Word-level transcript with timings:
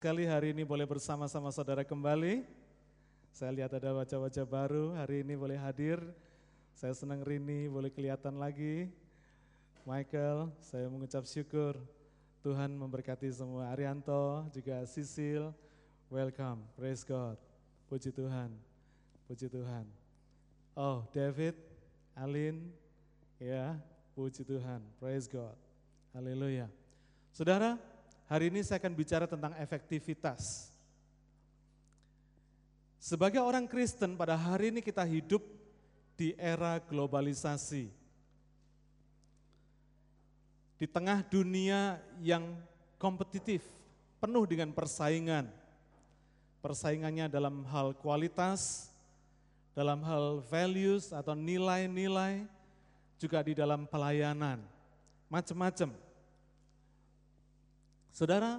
Kali 0.00 0.24
hari 0.24 0.56
ini 0.56 0.64
boleh 0.64 0.88
bersama-sama 0.88 1.52
saudara 1.52 1.84
kembali. 1.84 2.48
Saya 3.36 3.52
lihat 3.52 3.68
ada 3.76 3.92
wajah-wajah 3.92 4.48
baru 4.48 4.96
hari 4.96 5.20
ini 5.20 5.36
boleh 5.36 5.60
hadir. 5.60 6.00
Saya 6.72 6.96
senang 6.96 7.20
Rini 7.20 7.68
boleh 7.68 7.92
kelihatan 7.92 8.40
lagi. 8.40 8.88
Michael, 9.84 10.48
saya 10.64 10.88
mengucap 10.88 11.28
syukur 11.28 11.76
Tuhan 12.40 12.72
memberkati 12.80 13.28
semua. 13.28 13.68
Arianto, 13.76 14.48
juga 14.56 14.80
Sisil, 14.88 15.52
welcome, 16.08 16.64
praise 16.80 17.04
God. 17.04 17.36
Puji 17.92 18.08
Tuhan, 18.08 18.56
puji 19.28 19.52
Tuhan. 19.52 19.84
Oh, 20.80 21.04
David, 21.12 21.60
Alin, 22.16 22.72
ya, 23.36 23.76
puji 24.16 24.48
Tuhan, 24.48 24.80
praise 24.96 25.28
God. 25.28 25.60
Haleluya. 26.16 26.72
Saudara, 27.36 27.76
Hari 28.30 28.46
ini 28.46 28.62
saya 28.62 28.78
akan 28.78 28.94
bicara 28.94 29.26
tentang 29.26 29.50
efektivitas. 29.58 30.70
Sebagai 33.02 33.42
orang 33.42 33.66
Kristen 33.66 34.14
pada 34.14 34.38
hari 34.38 34.70
ini 34.70 34.78
kita 34.78 35.02
hidup 35.02 35.42
di 36.14 36.38
era 36.38 36.78
globalisasi. 36.78 37.90
Di 40.78 40.86
tengah 40.86 41.26
dunia 41.26 41.98
yang 42.22 42.54
kompetitif, 43.02 43.66
penuh 44.22 44.46
dengan 44.46 44.70
persaingan. 44.70 45.50
Persaingannya 46.62 47.26
dalam 47.26 47.66
hal 47.66 47.98
kualitas, 47.98 48.94
dalam 49.74 50.06
hal 50.06 50.38
values 50.46 51.10
atau 51.10 51.34
nilai-nilai, 51.34 52.46
juga 53.18 53.42
di 53.42 53.58
dalam 53.58 53.90
pelayanan. 53.90 54.62
Macam-macam 55.26 56.09
Saudara, 58.10 58.58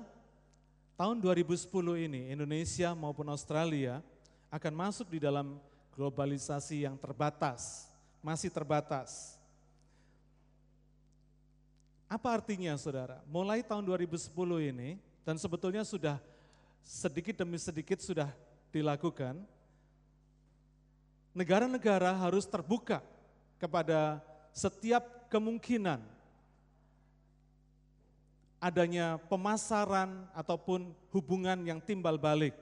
tahun 0.95 1.19
2010 1.19 1.67
ini 2.07 2.31
Indonesia 2.31 2.95
maupun 2.95 3.27
Australia 3.27 3.99
akan 4.47 4.73
masuk 4.75 5.11
di 5.11 5.19
dalam 5.19 5.59
globalisasi 5.95 6.87
yang 6.87 6.95
terbatas, 6.95 7.91
masih 8.23 8.47
terbatas. 8.47 9.35
Apa 12.11 12.35
artinya 12.35 12.75
saudara? 12.75 13.23
Mulai 13.27 13.63
tahun 13.63 13.87
2010 13.87 14.31
ini, 14.71 14.99
dan 15.23 15.39
sebetulnya 15.39 15.83
sudah 15.87 16.19
sedikit 16.83 17.39
demi 17.39 17.55
sedikit 17.55 17.99
sudah 18.03 18.27
dilakukan, 18.71 19.39
negara-negara 21.31 22.11
harus 22.19 22.43
terbuka 22.47 22.99
kepada 23.59 24.19
setiap 24.51 25.27
kemungkinan 25.31 26.03
adanya 28.61 29.17
pemasaran 29.25 30.29
ataupun 30.37 30.93
hubungan 31.09 31.57
yang 31.65 31.81
timbal 31.81 32.21
balik. 32.21 32.53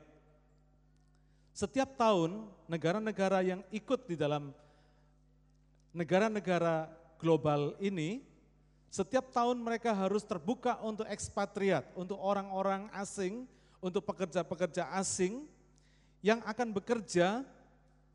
Setiap 1.52 2.00
tahun 2.00 2.48
negara-negara 2.72 3.44
yang 3.44 3.62
ikut 3.68 4.08
di 4.08 4.16
dalam 4.16 4.56
negara-negara 5.92 6.88
global 7.20 7.76
ini, 7.84 8.24
setiap 8.88 9.28
tahun 9.36 9.60
mereka 9.60 9.92
harus 9.92 10.24
terbuka 10.24 10.80
untuk 10.80 11.04
ekspatriat, 11.12 11.92
untuk 12.00 12.16
orang-orang 12.16 12.88
asing, 12.96 13.44
untuk 13.84 14.08
pekerja-pekerja 14.08 14.96
asing 14.96 15.44
yang 16.24 16.40
akan 16.48 16.72
bekerja 16.72 17.44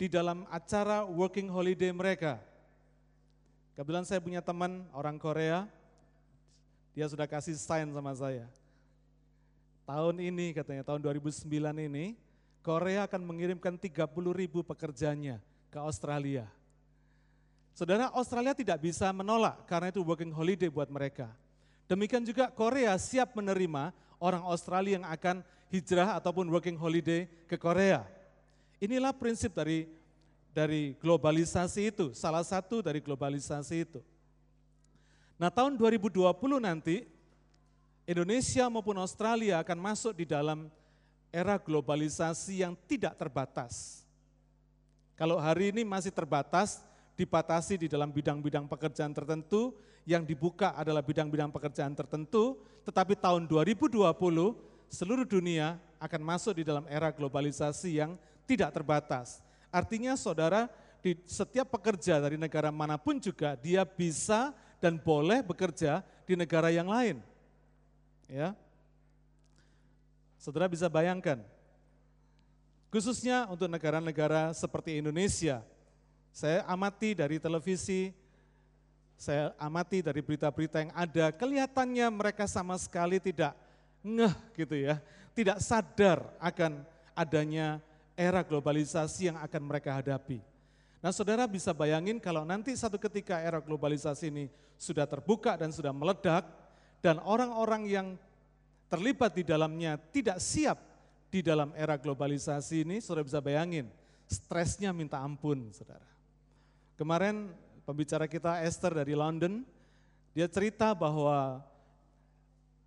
di 0.01 0.09
dalam 0.09 0.49
acara 0.49 1.05
working 1.05 1.53
holiday 1.53 1.93
mereka. 1.93 2.41
Kebetulan 3.77 4.09
saya 4.09 4.25
punya 4.25 4.41
teman 4.41 4.89
orang 4.97 5.21
Korea, 5.21 5.69
dia 6.95 7.11
sudah 7.11 7.27
kasih 7.27 7.59
sign 7.59 7.91
sama 7.91 8.15
saya. 8.15 8.47
Tahun 9.85 10.17
ini 10.17 10.55
katanya, 10.57 10.87
tahun 10.87 11.03
2009 11.03 11.45
ini, 11.77 12.17
Korea 12.65 13.05
akan 13.05 13.21
mengirimkan 13.21 13.77
30 13.77 14.09
ribu 14.33 14.65
pekerjanya 14.65 15.43
ke 15.69 15.77
Australia. 15.77 16.49
Saudara, 17.77 18.09
Australia 18.15 18.55
tidak 18.57 18.81
bisa 18.81 19.11
menolak 19.11 19.67
karena 19.69 19.91
itu 19.91 20.01
working 20.01 20.33
holiday 20.33 20.71
buat 20.71 20.89
mereka. 20.89 21.29
Demikian 21.85 22.25
juga 22.25 22.49
Korea 22.49 22.97
siap 22.97 23.37
menerima 23.37 23.93
orang 24.17 24.41
Australia 24.49 25.03
yang 25.03 25.05
akan 25.05 25.45
hijrah 25.69 26.17
ataupun 26.17 26.49
working 26.49 26.79
holiday 26.79 27.29
ke 27.51 27.61
Korea. 27.61 28.07
Inilah 28.81 29.13
prinsip 29.13 29.53
dari 29.53 29.91
dari 30.55 30.95
globalisasi 31.03 31.91
itu, 31.91 32.07
salah 32.15 32.47
satu 32.47 32.79
dari 32.79 33.03
globalisasi 33.03 33.75
itu. 33.83 34.01
Nah 35.35 35.51
tahun 35.51 35.75
2020 35.75 36.23
nanti 36.63 37.03
Indonesia 38.07 38.71
maupun 38.71 38.95
Australia 39.01 39.59
akan 39.65 39.79
masuk 39.81 40.13
di 40.23 40.27
dalam 40.29 40.71
era 41.35 41.59
globalisasi 41.59 42.63
yang 42.63 42.79
tidak 42.87 43.19
terbatas. 43.19 44.05
Kalau 45.19 45.39
hari 45.39 45.75
ini 45.75 45.83
masih 45.83 46.15
terbatas, 46.15 46.83
dibatasi 47.19 47.79
di 47.81 47.89
dalam 47.91 48.11
bidang-bidang 48.11 48.67
pekerjaan 48.71 49.11
tertentu, 49.11 49.75
yang 50.05 50.23
dibuka 50.23 50.77
adalah 50.77 51.01
bidang-bidang 51.01 51.49
pekerjaan 51.51 51.97
tertentu, 51.97 52.61
tetapi 52.85 53.17
tahun 53.17 53.49
2020 53.49 53.99
seluruh 54.93 55.27
dunia 55.27 55.81
akan 55.99 56.21
masuk 56.23 56.61
di 56.61 56.65
dalam 56.67 56.85
era 56.87 57.09
globalisasi 57.09 57.99
yang 57.99 58.15
tidak 58.45 58.71
terbatas. 58.77 59.41
Artinya 59.73 60.15
saudara, 60.15 60.69
di 61.01 61.17
setiap 61.29 61.73
pekerja 61.73 62.21
dari 62.21 62.37
negara 62.41 62.73
mana 62.73 62.97
pun 63.01 63.21
juga 63.21 63.57
dia 63.59 63.85
bisa 63.85 64.57
dan 64.85 65.01
boleh 65.01 65.41
bekerja 65.41 66.05
di 66.29 66.37
negara 66.37 66.69
yang 66.69 66.85
lain. 66.85 67.25
Ya. 68.29 68.53
Saudara 70.37 70.69
bisa 70.69 70.93
bayangkan, 70.93 71.41
khususnya 72.93 73.49
untuk 73.49 73.65
negara-negara 73.65 74.53
seperti 74.53 75.01
Indonesia, 75.01 75.65
saya 76.29 76.69
amati 76.69 77.17
dari 77.17 77.41
televisi, 77.41 78.13
saya 79.17 79.57
amati 79.57 80.05
dari 80.05 80.21
berita-berita 80.21 80.85
yang 80.85 80.93
ada, 80.93 81.33
kelihatannya 81.33 82.07
mereka 82.13 82.45
sama 82.45 82.77
sekali 82.77 83.17
tidak 83.17 83.57
ngeh 84.05 84.37
gitu 84.53 84.77
ya, 84.77 85.01
tidak 85.33 85.65
sadar 85.65 86.29
akan 86.37 86.85
adanya 87.17 87.81
era 88.13 88.45
globalisasi 88.45 89.33
yang 89.33 89.41
akan 89.41 89.63
mereka 89.65 89.97
hadapi. 89.97 90.45
Nah 91.05 91.13
saudara 91.13 91.45
bisa 91.45 91.77
bayangin 91.77 92.17
kalau 92.17 92.49
nanti 92.49 92.73
satu 92.73 92.97
ketika 92.97 93.37
era 93.37 93.61
globalisasi 93.61 94.33
ini 94.33 94.49
sudah 94.81 95.05
terbuka 95.05 95.53
dan 95.53 95.69
sudah 95.69 95.93
meledak, 95.93 96.49
dan 97.05 97.21
orang-orang 97.21 97.85
yang 97.85 98.07
terlibat 98.89 99.37
di 99.37 99.45
dalamnya 99.45 100.01
tidak 100.01 100.41
siap 100.41 100.81
di 101.29 101.45
dalam 101.45 101.77
era 101.77 102.01
globalisasi 102.01 102.89
ini, 102.89 103.05
saudara 103.05 103.29
bisa 103.29 103.45
bayangin, 103.45 103.85
stresnya 104.25 104.97
minta 104.97 105.21
ampun 105.21 105.69
saudara. 105.77 106.09
Kemarin 106.97 107.53
pembicara 107.85 108.25
kita 108.25 108.65
Esther 108.65 108.97
dari 108.97 109.13
London, 109.13 109.61
dia 110.33 110.49
cerita 110.49 110.97
bahwa 110.97 111.61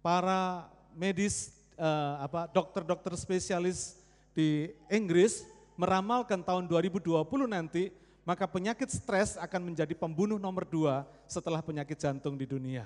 para 0.01 0.65
medis, 0.97 1.53
eh, 1.77 2.13
apa 2.17 2.49
dokter-dokter 2.49 3.13
spesialis 3.13 3.93
di 4.33 4.73
Inggris 4.89 5.45
meramalkan 5.77 6.41
tahun 6.41 6.65
2020 6.65 7.13
nanti 7.45 8.06
maka 8.27 8.43
penyakit 8.43 8.91
stres 8.91 9.39
akan 9.39 9.71
menjadi 9.71 9.95
pembunuh 9.95 10.35
nomor 10.35 10.67
dua 10.67 11.07
setelah 11.31 11.63
penyakit 11.63 11.95
jantung 11.95 12.35
di 12.35 12.43
dunia. 12.43 12.83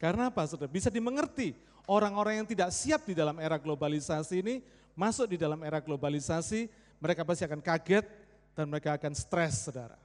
Karena 0.00 0.32
apa 0.32 0.48
saudara? 0.48 0.72
Bisa 0.72 0.88
dimengerti 0.88 1.52
orang-orang 1.84 2.40
yang 2.40 2.48
tidak 2.48 2.72
siap 2.72 3.04
di 3.04 3.12
dalam 3.12 3.36
era 3.36 3.60
globalisasi 3.60 4.40
ini 4.40 4.64
masuk 4.96 5.36
di 5.36 5.36
dalam 5.40 5.60
era 5.64 5.80
globalisasi, 5.80 6.68
mereka 7.00 7.24
pasti 7.24 7.42
akan 7.44 7.60
kaget 7.60 8.06
dan 8.52 8.68
mereka 8.68 8.94
akan 8.96 9.12
stres 9.16 9.68
saudara. 9.68 9.96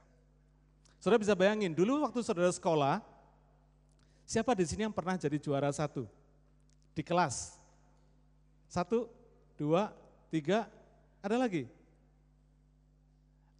Saudara 0.98 1.22
bisa 1.22 1.36
bayangin, 1.36 1.70
dulu 1.70 2.02
waktu 2.02 2.20
saudara 2.24 2.50
sekolah, 2.50 2.98
siapa 4.26 4.50
di 4.56 4.64
sini 4.66 4.88
yang 4.88 4.94
pernah 4.94 5.14
jadi 5.14 5.38
juara 5.38 5.70
satu? 5.70 6.08
Di 6.96 7.06
kelas? 7.06 7.54
Satu, 8.66 9.06
dua, 9.54 9.94
tiga, 10.32 10.66
ada 11.22 11.38
lagi? 11.38 11.70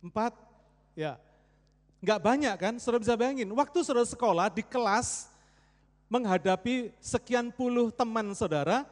Empat, 0.03 0.35
Ya, 0.99 1.15
nggak 2.03 2.19
banyak 2.19 2.55
kan, 2.59 2.75
saudara 2.83 3.07
bisa 3.07 3.15
bayangin, 3.15 3.47
waktu 3.55 3.87
saudara 3.87 4.03
sekolah 4.03 4.51
di 4.51 4.67
kelas 4.67 5.31
menghadapi 6.11 6.91
sekian 6.99 7.55
puluh 7.55 7.95
teman 7.95 8.35
saudara, 8.35 8.83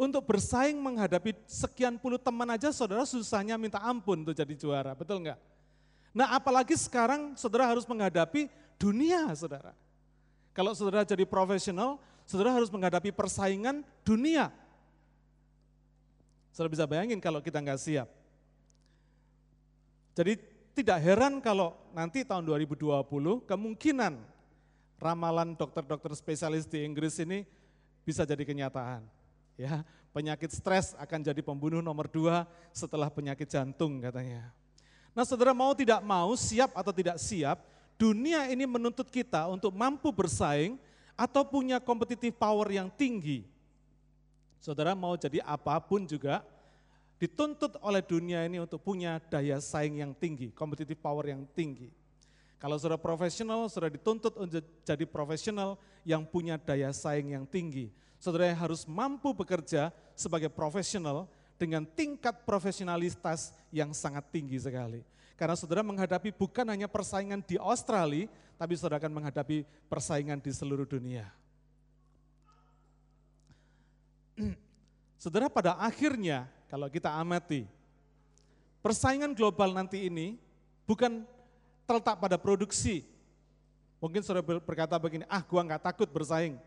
untuk 0.00 0.24
bersaing 0.24 0.80
menghadapi 0.80 1.36
sekian 1.44 2.00
puluh 2.00 2.16
teman 2.16 2.48
aja 2.56 2.72
saudara 2.72 3.04
susahnya 3.04 3.60
minta 3.60 3.84
ampun 3.84 4.24
untuk 4.24 4.32
jadi 4.32 4.56
juara, 4.56 4.96
betul 4.96 5.20
nggak? 5.20 5.36
Nah 6.16 6.32
apalagi 6.32 6.72
sekarang 6.72 7.36
saudara 7.36 7.68
harus 7.68 7.84
menghadapi 7.84 8.48
dunia 8.80 9.28
saudara. 9.36 9.76
Kalau 10.56 10.72
saudara 10.72 11.04
jadi 11.04 11.28
profesional, 11.28 12.00
saudara 12.24 12.56
harus 12.56 12.72
menghadapi 12.72 13.12
persaingan 13.12 13.84
dunia. 14.00 14.48
Saudara 16.48 16.72
bisa 16.72 16.88
bayangin 16.88 17.20
kalau 17.20 17.44
kita 17.44 17.60
nggak 17.60 17.76
siap. 17.76 18.08
Jadi 20.16 20.53
tidak 20.74 20.98
heran 21.00 21.38
kalau 21.38 21.78
nanti 21.94 22.26
tahun 22.26 22.42
2020 22.44 22.90
kemungkinan 23.46 24.18
ramalan 24.98 25.54
dokter-dokter 25.54 26.12
spesialis 26.18 26.66
di 26.66 26.82
Inggris 26.82 27.16
ini 27.22 27.46
bisa 28.02 28.26
jadi 28.26 28.42
kenyataan. 28.42 29.06
Ya, 29.54 29.86
Penyakit 30.14 30.54
stres 30.54 30.94
akan 30.94 31.26
jadi 31.26 31.42
pembunuh 31.42 31.82
nomor 31.82 32.06
dua 32.06 32.46
setelah 32.70 33.10
penyakit 33.10 33.50
jantung 33.50 33.98
katanya. 33.98 34.46
Nah 35.10 35.26
saudara 35.26 35.50
mau 35.50 35.74
tidak 35.74 35.98
mau, 36.06 36.38
siap 36.38 36.70
atau 36.70 36.94
tidak 36.94 37.18
siap, 37.18 37.58
dunia 37.98 38.46
ini 38.46 38.62
menuntut 38.62 39.10
kita 39.10 39.50
untuk 39.50 39.74
mampu 39.74 40.14
bersaing 40.14 40.78
atau 41.18 41.42
punya 41.42 41.82
competitive 41.82 42.30
power 42.38 42.70
yang 42.70 42.86
tinggi. 42.94 43.42
Saudara 44.62 44.94
mau 44.94 45.18
jadi 45.18 45.42
apa 45.42 45.82
pun 45.82 46.06
juga, 46.06 46.46
dituntut 47.24 47.80
oleh 47.80 48.04
dunia 48.04 48.44
ini 48.44 48.60
untuk 48.60 48.84
punya 48.84 49.16
daya 49.32 49.56
saing 49.64 50.04
yang 50.04 50.12
tinggi, 50.12 50.52
competitive 50.52 51.00
power 51.00 51.32
yang 51.32 51.48
tinggi. 51.56 51.88
Kalau 52.60 52.76
saudara 52.76 53.00
profesional, 53.00 53.64
saudara 53.72 53.92
dituntut 53.92 54.36
untuk 54.36 54.60
jadi 54.84 55.04
profesional 55.08 55.80
yang 56.04 56.28
punya 56.28 56.60
daya 56.60 56.92
saing 56.92 57.32
yang 57.32 57.48
tinggi 57.48 57.88
saudara 58.24 58.48
harus 58.56 58.88
mampu 58.88 59.36
bekerja 59.36 59.92
sebagai 60.16 60.48
profesional 60.48 61.28
dengan 61.60 61.84
tingkat 61.84 62.48
profesionalitas 62.48 63.52
yang 63.68 63.92
sangat 63.92 64.24
tinggi 64.32 64.56
sekali. 64.56 65.04
Karena 65.36 65.52
saudara 65.52 65.84
menghadapi 65.84 66.32
bukan 66.32 66.64
hanya 66.72 66.88
persaingan 66.88 67.44
di 67.44 67.60
Australia, 67.60 68.24
tapi 68.56 68.72
saudara 68.80 68.96
akan 68.96 69.12
menghadapi 69.20 69.68
persaingan 69.92 70.40
di 70.40 70.48
seluruh 70.56 70.88
dunia. 70.88 71.28
Saudara 75.22 75.48
pada 75.48 75.78
akhirnya 75.78 76.50
kalau 76.74 76.90
kita 76.90 77.06
amati, 77.06 77.70
persaingan 78.82 79.30
global 79.30 79.70
nanti 79.70 80.10
ini 80.10 80.34
bukan 80.90 81.22
terletak 81.86 82.18
pada 82.18 82.34
produksi. 82.34 83.06
Mungkin 84.02 84.26
saudara 84.26 84.42
berkata 84.42 84.98
begini, 84.98 85.22
ah 85.30 85.38
gua 85.46 85.62
nggak 85.62 85.86
takut 85.86 86.10
bersaing 86.10 86.58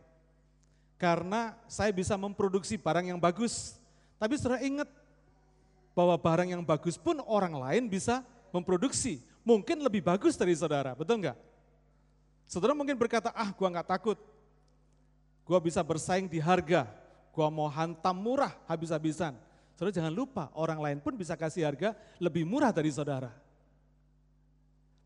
karena 0.95 1.59
saya 1.67 1.91
bisa 1.91 2.15
memproduksi 2.15 2.79
barang 2.79 3.11
yang 3.11 3.19
bagus. 3.19 3.75
Tapi 4.15 4.39
saudara 4.39 4.63
ingat 4.63 4.87
bahwa 5.91 6.15
barang 6.15 6.55
yang 6.55 6.63
bagus 6.63 6.95
pun 6.95 7.19
orang 7.27 7.59
lain 7.59 7.91
bisa 7.91 8.23
memproduksi. 8.55 9.19
Mungkin 9.43 9.83
lebih 9.83 10.07
bagus 10.07 10.39
dari 10.39 10.55
saudara, 10.55 10.95
betul 10.95 11.19
enggak? 11.19 11.35
Saudara 12.47 12.71
mungkin 12.71 12.95
berkata, 12.95 13.27
ah 13.35 13.51
gua 13.51 13.75
nggak 13.75 13.91
takut. 13.91 14.15
Gua 15.43 15.59
bisa 15.59 15.83
bersaing 15.83 16.31
di 16.31 16.39
harga, 16.39 16.87
gua 17.35 17.51
mau 17.51 17.67
hantam 17.67 18.15
murah 18.15 18.55
habis-habisan. 18.71 19.35
Saudara 19.77 19.93
jangan 19.93 20.09
lupa, 20.09 20.49
orang 20.57 20.81
lain 20.81 20.97
pun 20.97 21.13
bisa 21.13 21.37
kasih 21.37 21.69
harga 21.69 21.93
lebih 22.17 22.49
murah 22.49 22.73
dari 22.73 22.89
saudara. 22.89 23.29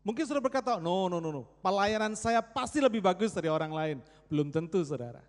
Mungkin 0.00 0.24
saudara 0.24 0.40
berkata, 0.40 0.80
no, 0.80 1.12
no, 1.12 1.20
no, 1.20 1.28
no, 1.28 1.44
pelayanan 1.60 2.16
saya 2.16 2.40
pasti 2.40 2.80
lebih 2.80 3.04
bagus 3.04 3.36
dari 3.36 3.52
orang 3.52 3.68
lain. 3.68 3.96
Belum 4.32 4.48
tentu 4.48 4.80
saudara. 4.80 5.20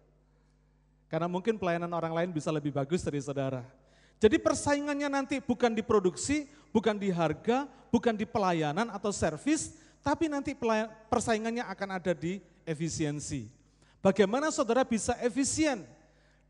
Karena 1.11 1.27
mungkin 1.27 1.59
pelayanan 1.59 1.91
orang 1.91 2.15
lain 2.15 2.29
bisa 2.31 2.49
lebih 2.55 2.71
bagus 2.71 3.03
dari 3.03 3.19
saudara. 3.19 3.67
Jadi 4.23 4.39
persaingannya 4.39 5.11
nanti 5.11 5.43
bukan 5.43 5.75
di 5.75 5.83
produksi, 5.83 6.47
bukan 6.71 6.95
di 6.95 7.11
harga, 7.11 7.67
bukan 7.91 8.15
di 8.15 8.23
pelayanan 8.23 8.87
atau 8.95 9.11
servis, 9.11 9.75
tapi 9.99 10.31
nanti 10.31 10.55
persaingannya 11.11 11.67
akan 11.67 11.99
ada 11.99 12.15
di 12.15 12.39
efisiensi. 12.63 13.51
Bagaimana 13.99 14.49
saudara 14.55 14.87
bisa 14.87 15.19
efisien 15.19 15.83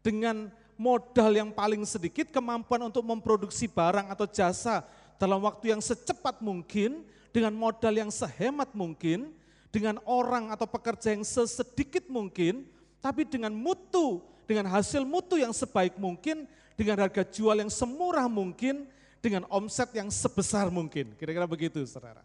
dengan 0.05 0.53
modal 0.75 1.31
yang 1.33 1.49
paling 1.53 1.83
sedikit, 1.87 2.29
kemampuan 2.29 2.87
untuk 2.87 3.03
memproduksi 3.05 3.69
barang 3.69 4.09
atau 4.11 4.25
jasa 4.29 4.81
dalam 5.17 5.41
waktu 5.43 5.71
yang 5.75 5.81
secepat 5.81 6.41
mungkin, 6.43 7.05
dengan 7.33 7.53
modal 7.55 7.93
yang 7.93 8.11
sehemat 8.13 8.71
mungkin, 8.77 9.33
dengan 9.73 9.97
orang 10.05 10.53
atau 10.53 10.69
pekerja 10.69 11.13
yang 11.17 11.25
sesedikit 11.25 12.05
mungkin, 12.09 12.65
tapi 13.01 13.25
dengan 13.25 13.51
mutu 13.51 14.21
dengan 14.45 14.67
hasil 14.69 15.07
mutu 15.07 15.39
yang 15.39 15.55
sebaik 15.55 15.95
mungkin, 15.95 16.45
dengan 16.75 16.99
harga 16.99 17.23
jual 17.23 17.55
yang 17.55 17.71
semurah 17.71 18.27
mungkin, 18.27 18.87
dengan 19.23 19.47
omset 19.47 19.89
yang 19.95 20.11
sebesar 20.11 20.67
mungkin. 20.67 21.15
Kira-kira 21.15 21.47
begitu, 21.47 21.79
saudara. 21.87 22.23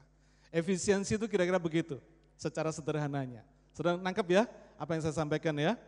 Efisiensi 0.51 1.15
itu 1.15 1.27
kira-kira 1.31 1.61
begitu, 1.61 2.03
secara 2.35 2.75
sederhananya. 2.75 3.47
Saudara 3.77 3.95
nangkep 4.01 4.27
ya 4.35 4.43
apa 4.75 4.91
yang 4.97 5.03
saya 5.07 5.15
sampaikan 5.15 5.55
ya? 5.55 5.79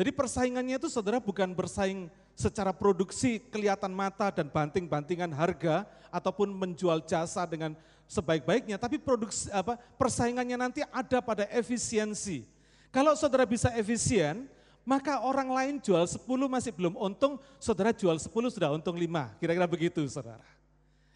Jadi 0.00 0.16
persaingannya 0.16 0.80
itu 0.80 0.88
saudara 0.88 1.20
bukan 1.20 1.52
bersaing 1.52 2.08
secara 2.32 2.72
produksi 2.72 3.36
kelihatan 3.52 3.92
mata 3.92 4.32
dan 4.32 4.48
banting-bantingan 4.48 5.28
harga 5.28 5.84
ataupun 6.08 6.48
menjual 6.56 7.04
jasa 7.04 7.44
dengan 7.44 7.76
sebaik-baiknya, 8.08 8.80
tapi 8.80 8.96
produksi 8.96 9.52
apa 9.52 9.76
persaingannya 10.00 10.56
nanti 10.56 10.80
ada 10.88 11.20
pada 11.20 11.44
efisiensi. 11.52 12.48
Kalau 12.88 13.12
saudara 13.12 13.44
bisa 13.44 13.76
efisien, 13.76 14.48
maka 14.88 15.20
orang 15.20 15.52
lain 15.52 15.74
jual 15.84 16.08
10 16.08 16.24
masih 16.48 16.72
belum 16.72 16.96
untung, 16.96 17.36
saudara 17.60 17.92
jual 17.92 18.16
10 18.16 18.32
sudah 18.32 18.72
untung 18.72 18.96
5. 18.96 19.04
Kira-kira 19.36 19.68
begitu 19.68 20.00
saudara. 20.08 20.48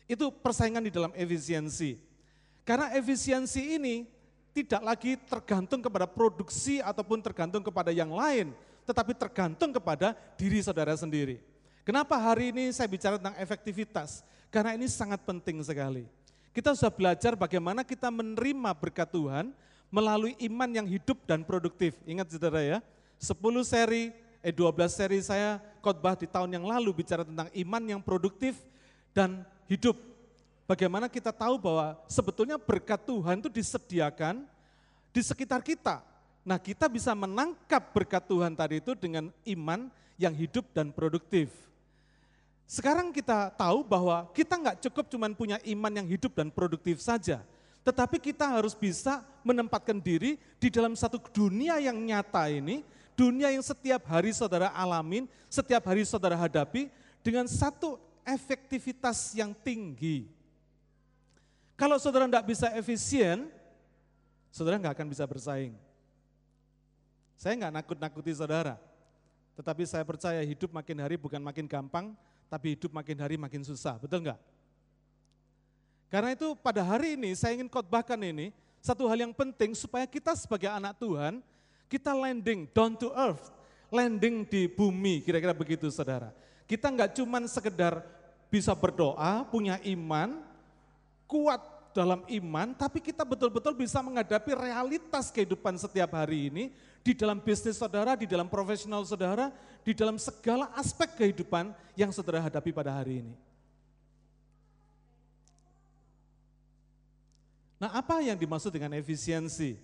Itu 0.04 0.28
persaingan 0.28 0.84
di 0.84 0.92
dalam 0.92 1.16
efisiensi. 1.16 1.96
Karena 2.68 2.92
efisiensi 2.92 3.80
ini 3.80 4.04
tidak 4.52 4.84
lagi 4.84 5.16
tergantung 5.24 5.80
kepada 5.80 6.04
produksi 6.04 6.84
ataupun 6.84 7.24
tergantung 7.24 7.64
kepada 7.64 7.88
yang 7.88 8.12
lain, 8.12 8.52
tetapi 8.84 9.16
tergantung 9.16 9.72
kepada 9.72 10.12
diri 10.36 10.60
saudara 10.60 10.92
sendiri. 10.96 11.40
Kenapa 11.84 12.16
hari 12.16 12.48
ini 12.48 12.72
saya 12.72 12.88
bicara 12.88 13.20
tentang 13.20 13.36
efektivitas? 13.36 14.24
Karena 14.48 14.72
ini 14.72 14.88
sangat 14.88 15.20
penting 15.24 15.60
sekali. 15.60 16.08
Kita 16.54 16.72
sudah 16.72 16.94
belajar 16.94 17.34
bagaimana 17.34 17.82
kita 17.82 18.08
menerima 18.08 18.70
berkat 18.78 19.10
Tuhan 19.10 19.50
melalui 19.90 20.38
iman 20.46 20.70
yang 20.70 20.86
hidup 20.86 21.18
dan 21.26 21.42
produktif. 21.42 21.98
Ingat 22.06 22.30
saudara 22.30 22.62
ya, 22.62 22.78
10 23.18 23.36
seri, 23.66 24.14
eh 24.38 24.54
12 24.54 24.86
seri 24.88 25.18
saya 25.20 25.58
khotbah 25.82 26.14
di 26.14 26.30
tahun 26.30 26.54
yang 26.54 26.64
lalu 26.64 27.04
bicara 27.04 27.26
tentang 27.26 27.50
iman 27.50 27.82
yang 27.82 28.00
produktif 28.00 28.62
dan 29.10 29.42
hidup. 29.66 29.98
Bagaimana 30.64 31.12
kita 31.12 31.28
tahu 31.28 31.60
bahwa 31.60 32.00
sebetulnya 32.08 32.56
berkat 32.56 33.02
Tuhan 33.04 33.44
itu 33.44 33.50
disediakan 33.52 34.48
di 35.12 35.20
sekitar 35.20 35.60
kita. 35.60 36.00
Nah 36.44 36.60
kita 36.60 36.92
bisa 36.92 37.16
menangkap 37.16 37.80
berkat 37.90 38.28
Tuhan 38.28 38.52
tadi 38.52 38.84
itu 38.84 38.92
dengan 38.92 39.32
iman 39.48 39.88
yang 40.20 40.36
hidup 40.36 40.68
dan 40.76 40.92
produktif. 40.92 41.48
Sekarang 42.68 43.12
kita 43.12 43.48
tahu 43.56 43.84
bahwa 43.84 44.28
kita 44.36 44.56
nggak 44.56 44.80
cukup 44.88 45.08
cuma 45.08 45.28
punya 45.32 45.56
iman 45.64 45.92
yang 45.92 46.08
hidup 46.08 46.36
dan 46.36 46.52
produktif 46.52 47.00
saja. 47.00 47.40
Tetapi 47.84 48.16
kita 48.16 48.48
harus 48.48 48.72
bisa 48.72 49.20
menempatkan 49.44 50.00
diri 50.00 50.40
di 50.56 50.68
dalam 50.72 50.96
satu 50.96 51.20
dunia 51.32 51.76
yang 51.80 51.96
nyata 51.96 52.48
ini 52.48 52.80
dunia 53.14 53.50
yang 53.50 53.62
setiap 53.62 54.04
hari 54.10 54.34
saudara 54.34 54.74
alamin, 54.74 55.30
setiap 55.46 55.86
hari 55.86 56.02
saudara 56.04 56.34
hadapi 56.34 56.90
dengan 57.22 57.46
satu 57.46 57.96
efektivitas 58.26 59.32
yang 59.36 59.54
tinggi. 59.54 60.26
Kalau 61.74 61.98
saudara 61.98 62.26
tidak 62.26 62.46
bisa 62.46 62.70
efisien, 62.74 63.50
saudara 64.50 64.78
nggak 64.78 64.94
akan 64.96 65.08
bisa 65.10 65.24
bersaing. 65.26 65.74
Saya 67.34 67.58
nggak 67.58 67.74
nakut-nakuti 67.82 68.30
saudara, 68.34 68.78
tetapi 69.58 69.82
saya 69.86 70.02
percaya 70.06 70.40
hidup 70.42 70.70
makin 70.70 70.98
hari 71.02 71.14
bukan 71.18 71.42
makin 71.42 71.66
gampang, 71.66 72.14
tapi 72.50 72.78
hidup 72.78 72.94
makin 72.94 73.16
hari 73.18 73.36
makin 73.38 73.62
susah, 73.66 73.98
betul 73.98 74.22
nggak? 74.22 74.38
Karena 76.10 76.30
itu 76.30 76.54
pada 76.54 76.86
hari 76.86 77.18
ini 77.18 77.34
saya 77.34 77.58
ingin 77.58 77.66
khotbahkan 77.66 78.18
ini, 78.22 78.54
satu 78.78 79.10
hal 79.10 79.18
yang 79.18 79.34
penting 79.34 79.74
supaya 79.74 80.06
kita 80.06 80.30
sebagai 80.38 80.70
anak 80.70 80.94
Tuhan, 81.02 81.42
kita 81.90 82.14
landing 82.14 82.70
down 82.70 82.94
to 82.94 83.10
earth, 83.14 83.50
landing 83.90 84.46
di 84.46 84.70
bumi, 84.70 85.26
kira-kira 85.26 85.50
begitu 85.50 85.90
saudara. 85.90 86.30
Kita 86.70 86.86
nggak 86.90 87.18
cuman 87.18 87.50
sekedar 87.50 88.02
bisa 88.46 88.70
berdoa, 88.78 89.42
punya 89.50 89.82
iman, 89.82 90.38
kuat 91.26 91.58
dalam 91.94 92.22
iman, 92.26 92.74
tapi 92.74 92.98
kita 92.98 93.22
betul-betul 93.22 93.74
bisa 93.74 94.02
menghadapi 94.02 94.54
realitas 94.54 95.30
kehidupan 95.30 95.78
setiap 95.78 96.14
hari 96.14 96.50
ini 96.50 96.64
di 97.04 97.12
dalam 97.12 97.36
bisnis 97.36 97.76
saudara, 97.76 98.16
di 98.16 98.24
dalam 98.24 98.48
profesional 98.48 99.04
saudara, 99.04 99.52
di 99.84 99.92
dalam 99.92 100.16
segala 100.16 100.72
aspek 100.72 101.20
kehidupan 101.20 101.76
yang 101.92 102.08
saudara 102.08 102.40
hadapi 102.40 102.72
pada 102.72 102.96
hari 102.96 103.20
ini. 103.20 103.36
Nah, 107.76 107.92
apa 107.92 108.24
yang 108.24 108.40
dimaksud 108.40 108.72
dengan 108.72 108.96
efisiensi? 108.96 109.76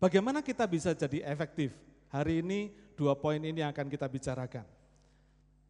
Bagaimana 0.00 0.40
kita 0.40 0.64
bisa 0.64 0.96
jadi 0.96 1.20
efektif? 1.28 1.76
Hari 2.08 2.40
ini 2.40 2.72
dua 2.96 3.12
poin 3.12 3.36
ini 3.36 3.60
akan 3.60 3.92
kita 3.92 4.08
bicarakan. 4.08 4.64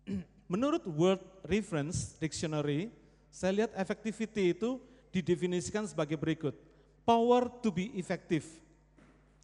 Menurut 0.52 0.86
World 0.86 1.26
Reference 1.42 2.14
Dictionary, 2.22 2.94
saya 3.26 3.66
lihat 3.66 3.74
effectivity 3.74 4.54
itu 4.54 4.78
didefinisikan 5.10 5.90
sebagai 5.90 6.14
berikut. 6.14 6.54
Power 7.02 7.50
to 7.58 7.74
be 7.74 7.90
effective. 7.98 8.46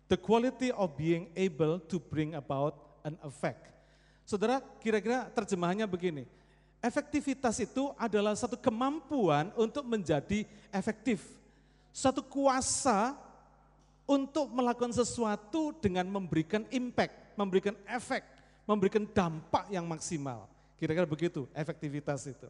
The 0.06 0.18
quality 0.18 0.70
of 0.70 0.94
being 0.94 1.34
able 1.34 1.82
to 1.90 1.98
bring 1.98 2.38
about 2.38 2.78
an 3.02 3.18
effect. 3.26 3.66
Saudara, 4.26 4.62
kira-kira 4.82 5.30
terjemahannya 5.34 5.86
begini. 5.86 6.26
Efektivitas 6.82 7.58
itu 7.58 7.90
adalah 7.98 8.34
satu 8.38 8.54
kemampuan 8.54 9.50
untuk 9.58 9.82
menjadi 9.82 10.46
efektif. 10.70 11.22
Satu 11.90 12.22
kuasa 12.22 13.18
untuk 14.06 14.46
melakukan 14.54 14.94
sesuatu 14.94 15.75
dengan 15.82 16.06
memberikan 16.06 16.62
impact, 16.70 17.34
memberikan 17.34 17.75
efek, 17.90 18.22
memberikan 18.62 19.02
dampak 19.10 19.66
yang 19.70 19.82
maksimal. 19.86 20.46
Kira-kira 20.78 21.08
begitu 21.08 21.50
efektivitas 21.50 22.30
itu. 22.30 22.46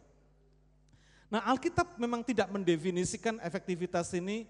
Nah 1.33 1.43
Alkitab 1.49 1.97
memang 1.97 2.23
tidak 2.23 2.53
mendefinisikan 2.53 3.41
efektivitas 3.43 4.13
ini 4.15 4.47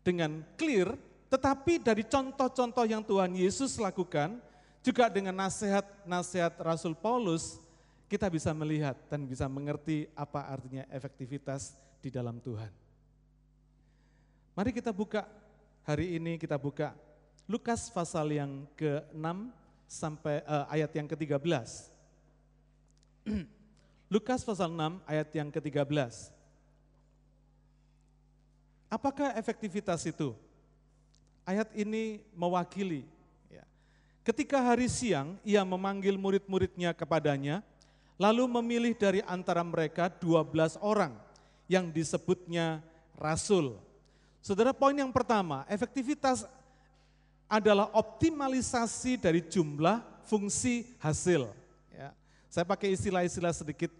dengan 0.00 0.40
clear, 0.56 0.94
tetapi 1.32 1.80
dari 1.80 2.04
contoh-contoh 2.04 2.84
yang 2.84 3.00
Tuhan 3.00 3.32
Yesus 3.32 3.80
lakukan, 3.80 4.36
juga 4.84 5.08
dengan 5.08 5.32
nasihat-nasihat 5.32 6.60
Rasul 6.60 6.92
Paulus, 6.92 7.56
kita 8.04 8.28
bisa 8.28 8.52
melihat 8.52 8.92
dan 9.08 9.24
bisa 9.24 9.48
mengerti 9.48 10.12
apa 10.12 10.44
artinya 10.44 10.84
efektivitas 10.92 11.72
di 12.04 12.12
dalam 12.12 12.36
Tuhan. 12.36 12.68
Mari 14.52 14.76
kita 14.76 14.92
buka 14.92 15.24
hari 15.88 16.20
ini 16.20 16.36
kita 16.36 16.60
buka 16.60 16.92
Lukas 17.48 17.88
pasal 17.88 18.28
yang 18.36 18.68
ke-6 18.76 19.24
sampai 19.88 20.44
uh, 20.44 20.68
ayat 20.68 20.92
yang 20.92 21.08
ke-13. 21.08 21.88
Lukas 24.12 24.44
pasal 24.44 24.68
6 24.68 25.00
ayat 25.08 25.32
yang 25.32 25.48
ke-13. 25.48 26.28
Apakah 28.92 29.32
efektivitas 29.40 30.04
itu? 30.04 30.36
Ayat 31.42 31.70
ini 31.74 32.22
mewakili. 32.38 33.02
Ya. 33.50 33.66
Ketika 34.22 34.62
hari 34.62 34.86
siang, 34.86 35.34
ia 35.42 35.66
memanggil 35.66 36.14
murid-muridnya 36.14 36.94
kepadanya, 36.94 37.66
lalu 38.14 38.46
memilih 38.46 38.94
dari 38.94 39.20
antara 39.26 39.66
mereka 39.66 40.06
12 40.06 40.78
orang 40.78 41.18
yang 41.66 41.90
disebutnya 41.90 42.78
rasul. 43.18 43.78
Saudara, 44.38 44.70
poin 44.70 44.94
yang 44.94 45.10
pertama, 45.10 45.66
efektivitas 45.66 46.46
adalah 47.50 47.90
optimalisasi 47.94 49.18
dari 49.18 49.42
jumlah 49.42 50.00
fungsi 50.26 50.94
hasil. 51.02 51.50
Ya. 51.90 52.14
Saya 52.46 52.64
pakai 52.64 52.94
istilah-istilah 52.94 53.54
sedikit 53.54 53.90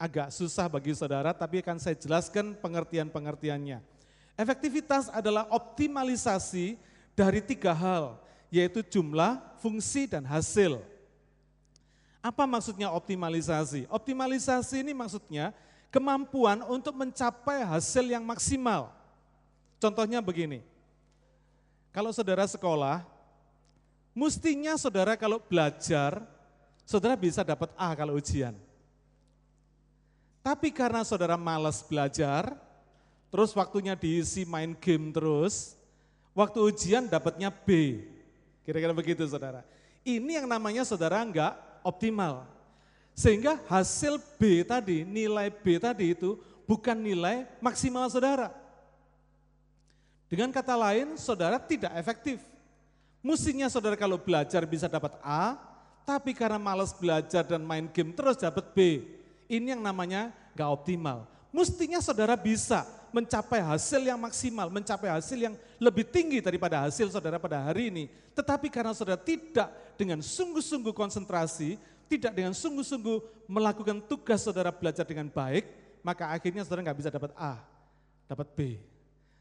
agak 0.00 0.32
susah 0.32 0.68
bagi 0.68 0.96
saudara, 0.96 1.36
tapi 1.36 1.60
akan 1.60 1.76
saya 1.76 1.96
jelaskan 1.96 2.56
pengertian-pengertiannya. 2.56 3.84
Efektivitas 4.40 5.12
adalah 5.12 5.44
optimalisasi 5.52 6.80
dari 7.14 7.40
tiga 7.44 7.74
hal, 7.74 8.18
yaitu 8.50 8.82
jumlah, 8.82 9.38
fungsi, 9.62 10.10
dan 10.10 10.26
hasil. 10.26 10.82
Apa 12.20 12.44
maksudnya 12.44 12.92
optimalisasi? 12.92 13.88
Optimalisasi 13.88 14.84
ini 14.84 14.92
maksudnya 14.92 15.56
kemampuan 15.88 16.60
untuk 16.68 16.92
mencapai 16.92 17.64
hasil 17.64 18.04
yang 18.06 18.22
maksimal. 18.22 18.92
Contohnya 19.80 20.20
begini, 20.20 20.60
kalau 21.90 22.12
saudara 22.12 22.44
sekolah, 22.46 23.02
mestinya 24.12 24.76
saudara 24.76 25.16
kalau 25.16 25.40
belajar, 25.40 26.20
saudara 26.84 27.16
bisa 27.16 27.40
dapat 27.40 27.72
A 27.74 27.90
kalau 27.96 28.20
ujian. 28.20 28.54
Tapi 30.40 30.68
karena 30.72 31.04
saudara 31.04 31.40
malas 31.40 31.80
belajar, 31.84 32.52
terus 33.32 33.52
waktunya 33.56 33.96
diisi 33.96 34.44
main 34.44 34.76
game 34.76 35.12
terus, 35.12 35.79
waktu 36.34 36.58
ujian 36.60 37.06
dapatnya 37.06 37.50
B. 37.50 38.00
Kira-kira 38.64 38.94
begitu 38.94 39.26
saudara. 39.26 39.66
Ini 40.06 40.42
yang 40.42 40.46
namanya 40.48 40.86
saudara 40.86 41.20
enggak 41.20 41.56
optimal. 41.84 42.46
Sehingga 43.12 43.60
hasil 43.68 44.16
B 44.40 44.64
tadi, 44.64 45.04
nilai 45.04 45.52
B 45.52 45.76
tadi 45.76 46.16
itu 46.16 46.40
bukan 46.64 46.96
nilai 46.96 47.44
maksimal 47.60 48.08
saudara. 48.08 48.54
Dengan 50.30 50.54
kata 50.54 50.78
lain, 50.78 51.18
saudara 51.18 51.58
tidak 51.58 51.90
efektif. 51.98 52.38
Mestinya 53.20 53.66
saudara 53.68 53.98
kalau 53.98 54.16
belajar 54.16 54.62
bisa 54.64 54.86
dapat 54.88 55.18
A, 55.20 55.58
tapi 56.06 56.32
karena 56.32 56.56
malas 56.56 56.94
belajar 56.96 57.44
dan 57.44 57.60
main 57.60 57.90
game 57.90 58.14
terus 58.14 58.38
dapat 58.38 58.72
B. 58.72 59.04
Ini 59.50 59.76
yang 59.76 59.82
namanya 59.82 60.30
gak 60.54 60.70
optimal. 60.70 61.26
Mestinya 61.50 61.98
saudara 61.98 62.38
bisa 62.38 62.86
mencapai 63.10 63.62
hasil 63.62 64.02
yang 64.02 64.18
maksimal, 64.18 64.70
mencapai 64.70 65.10
hasil 65.10 65.38
yang 65.38 65.54
lebih 65.78 66.06
tinggi 66.06 66.38
daripada 66.42 66.82
hasil 66.86 67.10
saudara 67.10 67.38
pada 67.38 67.60
hari 67.60 67.90
ini. 67.90 68.04
Tetapi 68.34 68.70
karena 68.70 68.94
saudara 68.94 69.18
tidak 69.20 69.68
dengan 69.98 70.22
sungguh-sungguh 70.22 70.94
konsentrasi, 70.94 71.76
tidak 72.10 72.32
dengan 72.34 72.54
sungguh-sungguh 72.56 73.46
melakukan 73.46 74.02
tugas 74.06 74.42
saudara 74.42 74.74
belajar 74.74 75.06
dengan 75.06 75.30
baik, 75.30 75.66
maka 76.02 76.30
akhirnya 76.32 76.66
saudara 76.66 76.90
nggak 76.90 76.98
bisa 76.98 77.10
dapat 77.12 77.30
A, 77.38 77.60
dapat 78.26 78.48
B. 78.56 78.80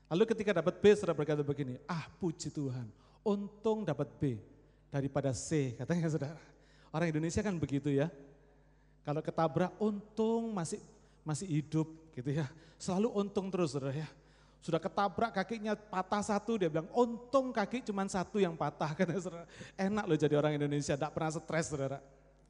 Lalu 0.10 0.24
ketika 0.26 0.52
dapat 0.58 0.82
B, 0.82 0.86
saudara 0.98 1.14
berkata 1.14 1.46
begini, 1.46 1.78
ah 1.86 2.10
puji 2.18 2.50
Tuhan, 2.50 2.90
untung 3.22 3.86
dapat 3.86 4.10
B 4.18 4.42
daripada 4.90 5.34
C, 5.38 5.78
katanya 5.78 6.10
saudara. 6.10 6.42
Orang 6.90 7.14
Indonesia 7.14 7.46
kan 7.46 7.54
begitu 7.58 7.94
ya, 7.94 8.10
kalau 9.06 9.22
ketabrak 9.22 9.74
untung 9.78 10.50
masih 10.54 10.82
masih 11.22 11.46
hidup 11.46 11.86
gitu 12.20 12.36
ya. 12.36 12.48
Selalu 12.76 13.12
untung 13.16 13.48
terus 13.48 13.72
saudara 13.72 13.96
ya. 13.96 14.10
Sudah 14.60 14.80
ketabrak 14.80 15.32
kakinya 15.32 15.72
patah 15.76 16.20
satu, 16.20 16.60
dia 16.60 16.68
bilang 16.68 16.92
untung 16.92 17.56
kaki 17.56 17.80
cuma 17.88 18.04
satu 18.12 18.44
yang 18.44 18.60
patah. 18.60 18.92
Kata 18.98 19.16
saudara. 19.16 19.48
Enak 19.80 20.04
loh 20.04 20.18
jadi 20.20 20.36
orang 20.36 20.60
Indonesia, 20.60 21.00
tidak 21.00 21.16
pernah 21.16 21.32
stres 21.32 21.66
saudara. 21.72 22.00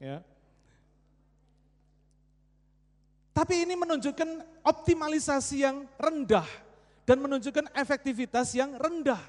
Ya. 0.02 0.18
Tapi 3.30 3.62
ini 3.62 3.78
menunjukkan 3.78 4.42
optimalisasi 4.66 5.62
yang 5.62 5.86
rendah 5.96 6.46
dan 7.06 7.22
menunjukkan 7.22 7.70
efektivitas 7.78 8.52
yang 8.58 8.74
rendah. 8.74 9.22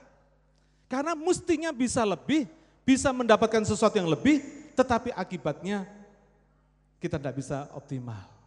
Karena 0.90 1.16
mestinya 1.16 1.72
bisa 1.72 2.04
lebih, 2.04 2.50
bisa 2.84 3.14
mendapatkan 3.14 3.64
sesuatu 3.64 3.96
yang 3.96 4.10
lebih, 4.10 4.42
tetapi 4.76 5.14
akibatnya 5.16 5.88
kita 7.00 7.22
tidak 7.22 7.40
bisa 7.40 7.70
optimal. 7.72 8.41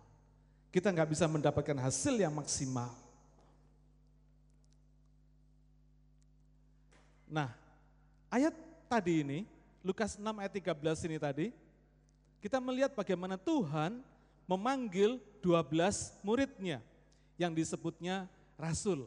Kita 0.74 0.90
nggak 0.90 1.14
bisa 1.14 1.30
mendapatkan 1.30 1.78
hasil 1.78 2.18
yang 2.18 2.34
maksimal. 2.34 2.90
Nah, 7.30 7.54
ayat 8.26 8.50
tadi 8.90 9.22
ini, 9.22 9.46
Lukas 9.86 10.18
6 10.18 10.26
ayat 10.26 10.50
13 10.50 11.06
ini 11.06 11.16
tadi, 11.22 11.46
kita 12.42 12.58
melihat 12.58 12.90
bagaimana 12.90 13.38
Tuhan 13.38 14.02
memanggil 14.50 15.22
12 15.46 16.10
muridnya 16.26 16.82
yang 17.38 17.54
disebutnya 17.54 18.26
rasul. 18.58 19.06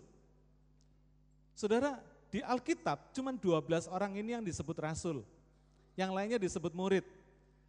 Saudara, 1.52 2.00
di 2.32 2.40
Alkitab 2.48 3.12
cuma 3.12 3.36
12 3.36 3.92
orang 3.92 4.16
ini 4.16 4.40
yang 4.40 4.44
disebut 4.48 4.80
rasul. 4.80 5.28
Yang 6.00 6.12
lainnya 6.16 6.40
disebut 6.40 6.72
murid. 6.72 7.04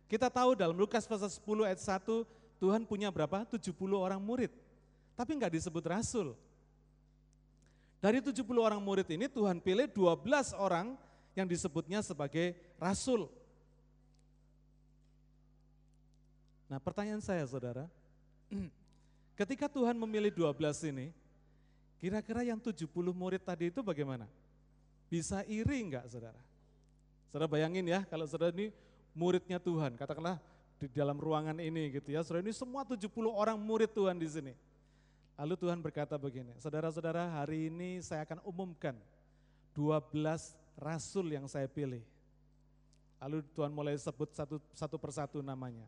Kita 0.06 0.30
tahu 0.30 0.54
dalam 0.54 0.78
Lukas 0.78 1.02
pasal 1.02 1.34
10 1.34 1.66
ayat 1.66 1.82
1, 1.82 2.37
Tuhan 2.58 2.82
punya 2.84 3.08
berapa? 3.08 3.46
70 3.46 3.74
orang 3.94 4.18
murid. 4.18 4.50
Tapi 5.14 5.34
enggak 5.34 5.54
disebut 5.54 5.82
rasul. 5.86 6.34
Dari 7.98 8.22
70 8.22 8.46
orang 8.58 8.78
murid 8.78 9.06
ini 9.10 9.26
Tuhan 9.26 9.58
pilih 9.58 9.90
12 9.90 10.54
orang 10.54 10.94
yang 11.34 11.46
disebutnya 11.46 12.02
sebagai 12.02 12.54
rasul. 12.78 13.26
Nah 16.70 16.78
pertanyaan 16.78 17.22
saya 17.22 17.42
saudara, 17.46 17.90
ketika 19.40 19.66
Tuhan 19.66 19.98
memilih 19.98 20.30
12 20.30 20.90
ini, 20.94 21.10
kira-kira 21.98 22.46
yang 22.46 22.62
70 22.62 22.86
murid 23.10 23.42
tadi 23.42 23.74
itu 23.74 23.82
bagaimana? 23.82 24.30
Bisa 25.10 25.42
iri 25.48 25.82
enggak 25.82 26.06
saudara? 26.06 26.38
Saudara 27.32 27.50
bayangin 27.50 27.86
ya, 27.88 28.06
kalau 28.06 28.28
saudara 28.30 28.54
ini 28.54 28.70
muridnya 29.16 29.58
Tuhan, 29.58 29.98
katakanlah 29.98 30.38
di 30.78 30.86
dalam 30.94 31.18
ruangan 31.18 31.58
ini 31.58 31.90
gitu 31.98 32.14
ya. 32.14 32.22
Saudara 32.22 32.46
ini 32.46 32.54
semua 32.54 32.86
70 32.86 33.10
orang 33.26 33.58
murid 33.58 33.90
Tuhan 33.90 34.14
di 34.14 34.30
sini. 34.30 34.54
Lalu 35.38 35.54
Tuhan 35.54 35.78
berkata 35.78 36.18
begini, 36.18 36.50
saudara-saudara 36.58 37.42
hari 37.42 37.70
ini 37.70 38.02
saya 38.02 38.26
akan 38.26 38.42
umumkan 38.42 38.94
12 39.74 40.10
rasul 40.78 41.30
yang 41.30 41.46
saya 41.46 41.70
pilih. 41.70 42.02
Lalu 43.18 43.42
Tuhan 43.54 43.70
mulai 43.70 43.98
sebut 43.98 44.30
satu, 44.34 44.58
satu 44.74 44.98
persatu 44.98 45.38
namanya. 45.42 45.86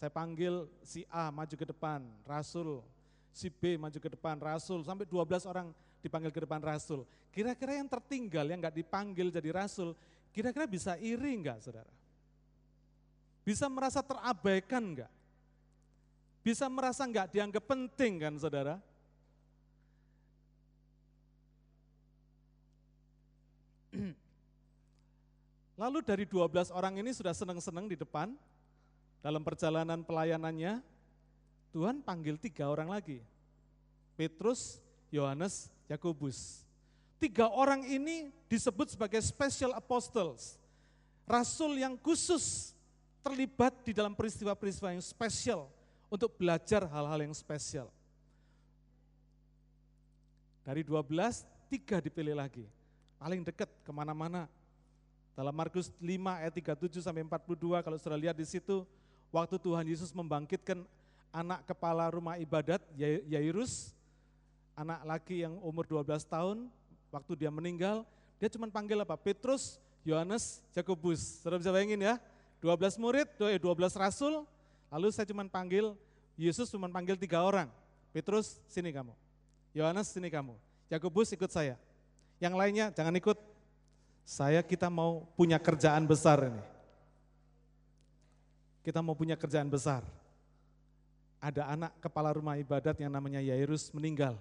Saya 0.00 0.12
panggil 0.12 0.68
si 0.84 1.04
A 1.08 1.32
maju 1.32 1.52
ke 1.52 1.64
depan, 1.68 2.04
rasul. 2.24 2.84
Si 3.32 3.48
B 3.48 3.80
maju 3.80 3.96
ke 3.96 4.12
depan, 4.12 4.36
rasul. 4.40 4.84
Sampai 4.84 5.08
12 5.08 5.48
orang 5.48 5.72
dipanggil 6.04 6.32
ke 6.32 6.44
depan 6.44 6.60
rasul. 6.60 7.08
Kira-kira 7.32 7.80
yang 7.80 7.88
tertinggal, 7.88 8.44
yang 8.44 8.60
nggak 8.60 8.76
dipanggil 8.76 9.32
jadi 9.32 9.56
rasul, 9.56 9.96
kira-kira 10.36 10.68
bisa 10.68 11.00
iri 11.00 11.32
enggak 11.32 11.64
saudara? 11.64 11.88
Bisa 13.42 13.66
merasa 13.66 13.98
terabaikan 14.02 14.94
enggak? 14.94 15.10
Bisa 16.42 16.66
merasa 16.70 17.02
enggak 17.06 17.30
dianggap 17.30 17.62
penting 17.66 18.22
kan 18.22 18.34
saudara? 18.38 18.78
Lalu 25.82 25.98
dari 26.06 26.24
12 26.26 26.70
orang 26.70 26.98
ini 27.02 27.10
sudah 27.10 27.34
senang-senang 27.34 27.90
di 27.90 27.98
depan, 27.98 28.34
dalam 29.22 29.42
perjalanan 29.46 30.02
pelayanannya, 30.02 30.82
Tuhan 31.70 32.02
panggil 32.02 32.38
tiga 32.38 32.70
orang 32.70 32.90
lagi. 32.90 33.22
Petrus, 34.18 34.82
Yohanes, 35.10 35.70
Yakobus. 35.90 36.62
Tiga 37.22 37.46
orang 37.48 37.86
ini 37.86 38.34
disebut 38.50 38.98
sebagai 38.98 39.22
special 39.22 39.72
apostles. 39.78 40.58
Rasul 41.22 41.78
yang 41.78 41.94
khusus 41.94 42.74
terlibat 43.22 43.72
di 43.86 43.94
dalam 43.94 44.12
peristiwa-peristiwa 44.12 44.92
yang 44.92 45.00
spesial 45.00 45.70
untuk 46.10 46.34
belajar 46.36 46.84
hal-hal 46.90 47.24
yang 47.24 47.32
spesial. 47.32 47.88
Dari 50.62 50.84
12, 50.84 51.46
tiga 51.72 51.98
dipilih 51.98 52.36
lagi. 52.36 52.66
Paling 53.16 53.42
dekat 53.42 53.70
ke 53.82 53.90
mana-mana. 53.94 54.50
Dalam 55.32 55.54
Markus 55.54 55.88
5 55.96 56.04
ayat 56.38 56.52
37 56.52 57.00
sampai 57.00 57.24
42 57.24 57.80
kalau 57.80 57.96
sudah 57.96 58.18
lihat 58.20 58.36
di 58.36 58.44
situ, 58.44 58.84
waktu 59.32 59.56
Tuhan 59.56 59.86
Yesus 59.88 60.12
membangkitkan 60.12 60.84
anak 61.32 61.64
kepala 61.64 62.12
rumah 62.12 62.36
ibadat 62.36 62.84
Yairus, 63.26 63.96
anak 64.76 65.00
laki 65.08 65.48
yang 65.48 65.56
umur 65.64 65.88
12 65.88 66.28
tahun, 66.28 66.68
waktu 67.08 67.32
dia 67.40 67.48
meninggal, 67.48 68.04
dia 68.36 68.52
cuma 68.52 68.68
panggil 68.68 69.00
apa? 69.00 69.16
Petrus, 69.16 69.80
Yohanes, 70.04 70.60
Yakobus. 70.76 71.40
Sudah 71.40 71.56
bisa 71.56 71.72
bayangin 71.72 72.04
ya? 72.04 72.20
12 72.62 72.94
murid, 73.02 73.26
12 73.34 73.58
eh, 73.58 73.90
rasul, 73.98 74.46
lalu 74.86 75.10
saya 75.10 75.26
cuma 75.26 75.42
panggil, 75.50 75.98
Yesus 76.38 76.70
cuma 76.70 76.86
panggil 76.86 77.18
tiga 77.18 77.42
orang. 77.42 77.66
Petrus, 78.14 78.62
sini 78.70 78.94
kamu. 78.94 79.10
Yohanes, 79.74 80.14
sini 80.14 80.30
kamu. 80.30 80.54
Yakobus 80.86 81.34
ikut 81.34 81.50
saya. 81.50 81.74
Yang 82.38 82.54
lainnya 82.54 82.86
jangan 82.94 83.18
ikut. 83.18 83.34
Saya 84.22 84.62
kita 84.62 84.86
mau 84.86 85.26
punya 85.34 85.58
kerjaan 85.58 86.06
besar 86.06 86.46
ini. 86.46 86.62
Kita 88.86 89.02
mau 89.02 89.18
punya 89.18 89.34
kerjaan 89.34 89.66
besar. 89.66 90.06
Ada 91.42 91.66
anak 91.74 91.90
kepala 91.98 92.30
rumah 92.30 92.54
ibadat 92.54 92.94
yang 93.02 93.10
namanya 93.10 93.42
Yairus 93.42 93.90
meninggal. 93.90 94.38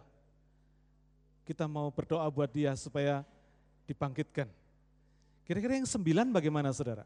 Kita 1.42 1.66
mau 1.66 1.90
berdoa 1.90 2.30
buat 2.30 2.54
dia 2.54 2.78
supaya 2.78 3.26
dibangkitkan. 3.90 4.46
Kira-kira 5.42 5.82
yang 5.82 5.90
sembilan 5.90 6.30
bagaimana 6.30 6.70
saudara? 6.70 7.02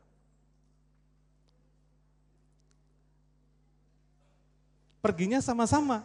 Perginya 5.06 5.38
sama-sama, 5.38 6.02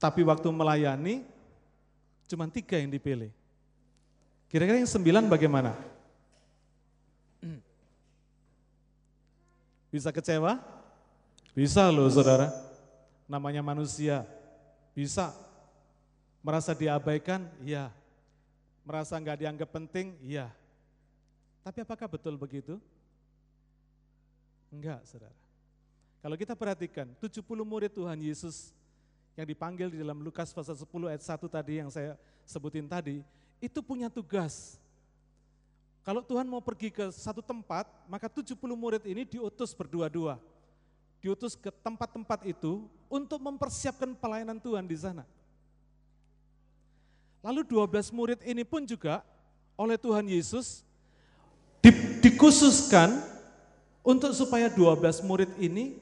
tapi 0.00 0.24
waktu 0.24 0.48
melayani 0.48 1.20
cuma 2.24 2.48
tiga 2.48 2.80
yang 2.80 2.88
dipilih. 2.88 3.28
Kira-kira 4.48 4.80
yang 4.80 4.88
sembilan 4.88 5.28
bagaimana? 5.28 5.76
Bisa 9.92 10.08
kecewa? 10.08 10.56
Bisa 11.52 11.92
loh 11.92 12.08
saudara. 12.08 12.48
Namanya 13.28 13.60
manusia. 13.60 14.24
Bisa. 14.96 15.36
Merasa 16.40 16.72
diabaikan? 16.72 17.44
Iya. 17.60 17.92
Merasa 18.88 19.20
nggak 19.20 19.44
dianggap 19.44 19.68
penting? 19.76 20.16
Iya. 20.24 20.48
Tapi 21.60 21.84
apakah 21.84 22.08
betul 22.08 22.40
begitu? 22.40 22.80
Enggak, 24.72 25.04
saudara. 25.04 25.49
Kalau 26.20 26.36
kita 26.36 26.52
perhatikan, 26.52 27.08
70 27.16 27.40
murid 27.64 27.88
Tuhan 27.96 28.20
Yesus 28.20 28.76
yang 29.32 29.48
dipanggil 29.48 29.88
di 29.88 29.96
dalam 30.04 30.20
Lukas 30.20 30.52
pasal 30.52 30.76
10 30.76 30.84
ayat 31.08 31.24
1 31.24 31.40
tadi 31.48 31.72
yang 31.80 31.88
saya 31.88 32.12
sebutin 32.44 32.84
tadi, 32.84 33.24
itu 33.56 33.80
punya 33.80 34.12
tugas. 34.12 34.76
Kalau 36.04 36.20
Tuhan 36.20 36.44
mau 36.44 36.60
pergi 36.60 36.92
ke 36.92 37.08
satu 37.12 37.40
tempat, 37.40 37.88
maka 38.04 38.28
70 38.28 38.56
murid 38.76 39.04
ini 39.08 39.24
diutus 39.24 39.72
berdua-dua. 39.72 40.36
Diutus 41.20 41.56
ke 41.56 41.68
tempat-tempat 41.68 42.44
itu 42.48 42.84
untuk 43.08 43.40
mempersiapkan 43.40 44.12
pelayanan 44.16 44.60
Tuhan 44.60 44.84
di 44.84 44.96
sana. 44.96 45.24
Lalu 47.40 47.64
12 47.64 48.12
murid 48.12 48.40
ini 48.44 48.64
pun 48.64 48.84
juga 48.84 49.24
oleh 49.76 49.96
Tuhan 49.96 50.28
Yesus 50.28 50.84
di, 51.80 51.88
dikhususkan 52.20 53.16
untuk 54.04 54.36
supaya 54.36 54.68
12 54.68 55.24
murid 55.24 55.48
ini 55.56 55.96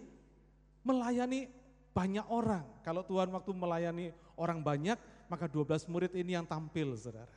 melayani 0.88 1.52
banyak 1.92 2.25
orang. 2.33 2.64
Kalau 2.80 3.04
Tuhan 3.04 3.28
waktu 3.28 3.50
melayani 3.52 4.07
orang 4.40 4.64
banyak, 4.64 4.96
maka 5.29 5.44
12 5.44 5.85
murid 5.92 6.12
ini 6.16 6.33
yang 6.33 6.48
tampil, 6.48 6.96
saudara. 6.96 7.37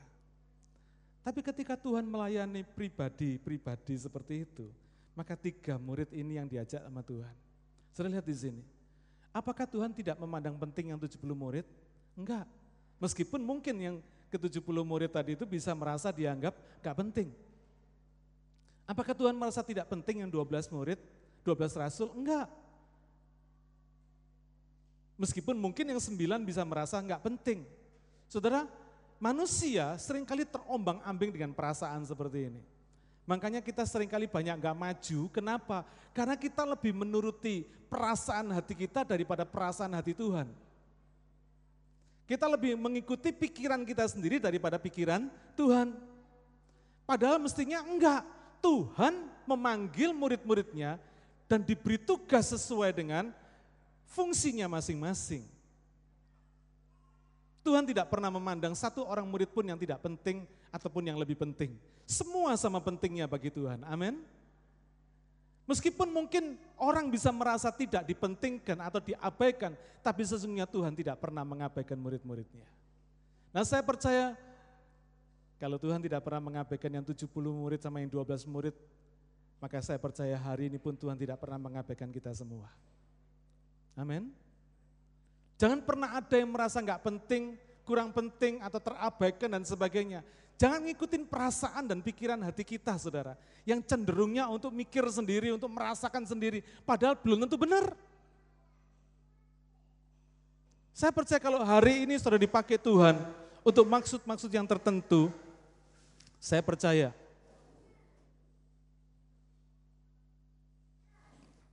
Tapi 1.22 1.44
ketika 1.44 1.76
Tuhan 1.78 2.08
melayani 2.08 2.64
pribadi-pribadi 2.64 3.94
seperti 4.00 4.48
itu, 4.48 4.72
maka 5.14 5.36
tiga 5.36 5.76
murid 5.78 6.10
ini 6.16 6.40
yang 6.40 6.48
diajak 6.48 6.82
sama 6.82 7.04
Tuhan. 7.04 7.36
Saudara 7.92 8.18
lihat 8.18 8.26
di 8.26 8.38
sini. 8.38 8.64
Apakah 9.32 9.68
Tuhan 9.68 9.92
tidak 9.96 10.20
memandang 10.20 10.56
penting 10.60 10.92
yang 10.96 11.00
70 11.00 11.20
murid? 11.36 11.68
Enggak. 12.16 12.48
Meskipun 13.00 13.40
mungkin 13.40 13.76
yang 13.80 13.96
ke-70 14.32 14.78
murid 14.84 15.12
tadi 15.12 15.36
itu 15.36 15.44
bisa 15.48 15.72
merasa 15.76 16.12
dianggap 16.12 16.56
gak 16.80 16.96
penting. 16.96 17.32
Apakah 18.88 19.16
Tuhan 19.16 19.36
merasa 19.40 19.64
tidak 19.64 19.88
penting 19.88 20.26
yang 20.26 20.30
12 20.32 20.68
murid, 20.74 21.00
12 21.48 21.80
rasul? 21.80 22.12
Enggak. 22.12 22.61
Meskipun 25.22 25.54
mungkin 25.54 25.86
yang 25.86 26.02
sembilan 26.02 26.42
bisa 26.42 26.66
merasa 26.66 26.98
nggak 26.98 27.22
penting. 27.22 27.62
Saudara, 28.26 28.66
manusia 29.22 29.94
sering 30.02 30.26
kali 30.26 30.50
terombang 30.50 30.98
ambing 31.06 31.30
dengan 31.30 31.54
perasaan 31.54 32.02
seperti 32.10 32.50
ini. 32.50 32.62
Makanya 33.30 33.62
kita 33.62 33.86
sering 33.86 34.10
kali 34.10 34.26
banyak 34.26 34.58
nggak 34.58 34.74
maju. 34.74 35.20
Kenapa? 35.30 35.86
Karena 36.10 36.34
kita 36.34 36.66
lebih 36.66 36.98
menuruti 36.98 37.70
perasaan 37.86 38.50
hati 38.50 38.74
kita 38.74 39.06
daripada 39.06 39.46
perasaan 39.46 39.94
hati 39.94 40.18
Tuhan. 40.18 40.50
Kita 42.26 42.50
lebih 42.50 42.74
mengikuti 42.74 43.30
pikiran 43.30 43.86
kita 43.86 44.10
sendiri 44.10 44.42
daripada 44.42 44.82
pikiran 44.82 45.30
Tuhan. 45.54 45.94
Padahal 47.06 47.38
mestinya 47.38 47.86
enggak. 47.86 48.26
Tuhan 48.58 49.22
memanggil 49.46 50.18
murid-muridnya 50.18 50.98
dan 51.46 51.62
diberi 51.62 52.02
tugas 52.02 52.54
sesuai 52.54 52.94
dengan 52.94 53.30
fungsinya 54.12 54.68
masing-masing. 54.68 55.48
Tuhan 57.62 57.86
tidak 57.86 58.10
pernah 58.10 58.34
memandang 58.34 58.74
satu 58.74 59.06
orang 59.06 59.24
murid 59.30 59.54
pun 59.54 59.62
yang 59.62 59.78
tidak 59.78 60.02
penting 60.02 60.50
ataupun 60.74 61.06
yang 61.06 61.18
lebih 61.18 61.38
penting. 61.38 61.78
Semua 62.10 62.58
sama 62.58 62.82
pentingnya 62.82 63.30
bagi 63.30 63.54
Tuhan. 63.54 63.86
Amin. 63.86 64.20
Meskipun 65.70 66.10
mungkin 66.10 66.58
orang 66.76 67.08
bisa 67.08 67.30
merasa 67.30 67.70
tidak 67.70 68.04
dipentingkan 68.04 68.82
atau 68.82 68.98
diabaikan, 68.98 69.78
tapi 70.02 70.26
sesungguhnya 70.26 70.66
Tuhan 70.66 70.92
tidak 70.98 71.22
pernah 71.22 71.46
mengabaikan 71.46 71.96
murid-muridnya. 72.02 72.66
Nah 73.54 73.62
saya 73.62 73.86
percaya 73.86 74.34
kalau 75.62 75.78
Tuhan 75.78 76.02
tidak 76.02 76.26
pernah 76.26 76.42
mengabaikan 76.42 76.90
yang 76.90 77.06
70 77.06 77.30
murid 77.30 77.78
sama 77.78 78.02
yang 78.02 78.10
12 78.10 78.50
murid, 78.50 78.74
maka 79.62 79.78
saya 79.86 80.02
percaya 80.02 80.34
hari 80.34 80.74
ini 80.74 80.82
pun 80.82 80.98
Tuhan 80.98 81.14
tidak 81.14 81.38
pernah 81.38 81.62
mengabaikan 81.62 82.10
kita 82.10 82.34
semua. 82.34 82.74
Amin. 83.96 84.32
Jangan 85.62 85.84
pernah 85.86 86.18
ada 86.18 86.36
yang 86.38 86.50
merasa 86.50 86.82
nggak 86.82 87.06
penting, 87.06 87.54
kurang 87.86 88.10
penting 88.10 88.58
atau 88.66 88.82
terabaikan 88.82 89.50
dan 89.52 89.62
sebagainya. 89.62 90.26
Jangan 90.58 90.82
ngikutin 90.86 91.26
perasaan 91.26 91.90
dan 91.90 92.06
pikiran 92.06 92.38
hati 92.46 92.62
kita 92.62 92.98
saudara. 92.98 93.34
Yang 93.66 93.90
cenderungnya 93.90 94.46
untuk 94.50 94.70
mikir 94.70 95.02
sendiri, 95.10 95.50
untuk 95.50 95.70
merasakan 95.74 96.26
sendiri. 96.26 96.62
Padahal 96.86 97.18
belum 97.18 97.46
tentu 97.46 97.58
benar. 97.58 97.94
Saya 100.94 101.10
percaya 101.10 101.42
kalau 101.42 101.66
hari 101.66 102.06
ini 102.06 102.14
sudah 102.22 102.38
dipakai 102.38 102.78
Tuhan 102.78 103.18
untuk 103.66 103.86
maksud-maksud 103.90 104.54
yang 104.54 104.70
tertentu, 104.70 105.34
saya 106.38 106.62
percaya 106.62 107.10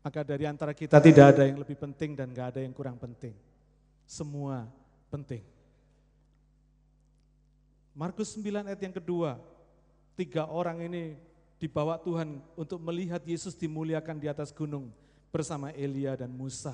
Maka 0.09 0.25
dari 0.25 0.49
antara 0.49 0.73
kita 0.73 0.97
tidak 1.05 1.37
ada 1.37 1.45
yang 1.45 1.61
lebih 1.61 1.77
penting 1.77 2.17
dan 2.17 2.33
gak 2.33 2.57
ada 2.57 2.65
yang 2.65 2.73
kurang 2.73 2.97
penting. 2.97 3.37
Semua 4.09 4.65
penting. 5.13 5.45
Markus 7.93 8.33
9 8.33 8.73
ayat 8.73 8.81
yang 8.81 8.97
kedua, 8.97 9.37
tiga 10.17 10.49
orang 10.49 10.81
ini 10.81 11.13
dibawa 11.61 12.01
Tuhan 12.01 12.41
untuk 12.57 12.81
melihat 12.81 13.21
Yesus 13.21 13.53
dimuliakan 13.53 14.17
di 14.17 14.33
atas 14.33 14.49
gunung 14.49 14.89
bersama 15.29 15.77
Elia 15.77 16.17
dan 16.17 16.33
Musa. 16.33 16.73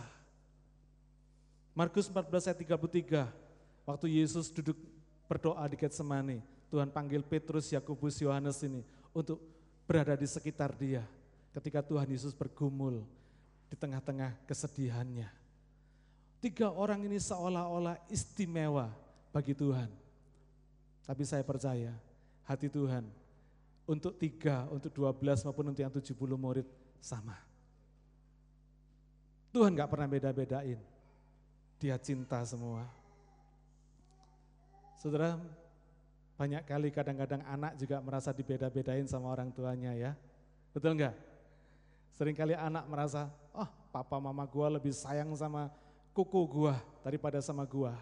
Markus 1.74 2.06
14 2.06 2.54
ayat 2.54 2.58
33, 2.62 3.34
waktu 3.82 4.06
Yesus 4.14 4.46
duduk 4.46 4.78
berdoa 5.26 5.66
di 5.66 5.74
Getsemani, 5.74 6.38
Tuhan 6.70 6.86
panggil 6.86 7.26
Petrus, 7.26 7.74
Yakobus, 7.74 8.14
Yohanes 8.22 8.62
ini 8.62 8.86
untuk 9.10 9.42
berada 9.90 10.14
di 10.14 10.30
sekitar 10.30 10.70
dia. 10.78 11.02
Ketika 11.50 11.82
Tuhan 11.82 12.06
Yesus 12.14 12.30
bergumul, 12.30 13.02
di 13.74 13.76
tengah-tengah 13.82 14.46
kesedihannya. 14.46 15.26
Tiga 16.38 16.70
orang 16.70 17.02
ini 17.10 17.18
seolah-olah 17.18 17.98
istimewa 18.06 18.86
bagi 19.34 19.50
Tuhan. 19.50 19.90
Tapi 21.02 21.22
saya 21.26 21.42
percaya 21.42 21.90
hati 22.46 22.70
Tuhan 22.70 23.02
untuk 23.82 24.14
tiga, 24.14 24.70
untuk 24.70 24.94
dua 24.94 25.10
belas 25.10 25.42
maupun 25.42 25.74
untuk 25.74 25.82
yang 25.82 25.90
tujuh 25.90 26.14
puluh 26.14 26.38
murid 26.38 26.70
sama. 27.02 27.34
Tuhan 29.50 29.74
gak 29.74 29.90
pernah 29.90 30.06
beda-bedain. 30.06 30.78
Dia 31.82 31.98
cinta 31.98 32.46
semua. 32.46 32.86
Saudara, 35.02 35.34
banyak 36.38 36.62
kali 36.62 36.94
kadang-kadang 36.94 37.42
anak 37.42 37.74
juga 37.74 37.98
merasa 37.98 38.30
dibeda-bedain 38.30 39.10
sama 39.10 39.34
orang 39.34 39.50
tuanya 39.50 39.98
ya. 39.98 40.14
Betul 40.70 40.94
enggak? 40.94 41.33
Seringkali 42.14 42.54
anak 42.54 42.86
merasa, 42.86 43.26
oh 43.50 43.66
papa 43.90 44.22
mama 44.22 44.46
gua 44.46 44.70
lebih 44.70 44.94
sayang 44.94 45.34
sama 45.34 45.66
kuku 46.14 46.40
gua 46.46 46.78
daripada 47.02 47.42
sama 47.42 47.66
gua. 47.66 47.98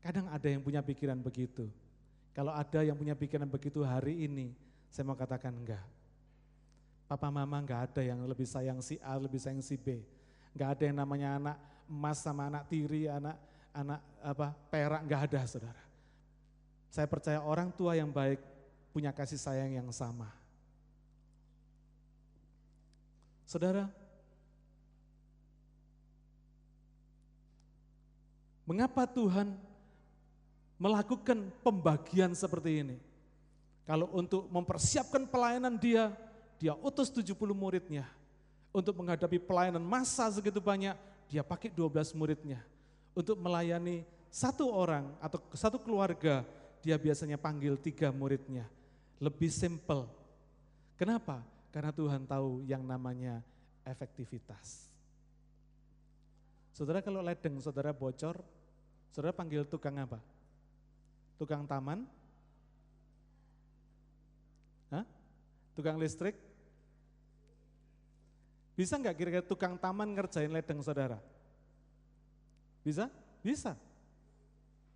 Kadang 0.00 0.26
ada 0.32 0.48
yang 0.48 0.64
punya 0.64 0.80
pikiran 0.80 1.20
begitu. 1.20 1.68
Kalau 2.32 2.50
ada 2.50 2.80
yang 2.80 2.96
punya 2.96 3.12
pikiran 3.12 3.44
begitu 3.44 3.84
hari 3.84 4.24
ini, 4.24 4.56
saya 4.88 5.04
mau 5.04 5.14
katakan 5.14 5.52
enggak. 5.52 5.84
Papa 7.04 7.28
mama 7.28 7.60
enggak 7.60 7.92
ada 7.92 8.00
yang 8.00 8.24
lebih 8.24 8.48
sayang 8.48 8.80
si 8.80 8.96
A, 9.04 9.20
lebih 9.20 9.36
sayang 9.36 9.60
si 9.60 9.76
B. 9.76 10.00
Enggak 10.56 10.80
ada 10.80 10.82
yang 10.88 10.96
namanya 10.96 11.28
anak 11.36 11.56
emas 11.84 12.24
sama 12.24 12.48
anak 12.48 12.72
tiri, 12.72 13.04
anak 13.04 13.36
anak 13.76 14.00
apa 14.24 14.56
perak 14.72 15.00
enggak 15.04 15.22
ada, 15.28 15.40
Saudara. 15.44 15.82
Saya 16.88 17.04
percaya 17.04 17.40
orang 17.44 17.68
tua 17.72 17.96
yang 17.96 18.08
baik 18.08 18.40
punya 18.96 19.12
kasih 19.12 19.40
sayang 19.40 19.76
yang 19.76 19.88
sama. 19.92 20.41
Saudara, 23.52 23.84
mengapa 28.64 29.04
Tuhan 29.04 29.52
melakukan 30.80 31.52
pembagian 31.60 32.32
seperti 32.32 32.80
ini? 32.80 32.96
Kalau 33.84 34.08
untuk 34.16 34.48
mempersiapkan 34.48 35.28
pelayanan 35.28 35.76
dia, 35.76 36.16
dia 36.56 36.72
utus 36.80 37.12
70 37.12 37.36
muridnya. 37.52 38.08
Untuk 38.72 38.96
menghadapi 38.96 39.36
pelayanan 39.36 39.84
masa 39.84 40.32
segitu 40.32 40.56
banyak, 40.56 40.96
dia 41.28 41.44
pakai 41.44 41.68
12 41.68 42.16
muridnya. 42.16 42.64
Untuk 43.12 43.36
melayani 43.36 44.08
satu 44.32 44.72
orang 44.72 45.12
atau 45.20 45.36
satu 45.52 45.76
keluarga, 45.76 46.40
dia 46.80 46.96
biasanya 46.96 47.36
panggil 47.36 47.76
tiga 47.76 48.08
muridnya. 48.08 48.64
Lebih 49.20 49.52
simple. 49.52 50.08
Kenapa? 50.96 51.51
Karena 51.72 51.88
Tuhan 51.88 52.28
tahu 52.28 52.60
yang 52.68 52.84
namanya 52.84 53.40
efektivitas. 53.88 54.92
Saudara 56.76 57.00
kalau 57.00 57.24
ledeng 57.24 57.56
saudara 57.64 57.96
bocor, 57.96 58.40
saudara 59.08 59.32
panggil 59.32 59.64
tukang 59.64 59.96
apa? 59.96 60.20
Tukang 61.40 61.64
taman? 61.64 62.04
Hah? 64.92 65.04
Tukang 65.72 65.96
listrik? 65.96 66.36
Bisa 68.72 68.96
nggak 68.96 69.16
kira-kira 69.16 69.44
tukang 69.44 69.76
taman 69.76 70.12
ngerjain 70.12 70.52
ledeng 70.52 70.80
saudara? 70.84 71.20
Bisa? 72.84 73.08
Bisa. 73.40 73.76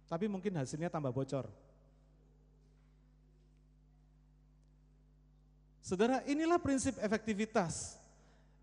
Tapi 0.07 0.29
mungkin 0.29 0.57
hasilnya 0.61 0.93
tambah 0.93 1.13
bocor. 1.13 1.49
Saudara, 5.87 6.19
inilah 6.27 6.59
prinsip 6.59 6.99
efektivitas. 6.99 7.95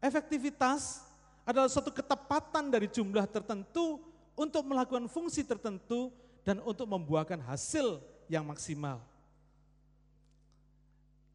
Efektivitas 0.03 1.07
adalah 1.47 1.71
suatu 1.71 1.87
ketepatan 1.87 2.67
dari 2.67 2.91
jumlah 2.91 3.23
tertentu 3.31 4.03
untuk 4.35 4.67
melakukan 4.67 5.07
fungsi 5.07 5.39
tertentu 5.47 6.11
dan 6.43 6.59
untuk 6.67 6.83
membuahkan 6.83 7.39
hasil 7.47 8.03
yang 8.27 8.43
maksimal. 8.43 8.99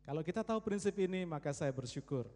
Kalau 0.04 0.20
kita 0.20 0.44
tahu 0.44 0.60
prinsip 0.60 0.92
ini, 1.00 1.24
maka 1.24 1.56
saya 1.56 1.72
bersyukur. 1.72 2.28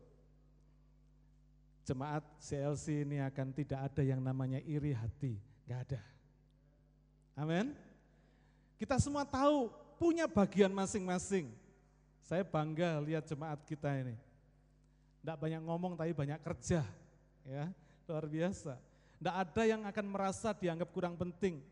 Jemaat 1.85 2.25
CLC 2.41 3.05
ini 3.05 3.21
akan 3.21 3.53
tidak 3.53 3.85
ada 3.85 4.01
yang 4.01 4.25
namanya 4.25 4.65
iri 4.65 4.97
hati, 4.97 5.37
Gak 5.69 5.93
ada. 5.93 6.01
Amin. 7.37 7.77
Kita 8.81 8.97
semua 8.97 9.29
tahu 9.29 9.69
punya 10.01 10.25
bagian 10.25 10.73
masing-masing. 10.73 11.53
Saya 12.23 12.47
bangga 12.47 13.03
lihat 13.03 13.27
jemaat 13.27 13.61
kita 13.67 13.91
ini. 13.99 14.15
Tidak 15.23 15.37
banyak 15.39 15.63
ngomong 15.63 15.99
tapi 15.99 16.15
banyak 16.15 16.39
kerja. 16.43 16.87
ya 17.47 17.67
Luar 18.07 18.27
biasa. 18.27 18.79
Tidak 19.23 19.35
ada 19.35 19.63
yang 19.63 19.87
akan 19.87 20.07
merasa 20.11 20.51
dianggap 20.51 20.91
kurang 20.91 21.15
penting. 21.15 21.63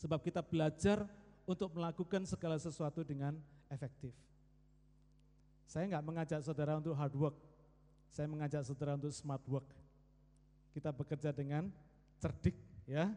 Sebab 0.00 0.20
kita 0.24 0.40
belajar 0.40 1.04
untuk 1.44 1.72
melakukan 1.76 2.24
segala 2.24 2.56
sesuatu 2.56 3.04
dengan 3.04 3.36
efektif. 3.68 4.14
Saya 5.68 5.88
nggak 5.88 6.04
mengajak 6.04 6.40
saudara 6.44 6.76
untuk 6.76 6.92
hard 6.92 7.14
work, 7.16 7.36
saya 8.12 8.28
mengajak 8.28 8.60
saudara 8.68 8.92
untuk 8.96 9.08
smart 9.08 9.40
work. 9.48 9.68
Kita 10.72 10.92
bekerja 10.92 11.32
dengan 11.32 11.68
cerdik, 12.20 12.56
ya. 12.84 13.12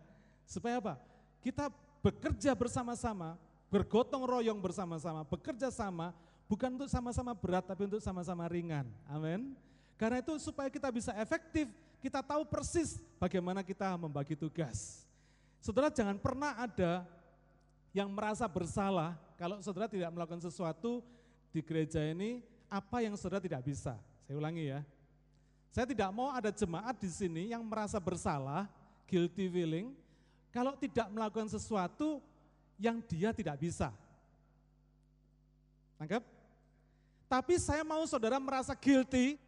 Supaya 0.47 0.79
apa? 0.79 0.95
Kita 1.43 1.67
bekerja 1.99 2.55
bersama-sama 2.55 3.35
bergotong 3.75 4.23
royong 4.23 4.63
bersama-sama, 4.63 5.27
bekerja 5.27 5.67
sama, 5.67 6.15
bukan 6.47 6.79
untuk 6.79 6.87
sama-sama 6.87 7.35
berat, 7.35 7.67
tapi 7.67 7.83
untuk 7.83 7.99
sama-sama 7.99 8.47
ringan. 8.47 8.87
Amin. 9.03 9.51
Karena 9.99 10.23
itu 10.23 10.31
supaya 10.39 10.71
kita 10.71 10.87
bisa 10.87 11.11
efektif, 11.19 11.67
kita 11.99 12.23
tahu 12.23 12.47
persis 12.47 13.03
bagaimana 13.19 13.59
kita 13.67 13.99
membagi 13.99 14.31
tugas. 14.39 15.03
Saudara 15.59 15.91
jangan 15.91 16.15
pernah 16.15 16.55
ada 16.55 17.03
yang 17.91 18.07
merasa 18.15 18.47
bersalah 18.47 19.19
kalau 19.35 19.59
saudara 19.59 19.91
tidak 19.91 20.07
melakukan 20.15 20.39
sesuatu 20.39 21.03
di 21.51 21.59
gereja 21.59 21.99
ini, 21.99 22.39
apa 22.71 23.03
yang 23.03 23.19
saudara 23.19 23.43
tidak 23.43 23.59
bisa. 23.59 23.99
Saya 24.23 24.35
ulangi 24.39 24.71
ya. 24.71 24.87
Saya 25.75 25.83
tidak 25.83 26.15
mau 26.15 26.31
ada 26.31 26.47
jemaat 26.47 26.95
di 26.95 27.11
sini 27.11 27.51
yang 27.51 27.59
merasa 27.67 27.99
bersalah, 27.99 28.71
guilty 29.03 29.51
feeling, 29.51 29.91
kalau 30.55 30.79
tidak 30.79 31.11
melakukan 31.11 31.51
sesuatu 31.51 32.23
yang 32.79 32.99
dia 33.03 33.31
tidak 33.31 33.59
bisa. 33.59 33.91
Tangkap? 35.95 36.23
Tapi 37.25 37.57
saya 37.57 37.81
mau 37.81 38.03
saudara 38.05 38.37
merasa 38.37 38.75
guilty 38.75 39.39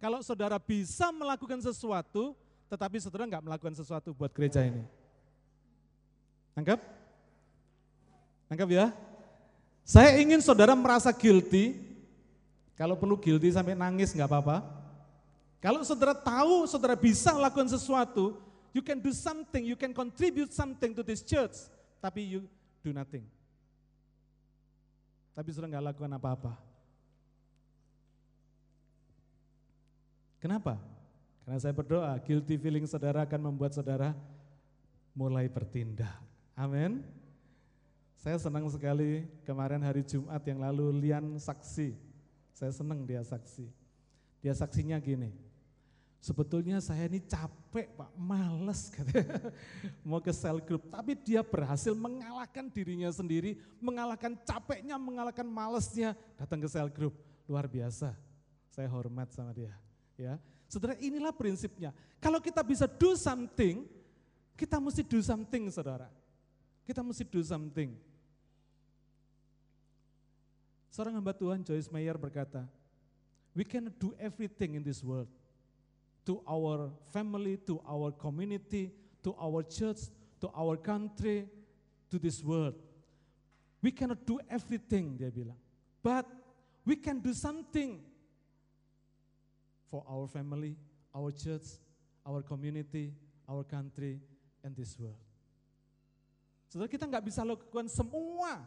kalau 0.00 0.24
saudara 0.24 0.56
bisa 0.56 1.12
melakukan 1.12 1.60
sesuatu, 1.60 2.32
tetapi 2.72 2.96
saudara 2.98 3.28
nggak 3.28 3.44
melakukan 3.44 3.76
sesuatu 3.76 4.16
buat 4.16 4.32
gereja 4.32 4.64
ini. 4.64 4.82
Tangkap? 6.56 6.80
Tangkap 8.48 8.68
ya? 8.72 8.90
Saya 9.84 10.16
ingin 10.18 10.40
saudara 10.40 10.72
merasa 10.72 11.12
guilty, 11.12 11.78
kalau 12.74 12.96
perlu 12.96 13.20
guilty 13.20 13.52
sampai 13.52 13.76
nangis 13.76 14.16
nggak 14.16 14.26
apa-apa. 14.26 14.64
Kalau 15.60 15.84
saudara 15.84 16.16
tahu 16.16 16.64
saudara 16.64 16.96
bisa 16.96 17.36
lakukan 17.36 17.68
sesuatu, 17.68 18.40
you 18.72 18.80
can 18.80 18.96
do 18.96 19.12
something, 19.12 19.68
you 19.68 19.76
can 19.76 19.92
contribute 19.92 20.50
something 20.56 20.96
to 20.96 21.04
this 21.04 21.20
church, 21.20 21.68
tapi 22.00 22.24
you 22.24 22.40
do 22.80 22.90
nothing. 22.92 23.24
Tapi 25.36 25.48
sudah 25.52 25.68
nggak 25.70 25.92
lakukan 25.92 26.12
apa-apa. 26.16 26.52
Kenapa? 30.40 30.80
Karena 31.44 31.58
saya 31.60 31.76
berdoa, 31.76 32.16
guilty 32.24 32.56
feeling 32.56 32.88
saudara 32.88 33.24
akan 33.28 33.52
membuat 33.52 33.76
saudara 33.76 34.16
mulai 35.12 35.48
bertindak. 35.52 36.16
Amin. 36.56 37.04
Saya 38.20 38.36
senang 38.36 38.68
sekali 38.68 39.24
kemarin 39.48 39.80
hari 39.80 40.04
Jumat 40.04 40.44
yang 40.44 40.60
lalu 40.60 40.92
Lian 40.96 41.40
saksi. 41.40 41.96
Saya 42.52 42.72
senang 42.72 43.04
dia 43.08 43.24
saksi. 43.24 43.64
Dia 44.40 44.52
saksinya 44.56 44.96
gini, 45.00 45.32
Sebetulnya 46.20 46.84
saya 46.84 47.08
ini 47.08 47.16
capek 47.24 47.96
pak, 47.96 48.12
males 48.12 48.92
katanya. 48.92 49.40
mau 50.08 50.20
ke 50.20 50.28
sel 50.36 50.60
group. 50.60 50.84
Tapi 50.92 51.16
dia 51.16 51.40
berhasil 51.40 51.96
mengalahkan 51.96 52.68
dirinya 52.68 53.08
sendiri, 53.08 53.56
mengalahkan 53.80 54.36
capeknya, 54.44 55.00
mengalahkan 55.00 55.48
malesnya, 55.48 56.12
datang 56.36 56.60
ke 56.60 56.68
sel 56.68 56.92
group. 56.92 57.16
Luar 57.48 57.64
biasa, 57.64 58.12
saya 58.68 58.88
hormat 58.92 59.32
sama 59.32 59.56
dia. 59.56 59.72
Ya, 60.20 60.36
Saudara 60.68 60.92
inilah 61.00 61.32
prinsipnya. 61.32 61.96
Kalau 62.20 62.36
kita 62.36 62.60
bisa 62.60 62.84
do 62.84 63.16
something, 63.16 63.88
kita 64.60 64.76
mesti 64.76 65.00
do 65.00 65.24
something 65.24 65.72
saudara. 65.72 66.12
Kita 66.84 67.00
mesti 67.00 67.24
do 67.24 67.40
something. 67.40 67.96
Seorang 70.92 71.16
hamba 71.16 71.32
Tuhan 71.32 71.64
Joyce 71.64 71.88
Meyer 71.88 72.20
berkata, 72.20 72.68
we 73.56 73.64
cannot 73.64 73.96
do 73.96 74.12
everything 74.20 74.76
in 74.76 74.84
this 74.84 75.00
world 75.00 75.32
to 76.26 76.42
our 76.48 76.90
family, 77.12 77.56
to 77.66 77.80
our 77.88 78.12
community, 78.12 78.92
to 79.22 79.34
our 79.40 79.62
church, 79.62 80.08
to 80.40 80.48
our 80.56 80.76
country, 80.76 81.48
to 82.10 82.18
this 82.18 82.42
world. 82.42 82.74
We 83.80 83.90
cannot 83.90 84.26
do 84.28 84.36
everything, 84.48 85.16
dia 85.16 85.32
bilang. 85.32 85.56
But 86.04 86.28
we 86.84 86.96
can 86.96 87.20
do 87.20 87.32
something 87.32 88.00
for 89.88 90.04
our 90.04 90.28
family, 90.28 90.76
our 91.16 91.32
church, 91.32 91.80
our 92.24 92.44
community, 92.44 93.12
our 93.48 93.64
country, 93.64 94.20
and 94.62 94.76
this 94.76 94.94
world. 95.00 95.18
Saudara 96.70 96.86
kita 96.86 97.08
nggak 97.08 97.24
bisa 97.26 97.42
lakukan 97.42 97.90
semua. 97.90 98.62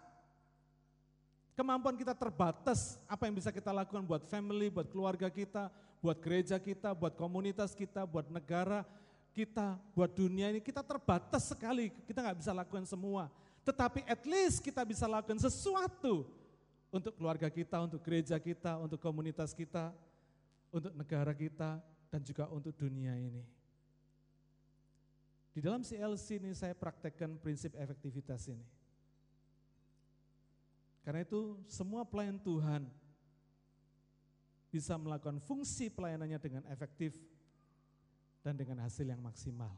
Kemampuan 1.54 1.94
kita 1.96 2.18
terbatas, 2.18 2.98
apa 3.06 3.30
yang 3.30 3.38
bisa 3.38 3.54
kita 3.54 3.70
lakukan 3.70 4.02
buat 4.04 4.26
family, 4.26 4.74
buat 4.74 4.90
keluarga 4.90 5.30
kita, 5.30 5.70
buat 6.04 6.20
gereja 6.20 6.60
kita, 6.60 6.92
buat 6.92 7.16
komunitas 7.16 7.72
kita, 7.72 8.04
buat 8.04 8.28
negara 8.28 8.84
kita, 9.32 9.80
buat 9.96 10.12
dunia 10.12 10.52
ini, 10.52 10.60
kita 10.60 10.84
terbatas 10.84 11.48
sekali, 11.48 11.96
kita 12.04 12.20
nggak 12.20 12.44
bisa 12.44 12.52
lakukan 12.52 12.84
semua. 12.84 13.32
Tetapi 13.64 14.04
at 14.04 14.20
least 14.28 14.60
kita 14.60 14.84
bisa 14.84 15.08
lakukan 15.08 15.40
sesuatu 15.40 16.28
untuk 16.92 17.16
keluarga 17.16 17.48
kita, 17.48 17.80
untuk 17.80 18.04
gereja 18.04 18.36
kita, 18.36 18.76
untuk 18.84 19.00
komunitas 19.00 19.56
kita, 19.56 19.96
untuk 20.76 20.92
negara 20.92 21.32
kita, 21.32 21.80
dan 22.12 22.20
juga 22.20 22.52
untuk 22.52 22.76
dunia 22.76 23.16
ini. 23.16 23.48
Di 25.56 25.64
dalam 25.64 25.88
CLC 25.88 26.44
ini 26.44 26.52
saya 26.52 26.76
praktekkan 26.76 27.40
prinsip 27.40 27.80
efektivitas 27.80 28.44
ini. 28.52 28.66
Karena 31.08 31.24
itu 31.24 31.56
semua 31.72 32.04
pelayan 32.04 32.36
Tuhan 32.44 32.84
bisa 34.74 34.98
melakukan 34.98 35.38
fungsi 35.38 35.94
pelayanannya 35.94 36.42
dengan 36.42 36.66
efektif 36.74 37.14
dan 38.42 38.58
dengan 38.58 38.82
hasil 38.82 39.06
yang 39.06 39.22
maksimal. 39.22 39.70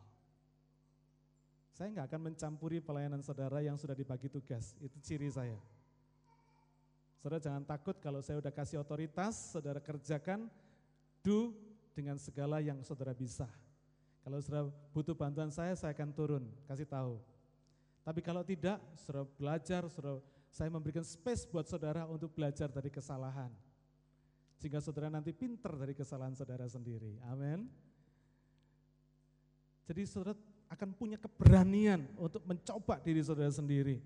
Saya 1.75 1.91
nggak 1.91 2.07
akan 2.07 2.21
mencampuri 2.31 2.79
pelayanan 2.79 3.19
saudara 3.19 3.59
yang 3.59 3.75
sudah 3.75 3.91
dibagi 3.91 4.31
tugas, 4.31 4.71
itu 4.79 4.95
ciri 5.03 5.27
saya. 5.27 5.59
Saudara 7.19 7.43
jangan 7.43 7.67
takut 7.67 7.99
kalau 7.99 8.23
saya 8.23 8.39
udah 8.39 8.55
kasih 8.55 8.79
otoritas, 8.79 9.35
saudara 9.51 9.83
kerjakan, 9.83 10.47
do 11.19 11.51
dengan 11.91 12.15
segala 12.15 12.63
yang 12.63 12.79
saudara 12.79 13.11
bisa. 13.11 13.51
Kalau 14.23 14.39
saudara 14.39 14.71
butuh 14.95 15.11
bantuan 15.11 15.51
saya, 15.51 15.75
saya 15.75 15.91
akan 15.91 16.15
turun, 16.15 16.47
kasih 16.71 16.87
tahu. 16.87 17.19
Tapi 18.07 18.23
kalau 18.23 18.47
tidak, 18.47 18.79
saudara 18.95 19.27
belajar, 19.35 19.83
saudara, 19.91 20.23
saya 20.47 20.71
memberikan 20.71 21.03
space 21.03 21.43
buat 21.43 21.67
saudara 21.67 22.07
untuk 22.07 22.31
belajar 22.31 22.71
dari 22.71 22.87
kesalahan. 22.87 23.51
Sehingga 24.59 24.79
saudara 24.79 25.11
nanti 25.11 25.35
pinter 25.35 25.75
dari 25.75 25.93
kesalahan 25.93 26.33
saudara 26.33 26.65
sendiri. 26.65 27.19
Amin. 27.27 27.67
Jadi 29.85 30.01
saudara 30.09 30.33
akan 30.71 30.89
punya 30.97 31.21
keberanian 31.21 32.09
untuk 32.17 32.41
mencoba 32.43 32.97
diri 33.03 33.21
saudara 33.21 33.53
sendiri. 33.53 34.01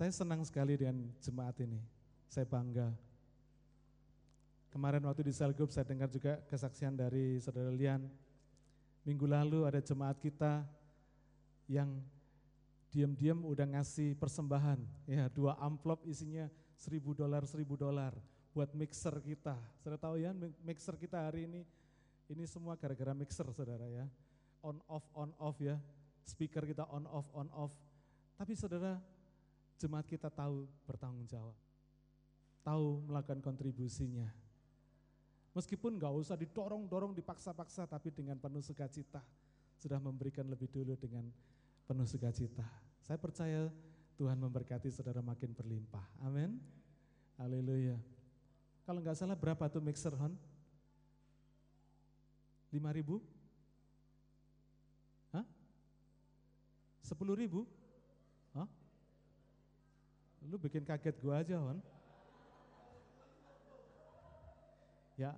Saya 0.00 0.16
senang 0.16 0.40
sekali 0.48 0.80
dengan 0.80 1.12
jemaat 1.20 1.60
ini. 1.60 1.76
Saya 2.32 2.48
bangga. 2.48 2.88
Kemarin 4.72 5.04
waktu 5.04 5.28
di 5.28 5.34
sel 5.34 5.52
group 5.52 5.68
saya 5.74 5.84
dengar 5.84 6.08
juga 6.08 6.40
kesaksian 6.48 6.96
dari 6.96 7.36
saudara 7.36 7.68
Lian. 7.68 8.08
Minggu 9.04 9.28
lalu 9.28 9.68
ada 9.68 9.82
jemaat 9.84 10.16
kita 10.16 10.64
yang 11.68 12.00
diam-diam 12.90 13.46
udah 13.46 13.66
ngasih 13.78 14.18
persembahan, 14.18 14.82
ya 15.06 15.30
dua 15.30 15.54
amplop 15.62 16.02
isinya 16.10 16.50
seribu 16.74 17.14
dolar, 17.14 17.46
seribu 17.46 17.78
dolar 17.78 18.12
buat 18.50 18.74
mixer 18.74 19.14
kita. 19.22 19.54
Saudara 19.78 19.98
tahu 19.98 20.18
ya 20.18 20.34
mixer 20.66 20.98
kita 20.98 21.22
hari 21.22 21.46
ini, 21.46 21.62
ini 22.26 22.44
semua 22.50 22.74
gara-gara 22.74 23.14
mixer 23.14 23.46
saudara 23.54 23.86
ya. 23.86 24.06
On 24.60 24.76
off, 24.90 25.06
on 25.14 25.30
off 25.38 25.56
ya. 25.62 25.78
Speaker 26.26 26.66
kita 26.66 26.84
on 26.90 27.06
off, 27.06 27.30
on 27.32 27.48
off. 27.54 27.72
Tapi 28.36 28.58
saudara, 28.58 28.98
jemaat 29.78 30.04
kita 30.10 30.28
tahu 30.28 30.66
bertanggung 30.84 31.24
jawab. 31.30 31.56
Tahu 32.60 33.08
melakukan 33.08 33.40
kontribusinya. 33.40 34.28
Meskipun 35.56 35.96
nggak 35.98 36.14
usah 36.14 36.36
didorong-dorong, 36.38 37.16
dipaksa-paksa, 37.16 37.88
tapi 37.88 38.12
dengan 38.12 38.36
penuh 38.36 38.62
sukacita. 38.62 39.24
Sudah 39.80 39.96
memberikan 39.96 40.44
lebih 40.44 40.68
dulu 40.68 40.94
dengan 40.94 41.24
penuh 41.90 42.06
sukacita. 42.06 42.62
Saya 43.02 43.18
percaya 43.18 43.66
Tuhan 44.14 44.38
memberkati 44.38 44.86
saudara 44.94 45.18
makin 45.18 45.50
berlimpah. 45.50 46.06
Amin. 46.22 46.62
Haleluya. 47.34 47.98
Kalau 48.86 49.02
nggak 49.02 49.18
salah 49.18 49.34
berapa 49.34 49.66
tuh 49.66 49.82
mixer 49.82 50.14
Hon? 50.14 50.38
5 52.70 52.78
ribu? 52.94 53.18
Hah? 55.34 55.42
10 57.02 57.10
ribu? 57.34 57.66
Hah? 58.54 58.70
Lu 60.46 60.62
bikin 60.62 60.86
kaget 60.86 61.18
gua 61.18 61.42
aja 61.42 61.58
Hon. 61.58 61.82
Ya. 65.18 65.34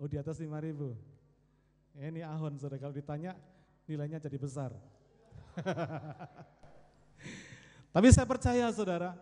Oh 0.00 0.08
di 0.08 0.16
atas 0.16 0.40
5 0.40 0.48
ribu. 0.64 0.96
Ini 2.00 2.24
ahon 2.24 2.56
saudara 2.56 2.80
kalau 2.80 2.96
ditanya 2.96 3.36
nilainya 3.84 4.16
jadi 4.16 4.40
besar. 4.40 4.72
Tapi 7.94 8.08
saya 8.14 8.26
percaya 8.26 8.66
saudara, 8.70 9.18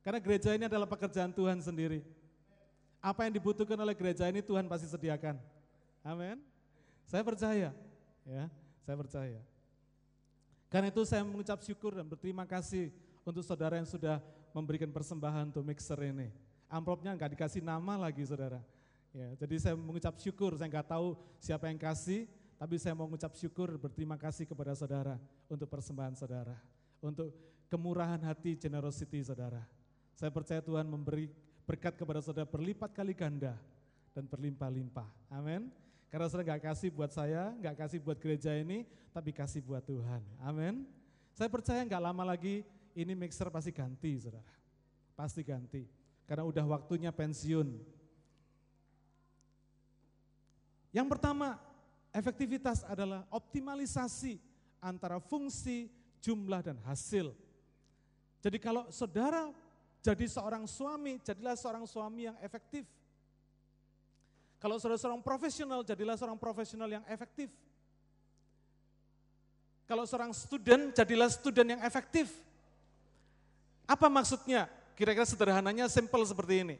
karena 0.00 0.20
gereja 0.20 0.56
ini 0.56 0.64
adalah 0.64 0.88
pekerjaan 0.88 1.32
Tuhan 1.32 1.60
sendiri. 1.60 2.00
Apa 3.04 3.28
yang 3.28 3.36
dibutuhkan 3.36 3.76
oleh 3.76 3.92
gereja 3.92 4.24
ini 4.28 4.40
Tuhan 4.40 4.64
pasti 4.64 4.88
sediakan. 4.88 5.36
Amin. 6.00 6.40
Saya 7.04 7.20
percaya, 7.20 7.70
ya, 8.24 8.44
saya 8.84 8.96
percaya. 8.96 9.40
Karena 10.72 10.88
itu 10.88 11.04
saya 11.04 11.20
mengucap 11.20 11.60
syukur 11.60 11.94
dan 11.94 12.08
berterima 12.08 12.48
kasih 12.48 12.90
untuk 13.22 13.44
saudara 13.44 13.76
yang 13.76 13.86
sudah 13.86 14.18
memberikan 14.56 14.88
persembahan 14.88 15.52
untuk 15.52 15.62
mixer 15.62 16.00
ini. 16.02 16.32
Amplopnya 16.66 17.14
nggak 17.14 17.36
dikasih 17.36 17.60
nama 17.60 18.00
lagi 18.00 18.24
saudara. 18.24 18.58
Ya, 19.14 19.30
jadi 19.38 19.54
saya 19.62 19.74
mengucap 19.78 20.18
syukur, 20.18 20.58
saya 20.58 20.66
nggak 20.66 20.90
tahu 20.90 21.14
siapa 21.38 21.70
yang 21.70 21.78
kasih, 21.78 22.26
tapi 22.54 22.78
saya 22.78 22.94
mau 22.94 23.10
mengucap 23.10 23.34
syukur, 23.34 23.74
berterima 23.76 24.14
kasih 24.14 24.46
kepada 24.46 24.72
saudara 24.78 25.18
untuk 25.50 25.66
persembahan 25.66 26.14
saudara, 26.14 26.54
untuk 27.02 27.34
kemurahan 27.68 28.20
hati, 28.22 28.54
generosity 28.54 29.20
saudara. 29.26 29.62
Saya 30.14 30.30
percaya 30.30 30.62
Tuhan 30.62 30.86
memberi 30.86 31.26
berkat 31.66 31.98
kepada 31.98 32.22
saudara 32.22 32.46
berlipat 32.46 32.94
kali 32.94 33.16
ganda 33.16 33.58
dan 34.14 34.30
berlimpah-limpah. 34.30 35.08
Amin. 35.34 35.72
Karena 36.06 36.30
saudara 36.30 36.54
nggak 36.54 36.62
kasih 36.70 36.94
buat 36.94 37.10
saya, 37.10 37.50
nggak 37.58 37.74
kasih 37.74 37.98
buat 37.98 38.14
gereja 38.22 38.54
ini, 38.54 38.86
tapi 39.10 39.34
kasih 39.34 39.58
buat 39.66 39.82
Tuhan. 39.82 40.22
Amin. 40.38 40.86
Saya 41.34 41.50
percaya 41.50 41.82
nggak 41.82 41.98
lama 41.98 42.22
lagi 42.22 42.62
ini 42.94 43.12
mixer 43.18 43.50
pasti 43.50 43.74
ganti, 43.74 44.22
saudara. 44.22 44.46
Pasti 45.18 45.42
ganti. 45.42 45.82
Karena 46.30 46.46
udah 46.46 46.64
waktunya 46.78 47.10
pensiun. 47.10 47.74
Yang 50.94 51.08
pertama, 51.10 51.58
efektivitas 52.14 52.86
adalah 52.86 53.26
optimalisasi 53.34 54.38
antara 54.78 55.18
fungsi, 55.18 55.90
jumlah, 56.22 56.62
dan 56.62 56.78
hasil. 56.86 57.34
Jadi 58.38 58.62
kalau 58.62 58.86
saudara 58.94 59.50
jadi 59.98 60.28
seorang 60.30 60.68
suami, 60.70 61.18
jadilah 61.26 61.58
seorang 61.58 61.84
suami 61.90 62.30
yang 62.30 62.36
efektif. 62.38 62.86
Kalau 64.62 64.78
saudara 64.78 65.00
seorang 65.00 65.20
profesional, 65.20 65.82
jadilah 65.82 66.14
seorang 66.14 66.38
profesional 66.38 66.88
yang 66.88 67.04
efektif. 67.10 67.50
Kalau 69.84 70.08
seorang 70.08 70.32
student, 70.32 70.94
jadilah 70.96 71.28
student 71.28 71.76
yang 71.76 71.82
efektif. 71.84 72.32
Apa 73.84 74.08
maksudnya? 74.08 74.70
Kira-kira 74.96 75.26
sederhananya 75.28 75.90
simple 75.90 76.24
seperti 76.24 76.64
ini. 76.64 76.76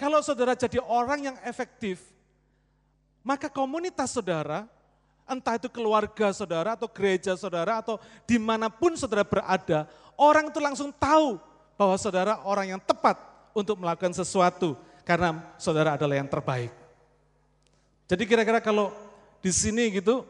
Kalau 0.00 0.24
saudara 0.24 0.56
jadi 0.56 0.80
orang 0.80 1.32
yang 1.32 1.36
efektif, 1.44 2.13
maka 3.24 3.48
komunitas 3.48 4.12
saudara, 4.12 4.68
entah 5.24 5.56
itu 5.56 5.72
keluarga 5.72 6.28
saudara 6.36 6.76
atau 6.76 6.84
gereja 6.84 7.32
saudara 7.34 7.80
atau 7.80 7.96
di 8.28 8.36
mana 8.36 8.68
pun 8.68 8.92
saudara 8.94 9.24
berada, 9.24 9.88
orang 10.20 10.52
itu 10.52 10.60
langsung 10.60 10.92
tahu 10.92 11.40
bahwa 11.74 11.96
saudara 11.96 12.38
orang 12.44 12.76
yang 12.76 12.80
tepat 12.84 13.16
untuk 13.56 13.80
melakukan 13.80 14.12
sesuatu 14.12 14.76
karena 15.08 15.40
saudara 15.56 15.96
adalah 15.96 16.20
yang 16.20 16.28
terbaik. 16.28 16.70
Jadi 18.04 18.22
kira-kira 18.28 18.60
kalau 18.60 18.92
di 19.40 19.48
sini 19.48 19.88
gitu, 19.96 20.28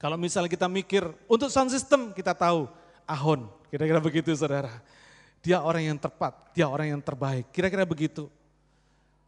kalau 0.00 0.16
misalnya 0.16 0.48
kita 0.48 0.64
mikir 0.72 1.04
untuk 1.28 1.52
sound 1.52 1.68
system 1.68 2.16
kita 2.16 2.32
tahu 2.32 2.64
Ahon, 3.06 3.46
kira-kira 3.70 4.02
begitu 4.02 4.34
saudara. 4.34 4.82
Dia 5.44 5.62
orang 5.62 5.94
yang 5.94 5.98
tepat, 6.00 6.34
dia 6.56 6.66
orang 6.66 6.90
yang 6.90 6.98
terbaik, 7.04 7.46
kira-kira 7.54 7.86
begitu. 7.86 8.26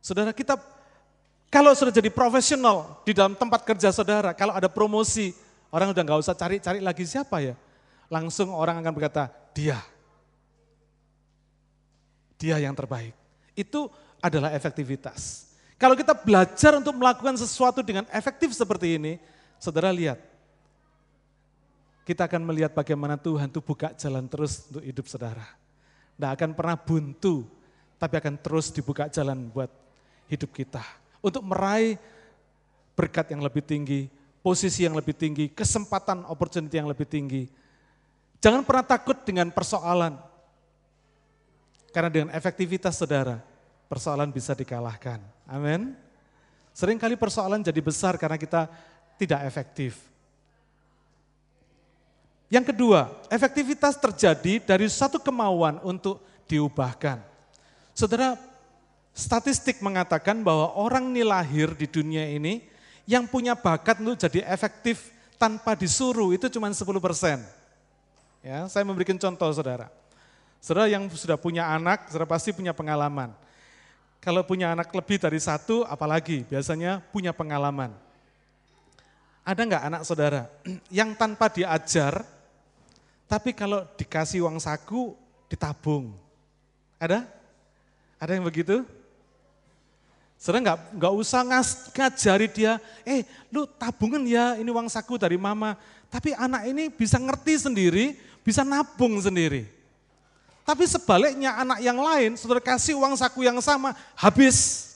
Saudara 0.02 0.34
kita 0.34 0.58
kalau 1.48 1.72
sudah 1.72 1.92
jadi 1.92 2.12
profesional 2.12 3.00
di 3.08 3.16
dalam 3.16 3.32
tempat 3.32 3.64
kerja 3.64 3.88
saudara, 3.88 4.36
kalau 4.36 4.52
ada 4.52 4.68
promosi, 4.68 5.32
orang 5.72 5.96
udah 5.96 6.02
nggak 6.04 6.20
usah 6.20 6.36
cari-cari 6.36 6.80
lagi 6.84 7.04
siapa 7.08 7.40
ya 7.40 7.56
langsung 8.08 8.52
orang 8.52 8.80
akan 8.80 8.92
berkata, 8.92 9.28
dia. 9.52 9.78
Dia 12.40 12.56
yang 12.60 12.72
terbaik. 12.72 13.12
Itu 13.52 13.92
adalah 14.18 14.52
efektivitas. 14.56 15.52
Kalau 15.78 15.94
kita 15.94 16.16
belajar 16.16 16.74
untuk 16.74 16.96
melakukan 16.98 17.38
sesuatu 17.38 17.84
dengan 17.86 18.08
efektif 18.10 18.50
seperti 18.50 18.98
ini, 18.98 19.22
saudara 19.62 19.94
lihat, 19.94 20.18
kita 22.02 22.24
akan 22.24 22.42
melihat 22.42 22.72
bagaimana 22.72 23.20
Tuhan 23.20 23.52
itu 23.52 23.60
buka 23.62 23.92
jalan 23.94 24.26
terus 24.26 24.66
untuk 24.72 24.82
hidup 24.82 25.06
saudara. 25.06 25.44
Tidak 26.16 26.30
akan 26.34 26.50
pernah 26.56 26.74
buntu, 26.74 27.46
tapi 28.00 28.14
akan 28.18 28.34
terus 28.40 28.74
dibuka 28.74 29.06
jalan 29.06 29.52
buat 29.52 29.70
hidup 30.26 30.50
kita. 30.50 30.82
Untuk 31.28 31.44
meraih 31.44 32.00
berkat 32.96 33.30
yang 33.30 33.44
lebih 33.44 33.60
tinggi, 33.60 34.08
posisi 34.40 34.88
yang 34.88 34.96
lebih 34.96 35.12
tinggi, 35.12 35.52
kesempatan 35.52 36.24
opportunity 36.26 36.80
yang 36.80 36.88
lebih 36.88 37.04
tinggi, 37.04 37.44
Jangan 38.38 38.62
pernah 38.62 38.86
takut 38.86 39.18
dengan 39.26 39.50
persoalan. 39.50 40.14
Karena 41.90 42.10
dengan 42.10 42.30
efektivitas 42.30 42.94
saudara, 42.94 43.42
persoalan 43.90 44.30
bisa 44.30 44.54
dikalahkan. 44.54 45.18
Amin. 45.50 45.98
Seringkali 46.70 47.18
persoalan 47.18 47.66
jadi 47.66 47.80
besar 47.82 48.14
karena 48.14 48.38
kita 48.38 48.70
tidak 49.18 49.42
efektif. 49.42 49.98
Yang 52.46 52.72
kedua, 52.72 53.10
efektivitas 53.28 53.98
terjadi 53.98 54.62
dari 54.62 54.86
satu 54.86 55.18
kemauan 55.18 55.82
untuk 55.82 56.22
diubahkan. 56.46 57.18
Saudara, 57.92 58.38
statistik 59.18 59.82
mengatakan 59.82 60.46
bahwa 60.46 60.78
orang 60.78 61.10
ini 61.10 61.26
lahir 61.26 61.74
di 61.74 61.90
dunia 61.90 62.22
ini 62.30 62.62
yang 63.02 63.26
punya 63.26 63.58
bakat 63.58 63.98
untuk 63.98 64.14
jadi 64.14 64.46
efektif 64.46 65.10
tanpa 65.34 65.74
disuruh 65.74 66.30
itu 66.30 66.46
cuma 66.46 66.70
10 66.70 66.86
persen. 67.02 67.42
Ya, 68.46 68.70
saya 68.70 68.86
memberikan 68.86 69.18
contoh 69.18 69.50
saudara. 69.50 69.90
Saudara 70.62 70.86
yang 70.86 71.10
sudah 71.10 71.34
punya 71.34 71.66
anak, 71.66 72.06
saudara 72.06 72.30
pasti 72.30 72.54
punya 72.54 72.70
pengalaman. 72.70 73.34
Kalau 74.22 74.46
punya 74.46 74.70
anak 74.70 74.94
lebih 74.94 75.18
dari 75.18 75.42
satu, 75.42 75.82
apalagi 75.82 76.46
biasanya 76.46 77.02
punya 77.10 77.34
pengalaman. 77.34 77.90
Ada 79.42 79.60
nggak 79.66 79.82
anak 79.82 80.02
saudara 80.06 80.46
yang 80.94 81.18
tanpa 81.18 81.50
diajar, 81.50 82.22
tapi 83.26 83.50
kalau 83.50 83.82
dikasih 83.98 84.46
uang 84.46 84.62
saku, 84.62 85.18
ditabung? 85.50 86.14
Ada? 87.02 87.26
Ada 88.18 88.38
yang 88.38 88.46
begitu? 88.46 88.97
Saudara 90.38 90.62
nggak 90.62 90.78
nggak 91.02 91.14
usah 91.18 91.42
ngas, 91.42 91.68
ngajari 91.90 92.46
dia, 92.46 92.78
eh 93.02 93.26
lu 93.50 93.66
tabungan 93.66 94.22
ya 94.22 94.54
ini 94.54 94.70
uang 94.70 94.86
saku 94.86 95.18
dari 95.18 95.34
mama. 95.34 95.74
Tapi 96.06 96.30
anak 96.38 96.62
ini 96.70 96.88
bisa 96.88 97.18
ngerti 97.18 97.58
sendiri, 97.58 98.14
bisa 98.46 98.62
nabung 98.62 99.18
sendiri. 99.18 99.66
Tapi 100.62 100.86
sebaliknya 100.86 101.58
anak 101.58 101.82
yang 101.82 101.98
lain, 101.98 102.38
saudara 102.38 102.62
kasih 102.62 102.94
uang 102.94 103.18
saku 103.18 103.42
yang 103.42 103.58
sama, 103.58 103.98
habis. 104.14 104.86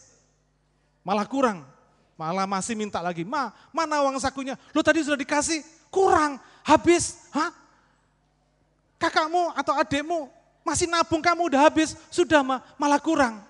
Malah 1.03 1.27
kurang. 1.27 1.67
Malah 2.15 2.47
masih 2.47 2.79
minta 2.79 3.03
lagi, 3.03 3.27
ma, 3.27 3.51
mana 3.75 3.99
uang 4.07 4.15
sakunya? 4.23 4.55
Lu 4.71 4.79
tadi 4.79 5.03
sudah 5.03 5.19
dikasih, 5.19 5.59
kurang, 5.91 6.39
habis. 6.63 7.19
Hah? 7.35 7.51
Kakakmu 9.01 9.51
atau 9.59 9.75
adikmu 9.75 10.31
masih 10.63 10.87
nabung 10.87 11.19
kamu 11.19 11.51
udah 11.51 11.67
habis, 11.67 11.99
sudah 12.15 12.47
ma, 12.47 12.63
malah 12.79 13.03
kurang. 13.03 13.43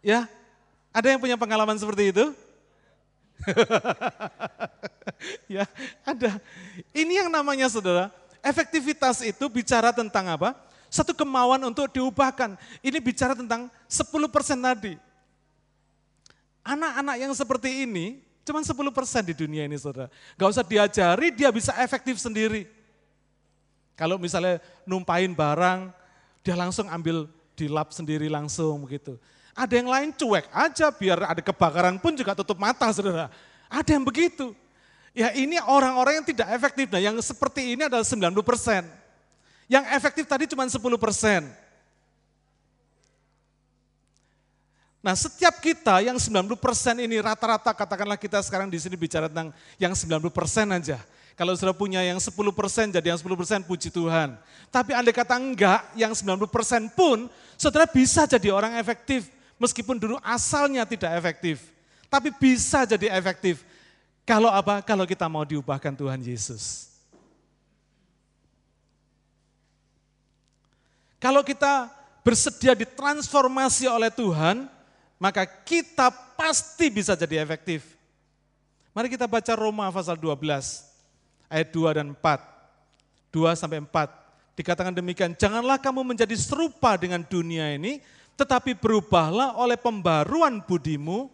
Ya, 0.00 0.24
ada 0.90 1.06
yang 1.06 1.22
punya 1.22 1.38
pengalaman 1.38 1.78
seperti 1.78 2.10
itu? 2.10 2.34
ya, 5.54 5.64
ada. 6.02 6.42
Ini 6.90 7.24
yang 7.24 7.30
namanya 7.30 7.70
saudara, 7.70 8.10
efektivitas 8.42 9.22
itu 9.22 9.46
bicara 9.46 9.94
tentang 9.94 10.26
apa? 10.28 10.50
Satu 10.90 11.14
kemauan 11.14 11.62
untuk 11.62 11.86
diubahkan. 11.94 12.58
Ini 12.82 12.98
bicara 12.98 13.38
tentang 13.38 13.70
10% 13.86 14.02
tadi. 14.58 14.98
Anak-anak 16.66 17.16
yang 17.16 17.32
seperti 17.32 17.86
ini 17.86 18.20
cuma 18.42 18.60
10% 18.60 19.30
di 19.30 19.34
dunia 19.38 19.70
ini 19.70 19.78
saudara. 19.78 20.10
Gak 20.34 20.50
usah 20.50 20.66
diajari, 20.66 21.30
dia 21.30 21.54
bisa 21.54 21.70
efektif 21.78 22.18
sendiri. 22.18 22.66
Kalau 23.94 24.18
misalnya 24.18 24.58
numpain 24.82 25.30
barang, 25.30 25.94
dia 26.42 26.58
langsung 26.58 26.90
ambil 26.90 27.30
di 27.54 27.70
lap 27.70 27.94
sendiri 27.94 28.26
langsung 28.26 28.82
begitu. 28.82 29.14
Ada 29.54 29.82
yang 29.82 29.88
lain 29.90 30.10
cuek 30.14 30.46
aja 30.54 30.86
biar 30.94 31.18
ada 31.26 31.42
kebakaran 31.42 31.98
pun 31.98 32.14
juga 32.14 32.32
tutup 32.38 32.56
mata 32.56 32.86
saudara. 32.94 33.28
Ada 33.66 33.98
yang 33.98 34.04
begitu. 34.06 34.54
Ya 35.10 35.34
ini 35.34 35.58
orang-orang 35.58 36.22
yang 36.22 36.26
tidak 36.26 36.48
efektif. 36.54 36.86
Nah 36.90 37.02
yang 37.02 37.18
seperti 37.18 37.74
ini 37.74 37.86
adalah 37.90 38.06
90%. 38.06 38.86
Yang 39.70 39.84
efektif 39.94 40.24
tadi 40.26 40.44
cuma 40.50 40.66
10%. 40.66 40.78
Nah 45.00 45.16
setiap 45.16 45.58
kita 45.64 46.04
yang 46.04 46.20
90% 46.20 46.52
ini 47.00 47.16
rata-rata 47.24 47.72
katakanlah 47.72 48.20
kita 48.20 48.38
sekarang 48.44 48.68
di 48.68 48.76
sini 48.76 49.00
bicara 49.00 49.32
tentang 49.32 49.50
yang 49.80 49.96
90% 49.96 50.76
aja. 50.76 51.00
Kalau 51.40 51.56
sudah 51.56 51.72
punya 51.72 52.04
yang 52.04 52.20
10% 52.20 52.36
jadi 52.92 53.16
yang 53.16 53.16
10% 53.16 53.64
puji 53.64 53.88
Tuhan. 53.88 54.36
Tapi 54.68 54.92
andai 54.92 55.16
kata 55.16 55.40
enggak, 55.40 55.88
yang 55.96 56.12
90% 56.12 56.92
pun 56.92 57.32
saudara 57.56 57.88
bisa 57.88 58.28
jadi 58.28 58.52
orang 58.52 58.76
efektif. 58.76 59.32
Meskipun 59.60 60.00
dulu 60.00 60.16
asalnya 60.24 60.88
tidak 60.88 61.12
efektif. 61.20 61.60
Tapi 62.08 62.32
bisa 62.32 62.88
jadi 62.88 63.12
efektif. 63.12 63.60
Kalau 64.24 64.48
apa? 64.48 64.80
Kalau 64.80 65.04
kita 65.04 65.28
mau 65.28 65.44
diubahkan 65.44 65.92
Tuhan 65.92 66.18
Yesus. 66.24 66.88
Kalau 71.20 71.44
kita 71.44 71.92
bersedia 72.24 72.72
ditransformasi 72.72 73.84
oleh 73.84 74.08
Tuhan, 74.08 74.64
maka 75.20 75.44
kita 75.44 76.08
pasti 76.32 76.88
bisa 76.88 77.12
jadi 77.12 77.44
efektif. 77.44 77.84
Mari 78.96 79.12
kita 79.12 79.28
baca 79.28 79.52
Roma 79.52 79.92
pasal 79.92 80.16
12 80.16 80.40
ayat 81.52 81.68
2 81.68 81.98
dan 82.00 82.08
4. 82.16 82.16
2 83.28 83.60
sampai 83.60 83.84
4. 83.84 84.56
Dikatakan 84.56 84.96
demikian, 84.96 85.36
janganlah 85.36 85.76
kamu 85.76 86.00
menjadi 86.16 86.32
serupa 86.40 86.96
dengan 86.96 87.20
dunia 87.20 87.76
ini, 87.76 88.00
tetapi 88.40 88.72
berubahlah 88.72 89.60
oleh 89.60 89.76
pembaruan 89.76 90.64
budimu. 90.64 91.28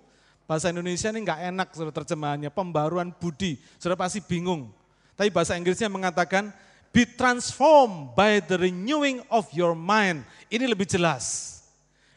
Bahasa 0.47 0.71
Indonesia 0.71 1.11
ini 1.11 1.23
enggak 1.23 1.43
enak 1.43 1.69
sudah 1.75 1.95
terjemahannya, 1.95 2.51
pembaruan 2.51 3.15
budi. 3.15 3.59
Sudah 3.79 3.95
pasti 3.95 4.19
bingung. 4.23 4.71
Tapi 5.15 5.31
bahasa 5.31 5.55
Inggrisnya 5.55 5.91
mengatakan, 5.91 6.51
be 6.91 7.07
transformed 7.07 8.15
by 8.15 8.43
the 8.43 8.59
renewing 8.59 9.23
of 9.31 9.47
your 9.55 9.75
mind. 9.75 10.23
Ini 10.51 10.71
lebih 10.71 10.87
jelas 10.87 11.57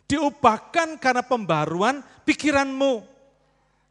diubahkan 0.10 0.98
karena 0.98 1.22
pembaruan 1.22 2.02
pikiranmu. 2.26 3.06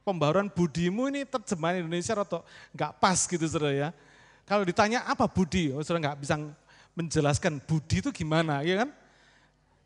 Pembaruan 0.03 0.51
budimu 0.51 1.07
ini 1.15 1.23
terjemahan 1.23 1.85
Indonesia 1.85 2.19
atau 2.19 2.43
nggak 2.75 2.99
pas 2.99 3.19
gitu 3.29 3.45
saudara 3.47 3.71
ya. 3.71 3.89
Kalau 4.49 4.67
ditanya 4.67 5.07
apa 5.07 5.31
budi, 5.31 5.71
oh, 5.71 5.85
saudara 5.85 6.11
nggak 6.11 6.19
bisa 6.27 6.35
menjelaskan 6.97 7.63
budi 7.63 8.03
itu 8.03 8.11
gimana, 8.11 8.67
ya 8.67 8.83
kan? 8.83 8.91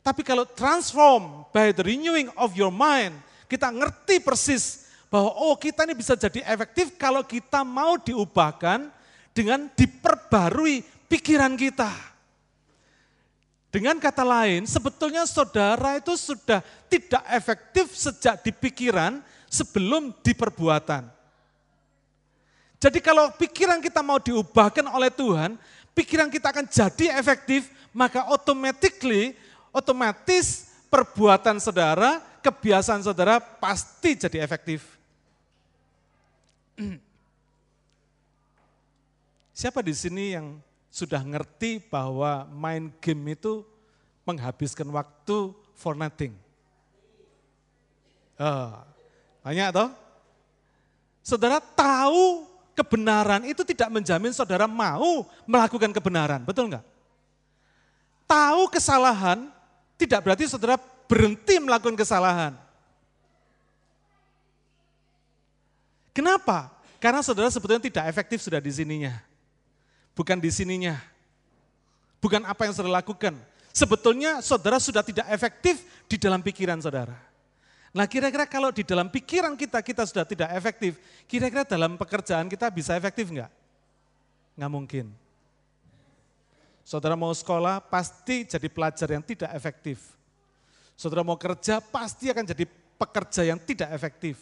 Tapi 0.02 0.26
kalau 0.26 0.42
transform 0.42 1.46
by 1.54 1.70
the 1.70 1.86
renewing 1.86 2.26
of 2.34 2.58
your 2.58 2.74
mind, 2.74 3.14
kita 3.46 3.70
ngerti 3.70 4.18
persis 4.18 4.90
bahwa 5.06 5.30
oh 5.38 5.54
kita 5.54 5.86
ini 5.86 5.94
bisa 5.94 6.18
jadi 6.18 6.42
efektif 6.50 6.98
kalau 6.98 7.22
kita 7.22 7.62
mau 7.62 7.94
diubahkan 7.94 8.90
dengan 9.30 9.70
diperbarui 9.72 10.82
pikiran 11.06 11.54
kita. 11.54 11.88
Dengan 13.72 13.96
kata 13.96 14.20
lain, 14.20 14.68
sebetulnya 14.68 15.24
saudara 15.24 15.96
itu 15.96 16.12
sudah 16.12 16.60
tidak 16.92 17.24
efektif 17.32 17.88
sejak 17.96 18.44
di 18.44 18.52
pikiran 18.52 19.22
sebelum 19.48 20.12
di 20.20 20.36
perbuatan. 20.36 21.08
Jadi 22.76 22.98
kalau 23.00 23.32
pikiran 23.32 23.80
kita 23.80 24.04
mau 24.04 24.20
diubahkan 24.20 24.84
oleh 24.92 25.08
Tuhan, 25.08 25.56
pikiran 25.96 26.28
kita 26.28 26.52
akan 26.52 26.66
jadi 26.68 27.16
efektif, 27.16 27.72
maka 27.96 28.28
automatically, 28.28 29.32
otomatis 29.72 30.68
perbuatan 30.92 31.56
saudara, 31.56 32.20
kebiasaan 32.44 33.00
saudara 33.02 33.40
pasti 33.40 34.14
jadi 34.14 34.44
efektif. 34.44 34.84
Siapa 39.58 39.80
di 39.80 39.96
sini 39.96 40.36
yang 40.36 40.60
sudah 40.92 41.24
ngerti 41.24 41.80
bahwa 41.88 42.44
main 42.52 42.92
game 43.00 43.32
itu 43.32 43.64
menghabiskan 44.28 44.86
waktu 44.92 45.56
for 45.72 45.96
nothing. 45.96 46.36
Uh, 48.36 48.76
banyak 49.40 49.72
toh? 49.72 49.88
Saudara 51.24 51.62
tahu 51.62 52.44
kebenaran 52.76 53.46
itu 53.46 53.62
tidak 53.62 53.88
menjamin 53.88 54.34
saudara 54.34 54.68
mau 54.68 55.24
melakukan 55.48 55.94
kebenaran, 55.94 56.42
betul 56.42 56.68
enggak? 56.68 56.84
Tahu 58.26 58.68
kesalahan 58.72 59.48
tidak 59.96 60.20
berarti 60.24 60.44
saudara 60.48 60.76
berhenti 61.08 61.60
melakukan 61.60 61.96
kesalahan. 61.96 62.56
Kenapa? 66.12 66.68
Karena 67.00 67.24
saudara 67.24 67.48
sebetulnya 67.48 67.82
tidak 67.82 68.04
efektif 68.08 68.44
sudah 68.44 68.60
di 68.60 68.70
sininya 68.72 69.32
bukan 70.16 70.38
di 70.38 70.50
sininya. 70.52 70.96
Bukan 72.22 72.46
apa 72.46 72.68
yang 72.68 72.74
saudara 72.76 73.02
lakukan. 73.02 73.34
Sebetulnya 73.74 74.44
saudara 74.44 74.78
sudah 74.78 75.02
tidak 75.02 75.26
efektif 75.32 75.82
di 76.06 76.20
dalam 76.20 76.44
pikiran 76.44 76.78
saudara. 76.78 77.16
Nah 77.92 78.08
kira-kira 78.08 78.48
kalau 78.48 78.72
di 78.72 78.86
dalam 78.86 79.10
pikiran 79.10 79.52
kita, 79.58 79.82
kita 79.84 80.06
sudah 80.08 80.24
tidak 80.24 80.48
efektif, 80.56 80.96
kira-kira 81.28 81.66
dalam 81.66 81.98
pekerjaan 81.98 82.48
kita 82.48 82.72
bisa 82.72 82.96
efektif 82.96 83.28
enggak? 83.28 83.52
Enggak 84.56 84.70
mungkin. 84.70 85.06
Saudara 86.82 87.14
mau 87.14 87.30
sekolah 87.30 87.78
pasti 87.78 88.42
jadi 88.46 88.66
pelajar 88.66 89.08
yang 89.10 89.22
tidak 89.22 89.54
efektif. 89.54 90.02
Saudara 90.98 91.22
mau 91.22 91.38
kerja 91.38 91.78
pasti 91.78 92.28
akan 92.30 92.44
jadi 92.46 92.66
pekerja 92.98 93.42
yang 93.46 93.58
tidak 93.62 93.90
efektif. 93.94 94.38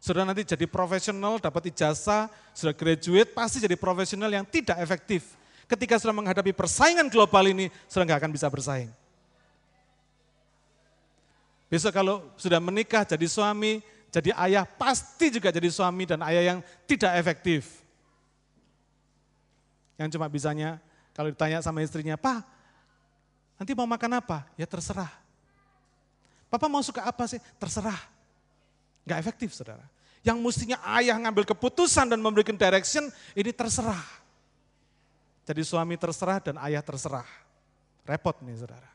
Saudara 0.00 0.28
nanti 0.28 0.44
jadi 0.44 0.68
profesional, 0.68 1.40
dapat 1.40 1.72
ijazah, 1.72 2.28
sudah 2.52 2.74
graduate, 2.76 3.32
pasti 3.32 3.58
jadi 3.60 3.76
profesional 3.80 4.28
yang 4.28 4.44
tidak 4.44 4.76
efektif. 4.80 5.34
Ketika 5.66 5.98
sudah 5.98 6.14
menghadapi 6.14 6.52
persaingan 6.54 7.10
global 7.10 7.42
ini, 7.48 7.72
sudah 7.90 8.04
nggak 8.06 8.20
akan 8.22 8.32
bisa 8.32 8.46
bersaing. 8.46 8.92
Besok 11.66 11.90
kalau 11.90 12.22
sudah 12.38 12.62
menikah, 12.62 13.02
jadi 13.02 13.26
suami, 13.26 13.82
jadi 14.14 14.30
ayah, 14.46 14.62
pasti 14.62 15.34
juga 15.34 15.50
jadi 15.50 15.66
suami 15.66 16.06
dan 16.06 16.22
ayah 16.22 16.54
yang 16.54 16.58
tidak 16.86 17.18
efektif. 17.18 17.82
Yang 19.98 20.14
cuma 20.14 20.30
bisanya 20.30 20.78
kalau 21.16 21.32
ditanya 21.32 21.64
sama 21.64 21.80
istrinya, 21.80 22.20
Pak, 22.20 22.44
nanti 23.56 23.72
mau 23.72 23.88
makan 23.88 24.20
apa? 24.20 24.44
Ya 24.60 24.68
terserah. 24.68 25.08
Papa 26.52 26.68
mau 26.68 26.84
suka 26.84 27.08
apa 27.08 27.24
sih? 27.24 27.40
Terserah. 27.56 27.96
Gak 29.08 29.24
efektif 29.24 29.56
saudara. 29.56 29.88
Yang 30.20 30.44
mestinya 30.44 30.76
ayah 31.00 31.16
ngambil 31.16 31.48
keputusan 31.48 32.12
dan 32.12 32.20
memberikan 32.20 32.52
direction, 32.52 33.08
ini 33.32 33.48
terserah. 33.48 34.04
Jadi 35.48 35.62
suami 35.64 35.96
terserah 35.96 36.36
dan 36.44 36.60
ayah 36.68 36.84
terserah. 36.84 37.24
Repot 38.04 38.36
nih 38.44 38.60
saudara. 38.60 38.90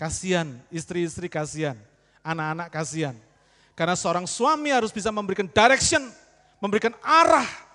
Kasihan, 0.00 0.48
istri-istri 0.72 1.28
kasihan, 1.28 1.76
anak-anak 2.24 2.72
kasihan. 2.72 3.16
Karena 3.76 3.98
seorang 3.98 4.24
suami 4.24 4.72
harus 4.72 4.94
bisa 4.94 5.12
memberikan 5.12 5.44
direction, 5.44 6.08
memberikan 6.56 6.96
arah. 7.04 7.67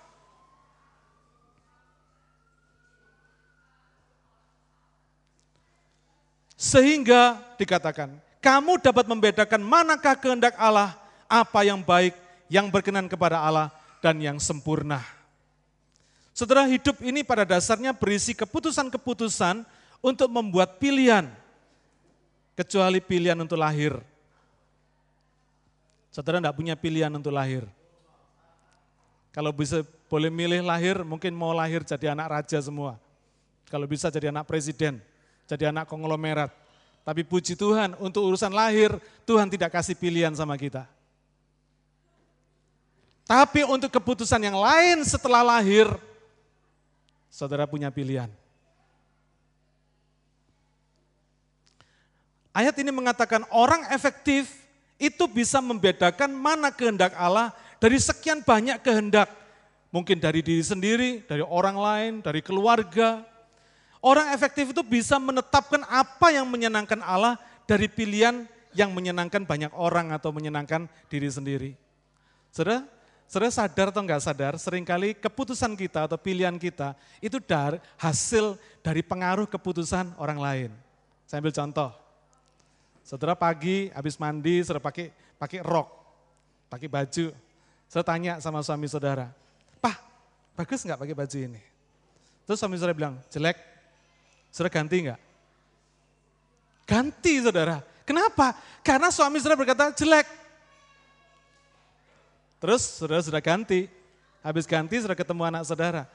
Sehingga 6.64 7.36
dikatakan, 7.60 8.08
kamu 8.40 8.80
dapat 8.80 9.04
membedakan 9.04 9.60
manakah 9.60 10.16
kehendak 10.16 10.56
Allah, 10.56 10.96
apa 11.28 11.60
yang 11.60 11.84
baik, 11.84 12.16
yang 12.48 12.72
berkenan 12.72 13.04
kepada 13.04 13.36
Allah, 13.36 13.68
dan 14.00 14.16
yang 14.16 14.40
sempurna. 14.40 15.04
Setelah 16.32 16.64
hidup 16.64 17.04
ini 17.04 17.20
pada 17.20 17.44
dasarnya 17.44 17.92
berisi 17.92 18.32
keputusan-keputusan 18.32 19.60
untuk 20.00 20.28
membuat 20.32 20.80
pilihan, 20.80 21.28
kecuali 22.56 22.96
pilihan 22.96 23.36
untuk 23.36 23.60
lahir. 23.60 24.00
Saudara 26.08 26.40
tidak 26.40 26.56
punya 26.56 26.80
pilihan 26.80 27.12
untuk 27.12 27.36
lahir. 27.36 27.68
Kalau 29.36 29.52
bisa 29.52 29.84
boleh 30.08 30.32
milih 30.32 30.64
lahir, 30.64 31.04
mungkin 31.04 31.36
mau 31.36 31.52
lahir 31.52 31.84
jadi 31.84 32.16
anak 32.16 32.40
raja 32.40 32.56
semua. 32.56 32.96
Kalau 33.68 33.84
bisa 33.84 34.08
jadi 34.08 34.32
anak 34.32 34.48
presiden, 34.48 35.04
jadi 35.44 35.70
anak 35.72 35.88
konglomerat. 35.88 36.52
Tapi 37.04 37.20
puji 37.20 37.52
Tuhan, 37.52 37.92
untuk 38.00 38.24
urusan 38.24 38.48
lahir, 38.48 38.96
Tuhan 39.28 39.52
tidak 39.52 39.76
kasih 39.76 39.92
pilihan 39.92 40.32
sama 40.32 40.56
kita. 40.56 40.88
Tapi 43.24 43.64
untuk 43.64 43.92
keputusan 43.92 44.40
yang 44.40 44.56
lain 44.56 45.04
setelah 45.04 45.44
lahir, 45.44 45.88
saudara 47.28 47.68
punya 47.68 47.92
pilihan. 47.92 48.28
Ayat 52.54 52.78
ini 52.78 52.94
mengatakan 52.94 53.42
orang 53.50 53.90
efektif 53.90 54.46
itu 54.94 55.26
bisa 55.26 55.58
membedakan 55.58 56.30
mana 56.30 56.70
kehendak 56.70 57.12
Allah 57.18 57.50
dari 57.82 57.98
sekian 57.98 58.40
banyak 58.40 58.78
kehendak. 58.80 59.26
Mungkin 59.90 60.22
dari 60.22 60.38
diri 60.38 60.62
sendiri, 60.62 61.10
dari 61.26 61.42
orang 61.42 61.76
lain, 61.76 62.12
dari 62.22 62.38
keluarga. 62.40 63.26
Orang 64.04 64.28
efektif 64.36 64.76
itu 64.76 64.84
bisa 64.84 65.16
menetapkan 65.16 65.80
apa 65.88 66.28
yang 66.28 66.44
menyenangkan 66.44 67.00
Allah 67.00 67.40
dari 67.64 67.88
pilihan 67.88 68.44
yang 68.76 68.92
menyenangkan 68.92 69.48
banyak 69.48 69.72
orang 69.72 70.12
atau 70.12 70.28
menyenangkan 70.28 70.84
diri 71.08 71.32
sendiri. 71.32 71.72
Saudara, 72.52 72.84
saudara 73.24 73.48
sadar 73.48 73.88
atau 73.88 74.04
enggak 74.04 74.20
sadar, 74.20 74.52
sering 74.60 74.84
kali 74.84 75.16
keputusan 75.16 75.72
kita 75.72 76.04
atau 76.04 76.20
pilihan 76.20 76.52
kita 76.60 76.92
itu 77.24 77.40
dari 77.40 77.80
hasil 77.96 78.60
dari 78.84 79.00
pengaruh 79.00 79.48
keputusan 79.48 80.12
orang 80.20 80.36
lain. 80.36 80.70
Saya 81.24 81.40
ambil 81.40 81.56
contoh. 81.56 81.90
Saudara 83.08 83.32
pagi 83.32 83.88
habis 83.96 84.20
mandi, 84.20 84.60
saudara 84.60 84.84
pakai 84.84 85.16
pakai 85.40 85.64
rok, 85.64 85.88
pakai 86.68 86.92
baju. 86.92 87.32
Saya 87.88 88.04
tanya 88.04 88.36
sama 88.36 88.60
suami 88.60 88.84
saudara, 88.84 89.32
Pak, 89.80 89.96
bagus 90.60 90.84
nggak 90.84 91.00
pakai 91.00 91.16
baju 91.16 91.38
ini? 91.40 91.62
Terus 92.44 92.60
suami 92.60 92.76
saudara 92.76 92.92
bilang, 92.92 93.16
jelek. 93.32 93.73
Saudara 94.54 94.70
ganti 94.70 95.02
nggak? 95.02 95.20
Ganti 96.86 97.42
saudara. 97.42 97.82
Kenapa? 98.06 98.54
Karena 98.86 99.10
suami 99.10 99.42
saudara 99.42 99.58
berkata 99.58 99.90
jelek. 99.90 100.30
Terus 102.62 102.86
saudara 102.86 103.18
sudah 103.18 103.42
ganti. 103.42 103.90
Habis 104.46 104.70
ganti 104.70 105.02
sudah 105.02 105.18
ketemu 105.18 105.42
anak 105.42 105.66
saudara. 105.66 106.06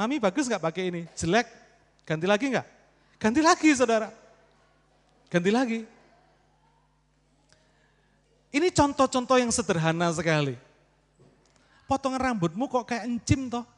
Mami 0.00 0.16
bagus 0.16 0.48
nggak 0.48 0.64
pakai 0.64 0.88
ini? 0.88 1.02
Jelek. 1.12 1.44
Ganti 2.08 2.24
lagi 2.24 2.48
nggak? 2.56 2.66
Ganti 3.20 3.40
lagi 3.44 3.70
saudara. 3.76 4.08
Ganti 5.28 5.50
lagi. 5.52 5.80
Ini 8.48 8.72
contoh-contoh 8.72 9.36
yang 9.36 9.52
sederhana 9.52 10.08
sekali. 10.16 10.56
Potongan 11.84 12.32
rambutmu 12.32 12.64
kok 12.64 12.88
kayak 12.88 13.04
encim 13.04 13.52
toh? 13.52 13.68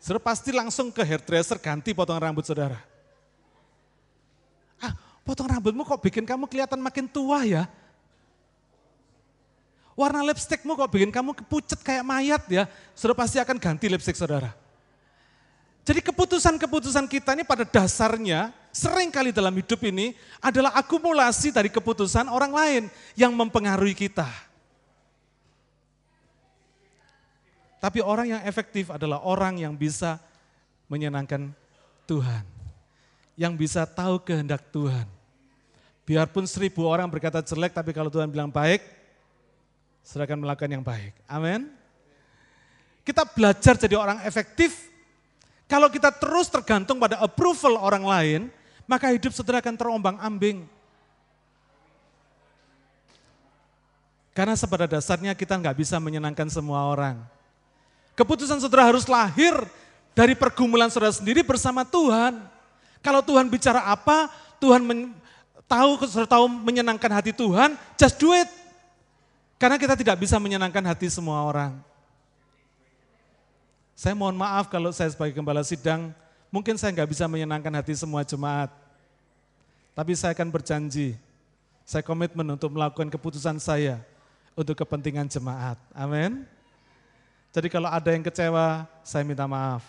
Saudara 0.00 0.24
pasti 0.24 0.48
langsung 0.48 0.88
ke 0.88 1.04
hairdresser 1.04 1.60
ganti 1.60 1.92
potongan 1.92 2.32
rambut 2.32 2.48
saudara. 2.48 2.80
Ah, 4.80 4.96
potong 5.20 5.44
rambutmu 5.44 5.84
kok 5.84 6.00
bikin 6.00 6.24
kamu 6.24 6.48
kelihatan 6.48 6.80
makin 6.80 7.04
tua 7.04 7.44
ya? 7.44 7.68
Warna 9.92 10.24
lipstikmu 10.24 10.72
kok 10.72 10.88
bikin 10.88 11.12
kamu 11.12 11.36
kepucet 11.44 11.84
kayak 11.84 12.00
mayat 12.00 12.42
ya? 12.48 12.64
Saudara 12.96 13.20
pasti 13.20 13.36
akan 13.36 13.60
ganti 13.60 13.92
lipstik 13.92 14.16
saudara. 14.16 14.56
Jadi 15.84 16.00
keputusan-keputusan 16.00 17.04
kita 17.04 17.36
ini 17.36 17.44
pada 17.44 17.68
dasarnya 17.68 18.56
sering 18.72 19.12
kali 19.12 19.36
dalam 19.36 19.52
hidup 19.52 19.84
ini 19.84 20.16
adalah 20.40 20.72
akumulasi 20.80 21.52
dari 21.52 21.68
keputusan 21.68 22.24
orang 22.32 22.52
lain 22.56 22.82
yang 23.20 23.36
mempengaruhi 23.36 23.92
kita. 23.92 24.28
Tapi 27.80 28.04
orang 28.04 28.36
yang 28.36 28.42
efektif 28.44 28.92
adalah 28.92 29.24
orang 29.24 29.56
yang 29.56 29.72
bisa 29.72 30.20
menyenangkan 30.84 31.48
Tuhan. 32.04 32.44
Yang 33.40 33.52
bisa 33.56 33.88
tahu 33.88 34.20
kehendak 34.20 34.60
Tuhan. 34.68 35.08
Biarpun 36.04 36.44
seribu 36.44 36.84
orang 36.84 37.08
berkata 37.08 37.40
jelek, 37.40 37.72
tapi 37.72 37.96
kalau 37.96 38.12
Tuhan 38.12 38.28
bilang 38.28 38.52
baik, 38.52 38.84
serahkan 40.04 40.36
melakukan 40.36 40.68
yang 40.68 40.84
baik. 40.84 41.16
Amin. 41.24 41.72
Kita 43.00 43.24
belajar 43.24 43.80
jadi 43.80 43.96
orang 43.96 44.20
efektif. 44.28 44.92
Kalau 45.64 45.88
kita 45.88 46.12
terus 46.12 46.52
tergantung 46.52 47.00
pada 47.00 47.16
approval 47.22 47.80
orang 47.80 48.04
lain, 48.04 48.40
maka 48.84 49.08
hidup 49.08 49.32
saudara 49.32 49.64
akan 49.64 49.78
terombang 49.78 50.20
ambing. 50.20 50.68
Karena 54.36 54.52
pada 54.58 54.86
dasarnya 54.90 55.32
kita 55.32 55.56
nggak 55.56 55.78
bisa 55.78 55.96
menyenangkan 55.96 56.50
semua 56.50 56.84
orang. 56.90 57.39
Keputusan 58.20 58.60
saudara 58.60 58.84
harus 58.84 59.08
lahir 59.08 59.56
dari 60.12 60.36
pergumulan 60.36 60.92
saudara 60.92 61.16
sendiri 61.16 61.40
bersama 61.40 61.88
Tuhan. 61.88 62.36
Kalau 63.00 63.24
Tuhan 63.24 63.48
bicara 63.48 63.80
apa, 63.88 64.28
Tuhan 64.60 64.84
men, 64.84 65.16
tahu 65.64 66.04
saudara 66.04 66.28
tahu 66.28 66.44
menyenangkan 66.44 67.08
hati 67.16 67.32
Tuhan, 67.32 67.80
just 67.96 68.20
do 68.20 68.36
it. 68.36 68.52
Karena 69.56 69.80
kita 69.80 69.96
tidak 69.96 70.20
bisa 70.20 70.36
menyenangkan 70.36 70.84
hati 70.84 71.08
semua 71.08 71.40
orang. 71.40 71.72
Saya 73.96 74.12
mohon 74.12 74.36
maaf 74.36 74.68
kalau 74.68 74.92
saya 74.92 75.08
sebagai 75.08 75.32
gembala 75.32 75.64
sidang 75.64 76.12
Mungkin 76.50 76.74
saya 76.74 76.90
nggak 76.90 77.10
bisa 77.14 77.30
menyenangkan 77.30 77.70
hati 77.78 77.94
semua 77.94 78.26
jemaat. 78.26 78.74
Tapi 79.94 80.12
saya 80.18 80.34
akan 80.34 80.50
berjanji, 80.50 81.14
saya 81.86 82.02
komitmen 82.02 82.46
untuk 82.50 82.74
melakukan 82.74 83.06
keputusan 83.06 83.62
saya 83.62 84.02
untuk 84.58 84.74
kepentingan 84.74 85.30
jemaat. 85.30 85.78
Amin. 85.94 86.42
Jadi 87.50 87.66
kalau 87.66 87.90
ada 87.90 88.10
yang 88.14 88.22
kecewa, 88.22 88.86
saya 89.02 89.26
minta 89.26 89.42
maaf. 89.50 89.82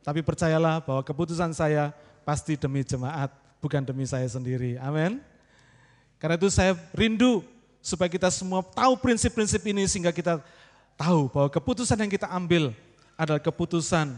Tapi 0.00 0.24
percayalah 0.24 0.80
bahwa 0.80 1.04
keputusan 1.04 1.52
saya 1.52 1.92
pasti 2.24 2.56
demi 2.56 2.80
jemaat, 2.80 3.28
bukan 3.60 3.84
demi 3.84 4.08
saya 4.08 4.24
sendiri. 4.24 4.80
Amin. 4.80 5.20
Karena 6.16 6.40
itu 6.40 6.48
saya 6.48 6.72
rindu 6.96 7.44
supaya 7.84 8.08
kita 8.08 8.32
semua 8.32 8.64
tahu 8.64 8.96
prinsip-prinsip 8.96 9.60
ini 9.68 9.84
sehingga 9.84 10.12
kita 10.12 10.40
tahu 10.96 11.28
bahwa 11.28 11.48
keputusan 11.52 12.00
yang 12.00 12.12
kita 12.12 12.28
ambil 12.32 12.72
adalah 13.16 13.40
keputusan 13.40 14.16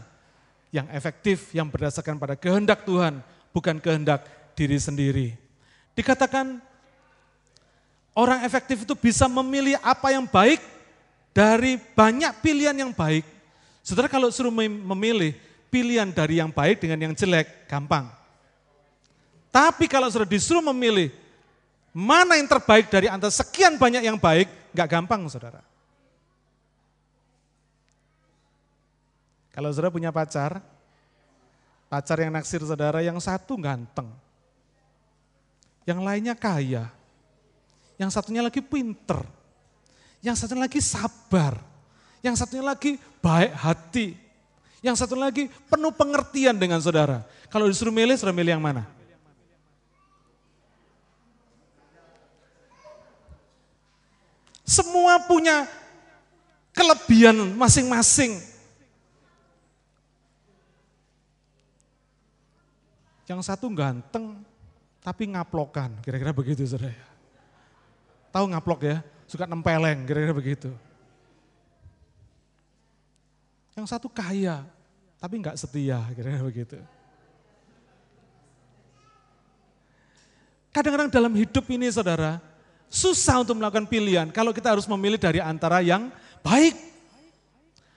yang 0.71 0.87
efektif, 0.91 1.51
yang 1.51 1.67
berdasarkan 1.67 2.15
pada 2.15 2.39
kehendak 2.39 2.87
Tuhan, 2.87 3.19
bukan 3.51 3.79
kehendak 3.79 4.23
diri 4.55 4.79
sendiri. 4.79 5.27
Dikatakan 5.93 6.63
orang 8.15 8.41
efektif 8.47 8.87
itu 8.87 8.95
bisa 8.95 9.27
memilih 9.27 9.77
apa 9.83 10.15
yang 10.15 10.25
baik 10.25 10.72
dari 11.33 11.81
banyak 11.81 12.39
pilihan 12.39 12.77
yang 12.77 12.93
baik. 12.93 13.25
Saudara 13.83 14.07
kalau 14.07 14.31
suruh 14.31 14.53
memilih 14.53 15.35
pilihan 15.67 16.07
dari 16.13 16.39
yang 16.39 16.53
baik 16.53 16.79
dengan 16.79 17.09
yang 17.09 17.13
jelek, 17.17 17.67
gampang. 17.67 18.07
Tapi 19.49 19.89
kalau 19.89 20.07
sudah 20.07 20.29
disuruh 20.29 20.63
memilih 20.71 21.09
mana 21.93 22.37
yang 22.37 22.49
terbaik 22.49 22.89
dari 22.89 23.09
antara 23.09 23.33
sekian 23.33 23.75
banyak 23.75 24.05
yang 24.05 24.17
baik, 24.21 24.49
nggak 24.71 24.89
gampang 24.89 25.25
saudara. 25.29 25.61
Kalau 29.53 29.69
saudara 29.69 29.93
punya 29.93 30.09
pacar, 30.09 30.57
pacar 31.85 32.17
yang 32.17 32.33
naksir 32.33 32.65
saudara 32.65 33.05
yang 33.05 33.21
satu 33.21 33.53
ganteng, 33.61 34.09
yang 35.85 36.01
lainnya 36.01 36.33
kaya, 36.33 36.89
yang 38.01 38.09
satunya 38.09 38.41
lagi 38.41 38.65
pinter, 38.65 39.21
yang 40.23 40.39
satunya 40.39 40.63
lagi 40.63 40.79
sabar, 40.79 41.59
yang 42.23 42.33
satunya 42.39 42.63
lagi 42.63 42.95
baik 43.19 43.51
hati, 43.53 44.07
Yang 44.83 44.99
satu 44.99 45.15
lagi 45.15 45.47
penuh 45.71 45.95
pengertian 45.95 46.59
dengan 46.59 46.75
saudara. 46.83 47.23
Kalau 47.47 47.71
disuruh 47.71 47.95
milih, 47.95 48.19
saudara 48.19 48.35
milih 48.35 48.59
yang 48.59 48.59
mana? 48.59 48.83
Semua 54.67 55.23
punya 55.23 55.71
kelebihan 56.75 57.55
masing-masing. 57.55 58.43
Yang 63.23 63.47
satu 63.47 63.71
ganteng, 63.71 64.35
tapi 64.99 65.31
ngaplokan, 65.31 65.95
kira-kira 66.03 66.35
begitu 66.35 66.67
saudara. 66.67 66.91
Tahu 68.35 68.51
ngaplok 68.51 68.83
ya, 68.83 68.99
suka 69.33 69.49
nempeleng, 69.49 70.05
kira-kira 70.05 70.29
begitu. 70.29 70.69
Yang 73.73 73.89
satu 73.89 74.05
kaya, 74.05 74.61
tapi 75.17 75.41
nggak 75.41 75.57
setia, 75.57 75.97
kira-kira 76.13 76.45
begitu. 76.45 76.77
Kadang-kadang 80.69 81.09
dalam 81.09 81.33
hidup 81.33 81.65
ini 81.73 81.89
saudara, 81.89 82.37
susah 82.93 83.41
untuk 83.41 83.57
melakukan 83.57 83.89
pilihan 83.89 84.29
kalau 84.29 84.53
kita 84.53 84.69
harus 84.69 84.85
memilih 84.85 85.17
dari 85.17 85.41
antara 85.41 85.81
yang 85.81 86.13
baik. 86.45 86.77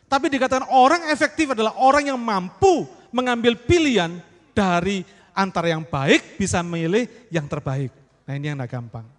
Tapi 0.09 0.33
dikatakan 0.33 0.73
orang 0.73 1.13
efektif 1.13 1.53
adalah 1.53 1.77
orang 1.77 2.09
yang 2.09 2.17
mampu 2.17 2.89
mengambil 3.13 3.61
pilihan 3.61 4.17
dari 4.57 5.05
antara 5.37 5.69
yang 5.69 5.85
baik 5.85 6.41
bisa 6.41 6.65
memilih 6.65 7.05
yang 7.29 7.45
terbaik. 7.45 7.93
Nah 8.25 8.33
ini 8.33 8.49
yang 8.49 8.57
tidak 8.57 8.73
gampang. 8.73 9.16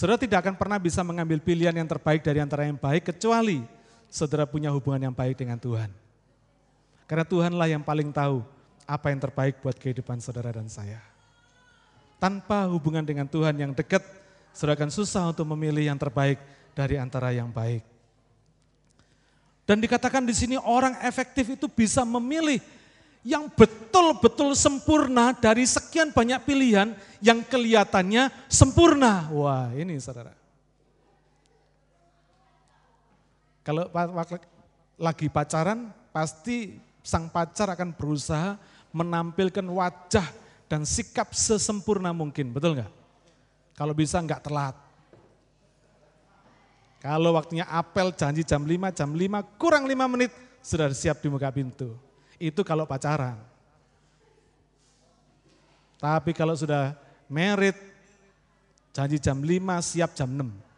Saudara 0.00 0.16
tidak 0.16 0.40
akan 0.40 0.56
pernah 0.56 0.80
bisa 0.80 1.04
mengambil 1.04 1.44
pilihan 1.44 1.76
yang 1.76 1.84
terbaik 1.84 2.24
dari 2.24 2.40
antara 2.40 2.64
yang 2.64 2.80
baik 2.80 3.12
kecuali 3.12 3.60
saudara 4.08 4.48
punya 4.48 4.72
hubungan 4.72 4.96
yang 4.96 5.12
baik 5.12 5.36
dengan 5.36 5.60
Tuhan. 5.60 5.92
Karena 7.04 7.20
Tuhanlah 7.28 7.68
yang 7.68 7.84
paling 7.84 8.08
tahu 8.08 8.40
apa 8.88 9.12
yang 9.12 9.20
terbaik 9.20 9.60
buat 9.60 9.76
kehidupan 9.76 10.16
saudara 10.24 10.56
dan 10.56 10.72
saya. 10.72 11.04
Tanpa 12.16 12.64
hubungan 12.72 13.04
dengan 13.04 13.28
Tuhan 13.28 13.52
yang 13.60 13.76
dekat, 13.76 14.00
saudara 14.56 14.80
akan 14.80 14.88
susah 14.88 15.36
untuk 15.36 15.44
memilih 15.52 15.92
yang 15.92 16.00
terbaik 16.00 16.40
dari 16.72 16.96
antara 16.96 17.36
yang 17.36 17.52
baik. 17.52 17.84
Dan 19.68 19.84
dikatakan 19.84 20.24
di 20.24 20.32
sini 20.32 20.56
orang 20.56 20.96
efektif 21.04 21.44
itu 21.60 21.68
bisa 21.68 22.08
memilih 22.08 22.56
yang 23.20 23.52
betul-betul 23.52 24.56
sempurna 24.56 25.36
dari 25.36 25.68
sekian 25.68 26.08
banyak 26.08 26.40
pilihan 26.44 26.96
yang 27.20 27.44
kelihatannya 27.44 28.32
sempurna. 28.48 29.28
Wah 29.28 29.68
ini 29.76 30.00
saudara. 30.00 30.32
Kalau 33.60 33.86
lagi 34.96 35.28
pacaran, 35.28 35.92
pasti 36.10 36.80
sang 37.04 37.28
pacar 37.28 37.68
akan 37.76 37.92
berusaha 37.92 38.56
menampilkan 38.90 39.64
wajah 39.68 40.26
dan 40.66 40.88
sikap 40.88 41.36
sesempurna 41.36 42.10
mungkin, 42.10 42.50
betul 42.50 42.80
nggak? 42.80 42.90
Kalau 43.76 43.92
bisa 43.94 44.16
nggak 44.18 44.42
telat. 44.48 44.76
Kalau 47.00 47.32
waktunya 47.32 47.64
apel 47.64 48.12
janji 48.12 48.44
jam 48.44 48.60
5, 48.60 48.92
jam 48.92 49.08
5 49.12 49.60
kurang 49.60 49.88
5 49.88 50.12
menit 50.12 50.32
sudah 50.60 50.92
siap 50.92 51.24
di 51.24 51.28
muka 51.32 51.48
pintu. 51.48 51.96
Itu 52.40 52.64
kalau 52.64 52.88
pacaran. 52.88 53.36
Tapi 56.00 56.32
kalau 56.32 56.56
sudah 56.56 56.96
merit, 57.28 57.76
janji 58.96 59.20
jam 59.20 59.36
5, 59.36 59.44
siap 59.84 60.16
jam 60.16 60.32
6. 60.32 60.70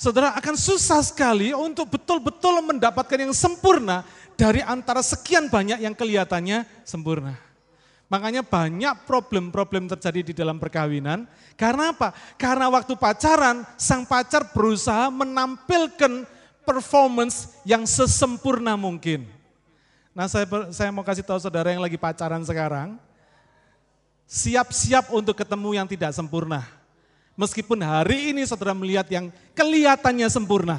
saudara 0.00 0.32
akan 0.32 0.56
susah 0.56 1.04
sekali 1.04 1.52
untuk 1.52 1.92
betul-betul 1.92 2.64
mendapatkan 2.64 3.20
yang 3.20 3.36
sempurna 3.36 4.00
dari 4.32 4.64
antara 4.64 5.04
sekian 5.04 5.52
banyak 5.52 5.84
yang 5.84 5.92
kelihatannya 5.92 6.64
sempurna. 6.88 7.36
Makanya 8.08 8.42
banyak 8.42 9.06
problem-problem 9.06 9.86
terjadi 9.86 10.32
di 10.32 10.34
dalam 10.34 10.58
perkawinan. 10.58 11.28
Karena 11.54 11.94
apa? 11.94 12.10
Karena 12.34 12.66
waktu 12.66 12.98
pacaran, 12.98 13.62
sang 13.78 14.02
pacar 14.02 14.50
berusaha 14.50 15.12
menampilkan 15.14 16.26
performance 16.62 17.56
yang 17.66 17.84
sesempurna 17.88 18.78
mungkin. 18.78 19.26
Nah 20.14 20.26
saya, 20.26 20.46
saya 20.74 20.90
mau 20.90 21.06
kasih 21.06 21.24
tahu 21.24 21.38
saudara 21.38 21.70
yang 21.70 21.82
lagi 21.82 21.96
pacaran 21.96 22.42
sekarang, 22.42 22.98
siap-siap 24.26 25.10
untuk 25.10 25.34
ketemu 25.34 25.80
yang 25.80 25.86
tidak 25.90 26.14
sempurna. 26.14 26.66
Meskipun 27.34 27.80
hari 27.80 28.36
ini 28.36 28.44
saudara 28.44 28.76
melihat 28.76 29.08
yang 29.08 29.32
kelihatannya 29.56 30.28
sempurna. 30.28 30.78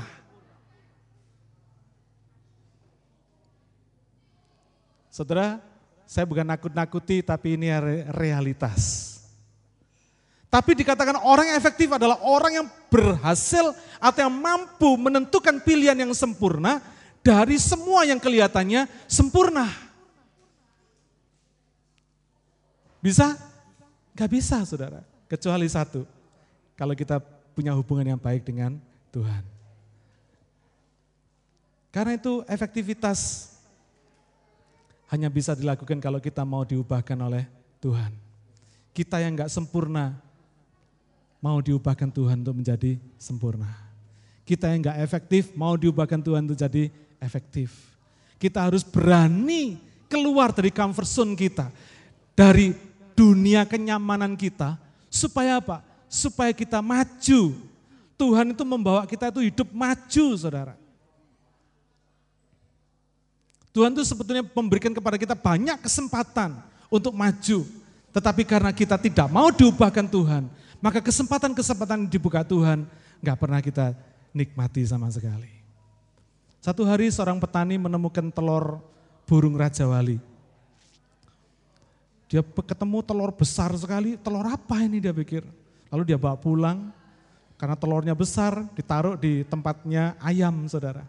Saudara, 5.12 5.60
saya 6.08 6.24
bukan 6.24 6.48
nakut-nakuti 6.48 7.20
tapi 7.20 7.60
ini 7.60 7.68
realitas. 8.16 9.11
Tapi 10.52 10.76
dikatakan 10.76 11.16
orang 11.24 11.48
yang 11.48 11.58
efektif 11.58 11.88
adalah 11.96 12.20
orang 12.28 12.60
yang 12.60 12.68
berhasil 12.92 13.72
atau 14.04 14.20
yang 14.20 14.36
mampu 14.36 15.00
menentukan 15.00 15.64
pilihan 15.64 15.96
yang 15.96 16.12
sempurna 16.12 16.84
dari 17.24 17.56
semua 17.56 18.04
yang 18.04 18.20
kelihatannya 18.20 18.84
sempurna. 19.08 19.72
Bisa? 23.00 23.40
Gak 24.12 24.28
bisa 24.28 24.60
saudara, 24.68 25.00
kecuali 25.32 25.72
satu 25.72 26.04
kalau 26.76 27.00
kita 27.00 27.24
punya 27.56 27.72
hubungan 27.72 28.12
yang 28.12 28.20
baik 28.20 28.44
dengan 28.44 28.76
Tuhan. 29.16 29.48
Karena 31.96 32.20
itu 32.20 32.44
efektivitas 32.44 33.52
hanya 35.08 35.32
bisa 35.32 35.56
dilakukan 35.56 36.04
kalau 36.04 36.20
kita 36.20 36.44
mau 36.44 36.68
diubahkan 36.68 37.16
oleh 37.24 37.48
Tuhan. 37.80 38.12
Kita 38.92 39.24
yang 39.24 39.40
enggak 39.40 39.52
sempurna 39.52 40.20
mau 41.42 41.60
diubahkan 41.60 42.08
Tuhan 42.14 42.46
untuk 42.46 42.62
menjadi 42.62 43.02
sempurna. 43.18 43.68
Kita 44.46 44.70
yang 44.70 44.86
enggak 44.86 45.02
efektif 45.02 45.52
mau 45.58 45.74
diubahkan 45.74 46.22
Tuhan 46.22 46.46
untuk 46.46 46.60
jadi 46.62 46.94
efektif. 47.18 47.74
Kita 48.38 48.70
harus 48.70 48.86
berani 48.86 49.82
keluar 50.06 50.54
dari 50.54 50.70
comfort 50.70 51.10
zone 51.10 51.34
kita, 51.34 51.74
dari 52.38 52.74
dunia 53.18 53.66
kenyamanan 53.66 54.38
kita, 54.38 54.78
supaya 55.10 55.58
apa? 55.60 55.92
supaya 56.12 56.52
kita 56.52 56.84
maju. 56.84 57.56
Tuhan 58.20 58.52
itu 58.52 58.64
membawa 58.68 59.08
kita 59.08 59.32
itu 59.32 59.48
hidup 59.48 59.72
maju, 59.72 60.26
saudara. 60.36 60.76
Tuhan 63.72 63.96
itu 63.96 64.04
sebetulnya 64.04 64.44
memberikan 64.44 64.92
kepada 64.92 65.16
kita 65.16 65.32
banyak 65.32 65.80
kesempatan 65.80 66.60
untuk 66.92 67.16
maju. 67.16 67.64
Tetapi 68.12 68.44
karena 68.44 68.76
kita 68.76 69.00
tidak 69.00 69.32
mau 69.32 69.48
diubahkan 69.48 70.04
Tuhan, 70.12 70.52
maka 70.82 71.00
kesempatan-kesempatan 71.00 72.10
dibuka 72.10 72.42
Tuhan 72.42 72.90
nggak 73.22 73.38
pernah 73.38 73.62
kita 73.62 73.94
nikmati 74.34 74.82
sama 74.84 75.08
sekali. 75.14 75.62
Satu 76.62 76.86
hari 76.86 77.10
seorang 77.10 77.38
petani 77.42 77.78
menemukan 77.78 78.30
telur 78.34 78.82
burung 79.30 79.58
Raja 79.58 79.86
Wali. 79.86 80.18
Dia 82.30 82.42
ketemu 82.42 83.04
telur 83.04 83.32
besar 83.34 83.74
sekali, 83.78 84.18
telur 84.18 84.46
apa 84.46 84.82
ini 84.82 85.04
dia 85.04 85.12
pikir? 85.12 85.44
Lalu 85.92 86.04
dia 86.08 86.18
bawa 86.22 86.40
pulang, 86.40 86.94
karena 87.60 87.76
telurnya 87.76 88.16
besar, 88.16 88.66
ditaruh 88.74 89.20
di 89.20 89.44
tempatnya 89.46 90.16
ayam, 90.18 90.66
saudara. 90.66 91.06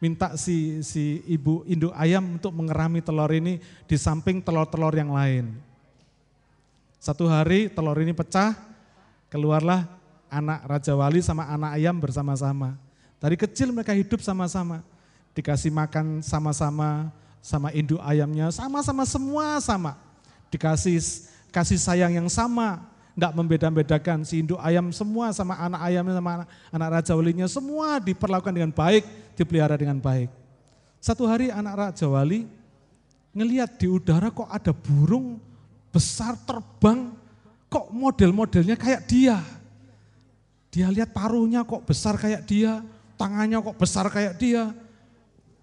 Minta 0.00 0.38
si, 0.38 0.80
si 0.86 1.20
ibu 1.26 1.66
induk 1.66 1.92
ayam 1.92 2.38
untuk 2.38 2.54
mengerami 2.54 3.02
telur 3.02 3.28
ini 3.34 3.58
di 3.86 3.96
samping 3.98 4.40
telur-telur 4.40 4.94
yang 4.94 5.12
lain. 5.12 5.52
Satu 6.96 7.26
hari 7.28 7.68
telur 7.68 7.98
ini 7.98 8.14
pecah, 8.14 8.56
keluarlah 9.28 9.88
anak 10.28 10.64
Raja 10.68 10.92
Wali 10.96 11.20
sama 11.24 11.48
anak 11.48 11.76
ayam 11.76 11.96
bersama-sama. 11.96 12.76
Dari 13.18 13.36
kecil 13.36 13.72
mereka 13.72 13.96
hidup 13.96 14.20
sama-sama. 14.20 14.84
Dikasih 15.32 15.70
makan 15.70 16.20
sama-sama, 16.20 17.14
sama 17.38 17.70
induk 17.70 18.02
ayamnya, 18.02 18.50
sama-sama 18.50 19.06
semua 19.06 19.62
sama. 19.62 19.94
Dikasih 20.50 20.98
kasih 21.48 21.78
sayang 21.80 22.12
yang 22.12 22.28
sama, 22.28 22.82
tidak 23.14 23.32
membeda-bedakan 23.34 24.22
si 24.22 24.42
induk 24.42 24.58
ayam 24.62 24.94
semua 24.94 25.30
sama 25.34 25.58
anak 25.58 25.80
ayamnya 25.82 26.14
sama 26.18 26.30
anak, 26.38 26.48
anak 26.70 26.88
raja 26.94 27.12
walinya 27.18 27.46
semua 27.50 27.98
diperlakukan 27.98 28.54
dengan 28.54 28.72
baik, 28.74 29.02
dipelihara 29.34 29.74
dengan 29.74 29.98
baik. 29.98 30.30
Satu 30.98 31.26
hari 31.26 31.50
anak 31.50 31.74
raja 31.74 32.06
wali 32.10 32.46
ngelihat 33.34 33.78
di 33.78 33.86
udara 33.86 34.30
kok 34.34 34.50
ada 34.50 34.74
burung 34.74 35.38
besar 35.90 36.34
terbang, 36.46 37.14
kok 37.68 37.92
model-modelnya 37.92 38.74
kayak 38.74 39.04
dia. 39.06 39.40
Dia 40.68 40.92
lihat 40.92 41.16
paruhnya 41.16 41.64
kok 41.64 41.84
besar 41.84 42.20
kayak 42.20 42.44
dia, 42.44 42.84
tangannya 43.16 43.60
kok 43.60 43.76
besar 43.76 44.08
kayak 44.12 44.36
dia, 44.36 44.72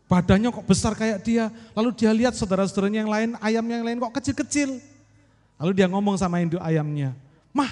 badannya 0.09 0.49
kok 0.49 0.65
besar 0.65 0.97
kayak 0.97 1.21
dia. 1.21 1.53
Lalu 1.77 1.89
dia 1.93 2.11
lihat 2.13 2.33
saudara-saudaranya 2.33 3.05
yang 3.05 3.11
lain, 3.11 3.29
ayam 3.37 3.65
yang 3.69 3.85
lain 3.85 4.01
kok 4.01 4.15
kecil-kecil. 4.17 4.81
Lalu 5.61 5.71
dia 5.77 5.87
ngomong 5.87 6.17
sama 6.17 6.41
induk 6.41 6.59
ayamnya, 6.59 7.13
Mah, 7.53 7.71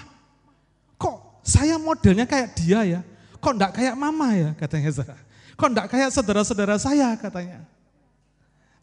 kok 0.95 1.41
saya 1.41 1.75
modelnya 1.81 2.23
kayak 2.29 2.53
dia 2.55 2.79
ya? 2.85 3.01
kok 3.43 3.53
enggak 3.59 3.73
kayak 3.75 3.95
mama 3.99 4.27
ya 4.31 4.49
katanya 4.55 4.89
saudara. 4.95 5.19
Kok 5.59 5.67
enggak 5.67 5.87
kayak 5.91 6.09
saudara-saudara 6.15 6.75
saya 6.79 7.11
katanya. 7.19 7.59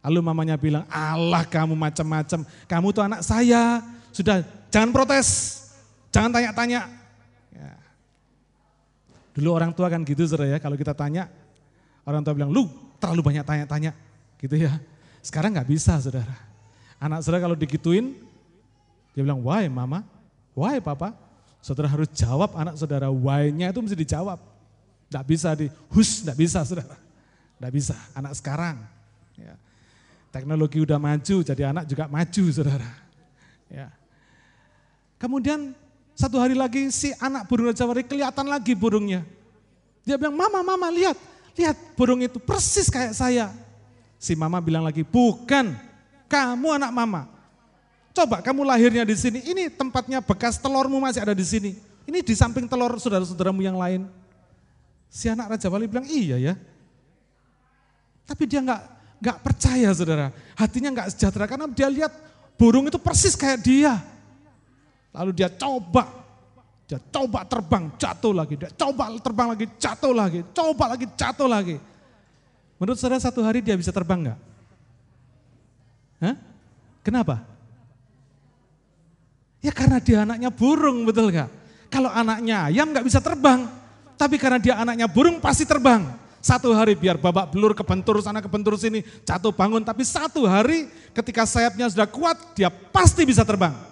Lalu 0.01 0.21
mamanya 0.21 0.57
bilang, 0.57 0.85
Allah 0.89 1.45
kamu 1.45 1.77
macam-macam, 1.77 2.41
kamu 2.69 2.87
tuh 2.93 3.05
anak 3.05 3.21
saya. 3.21 3.85
Sudah, 4.13 4.41
jangan 4.71 4.91
protes, 4.95 5.29
jangan 6.15 6.31
tanya-tanya. 6.33 6.87
Ya. 7.53 7.73
Dulu 9.37 9.49
orang 9.55 9.75
tua 9.75 9.91
kan 9.91 10.01
gitu 10.07 10.25
saudara 10.25 10.57
ya, 10.57 10.59
kalau 10.63 10.79
kita 10.79 10.95
tanya, 10.97 11.29
orang 12.07 12.23
tua 12.23 12.33
bilang, 12.33 12.51
lu 12.51 12.71
terlalu 13.03 13.21
banyak 13.21 13.45
tanya-tanya. 13.45 13.93
Gitu 14.41 14.57
ya. 14.57 14.81
Sekarang 15.21 15.53
nggak 15.53 15.69
bisa 15.69 16.01
saudara. 16.01 16.33
Anak 16.97 17.21
saudara 17.21 17.45
kalau 17.45 17.57
digituin, 17.59 18.17
dia 19.13 19.23
bilang, 19.27 19.43
why 19.45 19.69
mama, 19.69 20.07
why 20.57 20.81
papa? 20.81 21.13
Saudara 21.61 21.93
harus 21.93 22.09
jawab 22.17 22.57
anak 22.57 22.81
saudara, 22.81 23.13
why-nya 23.13 23.69
itu 23.69 23.81
mesti 23.85 23.97
dijawab. 23.99 24.41
Nggak 25.13 25.25
bisa 25.29 25.49
di, 25.53 25.69
hus, 25.93 26.25
nggak 26.25 26.39
bisa 26.39 26.65
saudara. 26.65 26.97
Nggak 27.61 27.73
bisa, 27.77 27.97
anak 28.17 28.33
sekarang. 28.39 28.81
Ya. 29.37 29.55
Teknologi 30.33 30.81
udah 30.81 30.97
maju, 30.97 31.37
jadi 31.45 31.63
anak 31.69 31.85
juga 31.85 32.09
maju 32.09 32.45
saudara. 32.49 32.91
Ya. 33.69 33.93
Kemudian 35.21 35.77
satu 36.17 36.41
hari 36.41 36.57
lagi 36.57 36.89
si 36.89 37.13
anak 37.21 37.45
burung 37.45 37.69
Raja 37.69 37.85
Wali 37.85 38.01
kelihatan 38.01 38.49
lagi 38.49 38.73
burungnya. 38.73 39.21
Dia 40.01 40.17
bilang, 40.17 40.33
mama, 40.33 40.65
mama 40.65 40.89
lihat, 40.89 41.17
lihat 41.53 41.77
burung 41.93 42.25
itu 42.25 42.41
persis 42.41 42.89
kayak 42.89 43.13
saya. 43.13 43.53
Si 44.17 44.33
mama 44.33 44.65
bilang 44.65 44.81
lagi, 44.81 45.05
bukan, 45.05 45.77
kamu 46.25 46.81
anak 46.81 46.93
mama. 46.93 47.29
Coba 48.17 48.41
kamu 48.41 48.65
lahirnya 48.65 49.05
di 49.05 49.13
sini, 49.13 49.45
ini 49.45 49.69
tempatnya 49.69 50.25
bekas 50.25 50.57
telurmu 50.57 50.97
masih 50.99 51.21
ada 51.21 51.37
di 51.37 51.45
sini. 51.45 51.77
Ini 52.09 52.25
di 52.25 52.35
samping 52.35 52.65
telur 52.65 52.97
saudara-saudaramu 52.97 53.61
yang 53.61 53.77
lain. 53.77 54.09
Si 55.13 55.29
anak 55.29 55.53
Raja 55.53 55.69
Wali 55.69 55.85
bilang, 55.85 56.09
iya 56.09 56.41
ya. 56.41 56.55
Tapi 58.25 58.49
dia 58.49 58.65
nggak 58.65 58.83
nggak 59.21 59.39
percaya 59.45 59.89
saudara. 59.93 60.33
Hatinya 60.57 60.91
nggak 60.97 61.13
sejahtera 61.13 61.45
karena 61.45 61.69
dia 61.69 61.93
lihat 61.93 62.13
burung 62.57 62.89
itu 62.89 62.97
persis 62.97 63.37
kayak 63.37 63.61
dia. 63.61 64.01
Lalu 65.11 65.31
dia 65.35 65.51
coba, 65.51 66.07
dia 66.87 67.03
coba 67.11 67.43
terbang, 67.43 67.91
jatuh 67.99 68.35
lagi. 68.35 68.55
Dia 68.55 68.71
coba 68.71 69.11
terbang 69.19 69.49
lagi, 69.55 69.67
jatuh 69.79 70.15
lagi. 70.15 70.41
Coba 70.55 70.85
lagi, 70.95 71.07
jatuh 71.19 71.49
lagi. 71.51 71.77
Menurut 72.79 72.97
saudara 72.97 73.21
satu 73.21 73.43
hari 73.43 73.61
dia 73.61 73.75
bisa 73.75 73.91
terbang 73.91 74.31
nggak? 74.31 74.39
Hah? 76.23 76.35
Kenapa? 77.03 77.43
Ya 79.61 79.75
karena 79.75 80.01
dia 80.01 80.25
anaknya 80.25 80.49
burung, 80.49 81.05
betul 81.05 81.29
nggak? 81.29 81.51
Kalau 81.91 82.09
anaknya 82.09 82.71
ayam 82.71 82.95
nggak 82.95 83.05
bisa 83.05 83.19
terbang, 83.19 83.67
tapi 84.15 84.39
karena 84.39 84.63
dia 84.63 84.79
anaknya 84.79 85.11
burung 85.11 85.43
pasti 85.43 85.67
terbang. 85.67 86.07
Satu 86.41 86.73
hari 86.73 86.97
biar 86.97 87.21
babak 87.21 87.53
belur 87.53 87.77
kebentur 87.77 88.17
sana 88.25 88.41
kebentur 88.41 88.73
sini, 88.79 89.05
jatuh 89.29 89.53
bangun. 89.53 89.85
Tapi 89.85 90.07
satu 90.07 90.49
hari 90.49 90.89
ketika 91.13 91.45
sayapnya 91.45 91.93
sudah 91.93 92.09
kuat, 92.09 92.57
dia 92.57 92.73
pasti 92.73 93.29
bisa 93.29 93.45
terbang. 93.45 93.90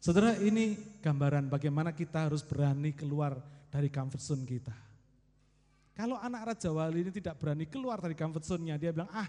Saudara 0.00 0.32
ini 0.40 0.80
gambaran 1.04 1.52
bagaimana 1.52 1.92
kita 1.92 2.24
harus 2.24 2.40
berani 2.40 2.96
keluar 2.96 3.36
dari 3.68 3.92
comfort 3.92 4.24
zone 4.24 4.48
kita. 4.48 4.72
Kalau 5.92 6.16
anak 6.16 6.56
Raja 6.56 6.72
Wali 6.72 7.04
ini 7.04 7.12
tidak 7.12 7.36
berani 7.36 7.68
keluar 7.68 8.00
dari 8.00 8.16
comfort 8.16 8.40
zone-nya, 8.40 8.80
dia 8.80 8.96
bilang, 8.96 9.12
ah 9.12 9.28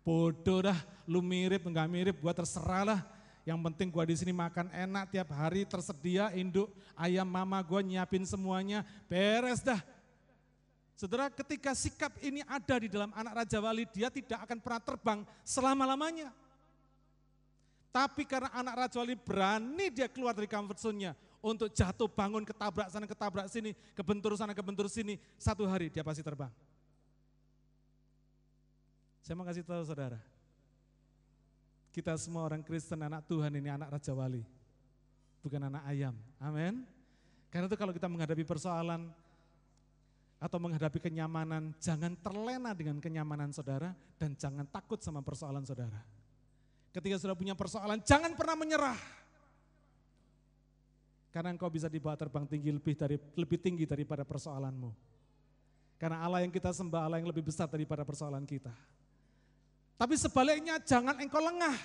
bodoh 0.00 0.64
dah, 0.64 0.78
lu 1.04 1.20
mirip, 1.20 1.68
enggak 1.68 1.84
mirip, 1.92 2.16
gua 2.16 2.32
terserah 2.32 2.88
lah. 2.88 3.00
Yang 3.44 3.60
penting 3.68 3.92
gua 3.92 4.08
di 4.08 4.16
sini 4.16 4.32
makan 4.32 4.72
enak 4.72 5.12
tiap 5.12 5.28
hari 5.36 5.68
tersedia 5.68 6.32
induk 6.32 6.72
ayam 6.96 7.28
mama 7.28 7.60
gua 7.60 7.84
nyiapin 7.84 8.24
semuanya, 8.24 8.88
beres 9.12 9.60
dah. 9.60 9.84
Saudara, 10.96 11.28
ketika 11.28 11.76
sikap 11.76 12.16
ini 12.24 12.40
ada 12.48 12.80
di 12.80 12.88
dalam 12.88 13.12
anak 13.12 13.44
Raja 13.44 13.60
Wali, 13.60 13.84
dia 13.92 14.08
tidak 14.08 14.48
akan 14.48 14.64
pernah 14.64 14.80
terbang 14.80 15.20
selama-lamanya. 15.44 16.32
Tapi 17.96 18.28
karena 18.28 18.52
anak 18.52 18.76
Raja 18.76 19.00
Wali 19.00 19.16
berani 19.16 19.88
dia 19.88 20.04
keluar 20.04 20.36
dari 20.36 20.44
comfort 20.44 20.76
zone-nya 20.76 21.16
untuk 21.40 21.72
jatuh 21.72 22.04
bangun 22.04 22.44
ketabrak 22.44 22.92
sana 22.92 23.08
ketabrak 23.08 23.48
sini, 23.48 23.72
kebentur 23.96 24.36
sana 24.36 24.52
kebentur 24.52 24.84
sini, 24.84 25.16
satu 25.40 25.64
hari 25.64 25.88
dia 25.88 26.04
pasti 26.04 26.20
terbang. 26.20 26.52
Saya 29.24 29.32
mau 29.32 29.48
kasih 29.48 29.64
tahu 29.64 29.80
saudara, 29.80 30.20
kita 31.88 32.12
semua 32.20 32.44
orang 32.44 32.60
Kristen 32.60 33.00
anak 33.00 33.24
Tuhan 33.24 33.56
ini 33.56 33.72
anak 33.72 33.88
Raja 33.96 34.12
Wali, 34.12 34.44
bukan 35.40 35.72
anak 35.72 35.88
ayam. 35.88 36.12
Amin. 36.36 36.84
Karena 37.48 37.64
itu 37.64 37.80
kalau 37.80 37.96
kita 37.96 38.12
menghadapi 38.12 38.44
persoalan, 38.44 39.08
atau 40.36 40.60
menghadapi 40.60 41.00
kenyamanan, 41.00 41.72
jangan 41.80 42.12
terlena 42.20 42.76
dengan 42.76 43.00
kenyamanan 43.00 43.56
saudara 43.56 43.96
dan 44.20 44.36
jangan 44.36 44.68
takut 44.68 45.00
sama 45.00 45.24
persoalan 45.24 45.64
saudara. 45.64 46.15
Ketika 46.96 47.20
sudah 47.20 47.36
punya 47.36 47.52
persoalan, 47.52 48.00
jangan 48.00 48.32
pernah 48.32 48.56
menyerah. 48.56 48.96
Karena 51.28 51.52
engkau 51.52 51.68
bisa 51.68 51.92
dibawa 51.92 52.16
terbang 52.16 52.48
tinggi 52.48 52.72
lebih 52.72 52.96
dari 52.96 53.20
lebih 53.36 53.60
tinggi 53.60 53.84
daripada 53.84 54.24
persoalanmu. 54.24 54.88
Karena 56.00 56.24
Allah 56.24 56.40
yang 56.40 56.48
kita 56.48 56.72
sembah 56.72 57.04
Allah 57.04 57.20
yang 57.20 57.28
lebih 57.28 57.44
besar 57.44 57.68
daripada 57.68 58.00
persoalan 58.00 58.48
kita. 58.48 58.72
Tapi 60.00 60.16
sebaliknya 60.16 60.80
jangan 60.80 61.20
engkau 61.20 61.44
lengah 61.44 61.76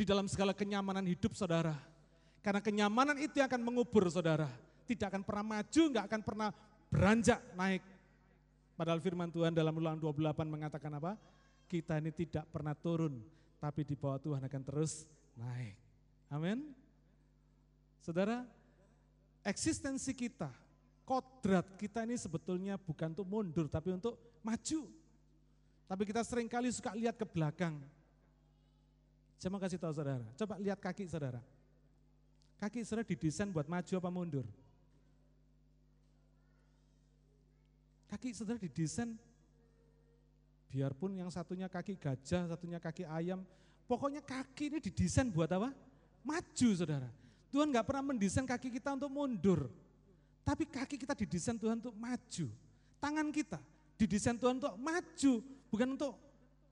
di 0.00 0.08
dalam 0.08 0.24
segala 0.32 0.56
kenyamanan 0.56 1.04
hidup 1.04 1.36
saudara. 1.36 1.76
Karena 2.40 2.64
kenyamanan 2.64 3.20
itu 3.20 3.36
yang 3.36 3.52
akan 3.52 3.60
mengubur 3.60 4.08
saudara. 4.08 4.48
Tidak 4.88 5.12
akan 5.12 5.20
pernah 5.28 5.44
maju, 5.60 5.82
nggak 5.92 6.04
akan 6.08 6.20
pernah 6.24 6.48
beranjak 6.88 7.44
naik. 7.52 7.84
Padahal 8.80 9.04
firman 9.04 9.28
Tuhan 9.28 9.52
dalam 9.52 9.76
ulangan 9.76 10.00
28 10.00 10.48
mengatakan 10.48 10.96
apa? 10.96 11.20
Kita 11.68 12.00
ini 12.00 12.08
tidak 12.12 12.48
pernah 12.48 12.72
turun, 12.72 13.20
tapi 13.62 13.86
di 13.86 13.94
bawah 13.94 14.18
Tuhan 14.18 14.42
akan 14.42 14.62
terus 14.66 15.06
naik. 15.38 15.78
Amin. 16.26 16.74
Saudara, 18.02 18.42
eksistensi 19.46 20.10
kita, 20.10 20.50
kodrat 21.06 21.78
kita 21.78 22.02
ini 22.02 22.18
sebetulnya 22.18 22.74
bukan 22.74 23.14
untuk 23.14 23.22
mundur, 23.30 23.70
tapi 23.70 23.94
untuk 23.94 24.18
maju. 24.42 24.90
Tapi 25.86 26.02
kita 26.02 26.26
sering 26.26 26.50
kali 26.50 26.74
suka 26.74 26.90
lihat 26.98 27.14
ke 27.14 27.22
belakang. 27.22 27.78
Saya 29.38 29.54
kasih 29.54 29.78
tahu 29.78 29.94
saudara, 29.94 30.26
coba 30.34 30.58
lihat 30.58 30.82
kaki 30.82 31.06
saudara. 31.06 31.38
Kaki 32.58 32.82
saudara 32.82 33.06
didesain 33.06 33.50
buat 33.54 33.70
maju 33.70 33.94
apa 33.94 34.10
mundur? 34.10 34.46
Kaki 38.10 38.34
saudara 38.34 38.58
didesain, 38.58 39.14
biarpun 40.72 41.20
yang 41.20 41.28
satunya 41.28 41.68
kaki 41.68 42.00
gajah, 42.00 42.48
satunya 42.48 42.80
kaki 42.80 43.04
ayam, 43.04 43.44
pokoknya 43.84 44.24
kaki 44.24 44.72
ini 44.72 44.78
didesain 44.80 45.28
buat 45.28 45.52
apa? 45.52 45.68
Maju 46.24 46.68
saudara. 46.72 47.12
Tuhan 47.52 47.68
nggak 47.68 47.84
pernah 47.84 48.16
mendesain 48.16 48.48
kaki 48.48 48.72
kita 48.72 48.96
untuk 48.96 49.12
mundur. 49.12 49.68
Tapi 50.40 50.64
kaki 50.64 50.96
kita 50.96 51.12
didesain 51.12 51.60
Tuhan 51.60 51.76
untuk 51.84 51.92
maju. 51.92 52.46
Tangan 52.96 53.28
kita 53.28 53.60
didesain 54.00 54.40
Tuhan 54.40 54.56
untuk 54.56 54.74
maju, 54.80 55.32
bukan 55.68 55.88
untuk 55.92 56.16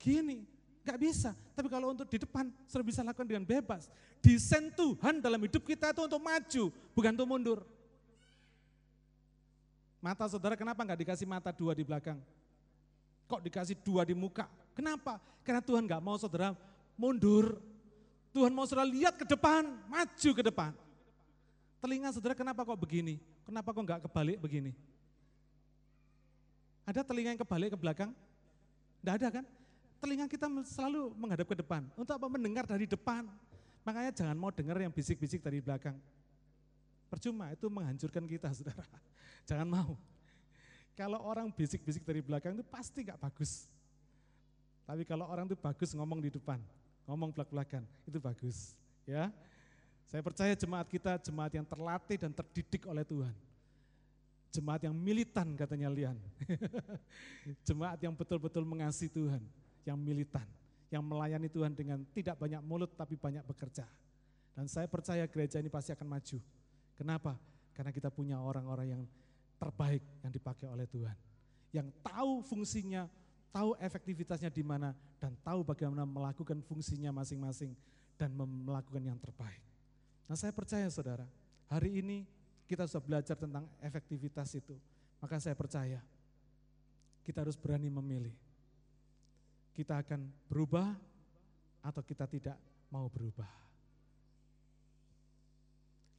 gini. 0.01 0.49
Gak 0.81 0.97
bisa, 0.97 1.37
tapi 1.53 1.69
kalau 1.69 1.93
untuk 1.93 2.09
di 2.09 2.17
depan, 2.17 2.49
sudah 2.65 2.81
bisa 2.81 3.05
lakukan 3.05 3.29
dengan 3.29 3.45
bebas. 3.45 3.85
Desain 4.25 4.73
Tuhan 4.73 5.21
dalam 5.21 5.37
hidup 5.45 5.61
kita 5.61 5.93
itu 5.93 6.01
untuk 6.09 6.17
maju, 6.17 6.73
bukan 6.97 7.13
untuk 7.13 7.29
mundur. 7.29 7.61
Mata 10.01 10.25
saudara 10.25 10.57
kenapa 10.57 10.81
nggak 10.81 11.05
dikasih 11.05 11.29
mata 11.29 11.53
dua 11.53 11.77
di 11.77 11.85
belakang? 11.85 12.17
Kok 13.31 13.47
dikasih 13.47 13.79
dua 13.79 14.03
di 14.03 14.11
muka? 14.11 14.51
Kenapa? 14.75 15.23
Karena 15.47 15.63
Tuhan 15.63 15.87
nggak 15.87 16.03
mau 16.03 16.19
saudara 16.19 16.51
mundur. 16.99 17.63
Tuhan 18.35 18.51
mau 18.51 18.67
saudara 18.67 18.91
lihat 18.91 19.15
ke 19.15 19.23
depan, 19.23 19.71
maju 19.87 20.31
ke 20.35 20.43
depan. 20.43 20.75
Telinga 21.79 22.11
saudara 22.11 22.35
kenapa 22.35 22.67
kok 22.67 22.75
begini? 22.75 23.23
Kenapa 23.47 23.71
kok 23.71 23.83
nggak 23.87 24.01
kebalik 24.11 24.39
begini? 24.43 24.75
Ada 26.83 27.07
telinga 27.07 27.31
yang 27.31 27.41
kebalik 27.41 27.71
ke 27.71 27.79
belakang? 27.79 28.11
Tidak 28.99 29.15
ada 29.15 29.29
kan? 29.31 29.45
Telinga 30.03 30.27
kita 30.27 30.51
selalu 30.67 31.15
menghadap 31.15 31.47
ke 31.47 31.55
depan. 31.55 31.87
Untuk 31.95 32.19
apa? 32.19 32.27
Mendengar 32.27 32.67
dari 32.67 32.91
depan. 32.91 33.31
Makanya 33.87 34.11
jangan 34.13 34.37
mau 34.37 34.51
dengar 34.51 34.77
yang 34.77 34.93
bisik-bisik 34.93 35.41
dari 35.41 35.63
belakang. 35.63 35.97
Percuma, 37.11 37.51
itu 37.51 37.67
menghancurkan 37.67 38.23
kita 38.29 38.55
saudara. 38.55 38.87
Jangan 39.49 39.67
mau. 39.67 39.99
Kalau 41.01 41.17
orang 41.25 41.49
bisik-bisik 41.49 42.05
dari 42.05 42.21
belakang 42.21 42.53
itu 42.53 42.61
pasti 42.69 43.01
gak 43.01 43.17
bagus. 43.17 43.65
Tapi 44.85 45.09
kalau 45.09 45.25
orang 45.25 45.49
itu 45.49 45.57
bagus 45.57 45.97
ngomong 45.97 46.21
di 46.21 46.29
depan, 46.29 46.61
ngomong 47.09 47.33
belak-belakan, 47.33 47.89
itu 48.05 48.21
bagus. 48.21 48.77
Ya, 49.09 49.33
Saya 50.13 50.21
percaya 50.21 50.53
jemaat 50.53 50.93
kita 50.93 51.17
jemaat 51.25 51.57
yang 51.57 51.65
terlatih 51.65 52.21
dan 52.21 52.37
terdidik 52.37 52.85
oleh 52.85 53.01
Tuhan. 53.01 53.33
Jemaat 54.53 54.85
yang 54.85 54.93
militan 54.93 55.57
katanya 55.57 55.89
Lian. 55.89 56.21
jemaat 57.71 57.97
yang 58.05 58.13
betul-betul 58.13 58.69
mengasihi 58.69 59.09
Tuhan, 59.09 59.41
yang 59.89 59.97
militan, 59.97 60.45
yang 60.93 61.01
melayani 61.01 61.49
Tuhan 61.49 61.73
dengan 61.73 62.05
tidak 62.13 62.37
banyak 62.37 62.61
mulut 62.61 62.93
tapi 62.93 63.17
banyak 63.17 63.41
bekerja. 63.49 63.89
Dan 64.53 64.69
saya 64.69 64.85
percaya 64.85 65.25
gereja 65.25 65.65
ini 65.65 65.73
pasti 65.73 65.97
akan 65.97 66.05
maju. 66.13 66.37
Kenapa? 67.01 67.41
Karena 67.73 67.89
kita 67.89 68.13
punya 68.13 68.37
orang-orang 68.37 68.99
yang 68.99 69.03
terbaik 69.61 70.01
yang 70.25 70.33
dipakai 70.33 70.67
oleh 70.67 70.89
Tuhan. 70.89 71.17
Yang 71.71 71.93
tahu 72.01 72.41
fungsinya, 72.41 73.05
tahu 73.53 73.77
efektivitasnya 73.77 74.49
di 74.49 74.65
mana, 74.65 74.97
dan 75.21 75.37
tahu 75.45 75.61
bagaimana 75.61 76.09
melakukan 76.09 76.65
fungsinya 76.65 77.13
masing-masing 77.13 77.77
dan 78.17 78.33
melakukan 78.33 79.05
yang 79.05 79.21
terbaik. 79.21 79.61
Nah 80.25 80.35
saya 80.35 80.57
percaya 80.57 80.89
saudara, 80.89 81.29
hari 81.69 82.01
ini 82.01 82.25
kita 82.65 82.89
sudah 82.89 83.05
belajar 83.05 83.37
tentang 83.37 83.69
efektivitas 83.85 84.57
itu. 84.57 84.75
Maka 85.21 85.37
saya 85.37 85.53
percaya 85.53 86.01
kita 87.21 87.45
harus 87.45 87.59
berani 87.61 87.93
memilih. 87.93 88.33
Kita 89.77 90.01
akan 90.01 90.25
berubah 90.49 90.97
atau 91.85 92.03
kita 92.03 92.25
tidak 92.25 92.57
mau 92.89 93.07
berubah. 93.13 93.49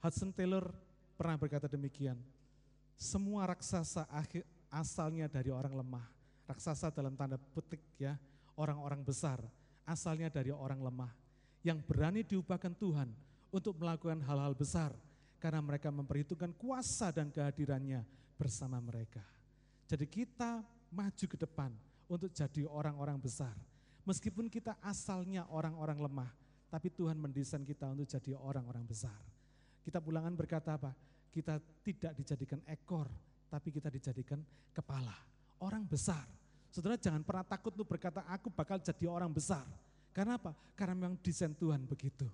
Hudson 0.02 0.34
Taylor 0.34 0.66
pernah 1.18 1.38
berkata 1.38 1.70
demikian, 1.70 2.18
semua 2.98 3.50
raksasa 3.50 4.08
asalnya 4.72 5.28
dari 5.28 5.52
orang 5.52 5.76
lemah. 5.76 6.06
Raksasa 6.48 6.92
dalam 6.92 7.16
tanda 7.16 7.40
petik 7.40 7.80
ya, 7.96 8.16
orang-orang 8.60 9.04
besar 9.04 9.40
asalnya 9.88 10.32
dari 10.32 10.54
orang 10.54 10.80
lemah. 10.80 11.12
Yang 11.62 11.80
berani 11.86 12.22
diubahkan 12.26 12.74
Tuhan 12.74 13.10
untuk 13.54 13.78
melakukan 13.78 14.18
hal-hal 14.26 14.58
besar 14.58 14.96
karena 15.38 15.62
mereka 15.62 15.94
memperhitungkan 15.94 16.54
kuasa 16.58 17.14
dan 17.14 17.30
kehadirannya 17.30 18.02
bersama 18.38 18.82
mereka. 18.82 19.22
Jadi 19.86 20.08
kita 20.10 20.66
maju 20.90 21.26
ke 21.28 21.38
depan 21.38 21.70
untuk 22.10 22.34
jadi 22.34 22.66
orang-orang 22.66 23.22
besar. 23.22 23.54
Meskipun 24.02 24.50
kita 24.50 24.82
asalnya 24.82 25.46
orang-orang 25.54 26.02
lemah, 26.02 26.32
tapi 26.72 26.90
Tuhan 26.90 27.20
mendesain 27.20 27.62
kita 27.62 27.94
untuk 27.94 28.10
jadi 28.10 28.34
orang-orang 28.34 28.82
besar. 28.88 29.18
Kita 29.86 30.02
pulangan 30.02 30.34
berkata 30.34 30.74
apa? 30.80 30.98
Kita 31.32 31.58
tidak 31.82 32.12
dijadikan 32.20 32.60
ekor, 32.68 33.08
tapi 33.48 33.72
kita 33.72 33.88
dijadikan 33.88 34.44
kepala. 34.76 35.16
Orang 35.64 35.88
besar. 35.88 36.28
Saudara 36.72 37.00
jangan 37.00 37.24
pernah 37.24 37.44
takut 37.48 37.72
untuk 37.76 37.88
berkata, 37.88 38.24
aku 38.28 38.52
bakal 38.52 38.80
jadi 38.80 39.08
orang 39.08 39.32
besar. 39.32 39.64
Karena 40.12 40.36
apa? 40.36 40.52
Karena 40.76 40.96
memang 40.96 41.16
desain 41.24 41.56
Tuhan 41.56 41.88
begitu. 41.88 42.28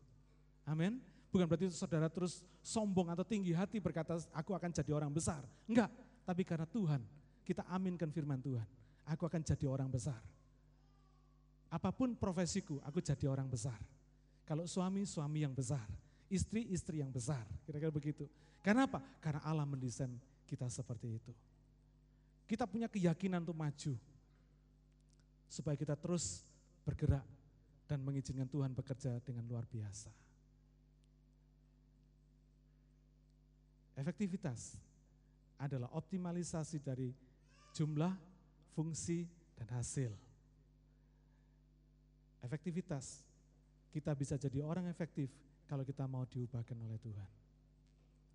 Amin. 0.66 0.98
Bukan 1.30 1.46
berarti 1.46 1.70
saudara 1.70 2.10
terus 2.10 2.42
sombong 2.66 3.14
atau 3.14 3.22
tinggi 3.22 3.54
hati 3.54 3.78
berkata, 3.78 4.18
aku 4.34 4.58
akan 4.58 4.74
jadi 4.74 4.92
orang 4.94 5.14
besar. 5.14 5.46
Enggak, 5.70 5.92
tapi 6.26 6.42
karena 6.42 6.66
Tuhan, 6.66 7.02
kita 7.46 7.64
aminkan 7.70 8.10
firman 8.10 8.42
Tuhan. 8.42 8.66
Aku 9.08 9.24
akan 9.30 9.42
jadi 9.46 9.66
orang 9.70 9.88
besar. 9.88 10.20
Apa 11.68 11.92
pun 11.92 12.16
profesiku, 12.16 12.80
aku 12.84 13.04
jadi 13.04 13.28
orang 13.28 13.48
besar. 13.48 13.78
Kalau 14.48 14.64
suami, 14.64 15.04
suami 15.04 15.44
yang 15.44 15.52
besar. 15.52 15.84
Istri, 16.32 16.72
istri 16.72 17.04
yang 17.04 17.12
besar. 17.12 17.44
Kira-kira 17.68 17.92
begitu. 17.92 18.28
Karena 18.68 18.84
apa? 18.84 19.00
Karena 19.24 19.40
Allah 19.48 19.64
mendesain 19.64 20.12
kita 20.44 20.68
seperti 20.68 21.08
itu. 21.16 21.32
Kita 22.44 22.68
punya 22.68 22.92
keyakinan 22.92 23.48
untuk 23.48 23.56
maju. 23.56 23.96
Supaya 25.48 25.80
kita 25.80 25.96
terus 25.96 26.44
bergerak 26.84 27.24
dan 27.88 28.04
mengizinkan 28.04 28.44
Tuhan 28.44 28.76
bekerja 28.76 29.24
dengan 29.24 29.48
luar 29.48 29.64
biasa. 29.64 30.12
Efektivitas 33.96 34.76
adalah 35.56 35.88
optimalisasi 35.96 36.84
dari 36.84 37.16
jumlah, 37.72 38.12
fungsi, 38.76 39.24
dan 39.56 39.72
hasil. 39.80 40.12
Efektivitas, 42.44 43.24
kita 43.96 44.12
bisa 44.12 44.36
jadi 44.36 44.60
orang 44.60 44.92
efektif 44.92 45.32
kalau 45.72 45.88
kita 45.88 46.04
mau 46.04 46.28
diubahkan 46.28 46.76
oleh 46.84 47.00
Tuhan. 47.00 47.47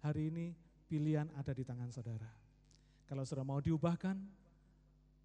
Hari 0.03 0.35
ini 0.35 0.51
pilihan 0.91 1.31
ada 1.39 1.55
di 1.55 1.63
tangan 1.63 1.95
saudara. 1.95 2.27
Kalau 3.07 3.23
saudara 3.23 3.47
mau 3.47 3.63
diubahkan, 3.63 4.19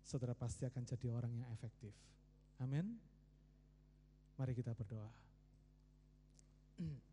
saudara 0.05 0.37
pasti 0.37 0.69
akan 0.69 0.85
jadi 0.85 1.09
orang 1.09 1.33
yang 1.33 1.49
efektif. 1.49 1.91
Amin. 2.61 2.93
Mari 4.37 4.53
kita 4.53 4.77
berdoa. 4.77 5.09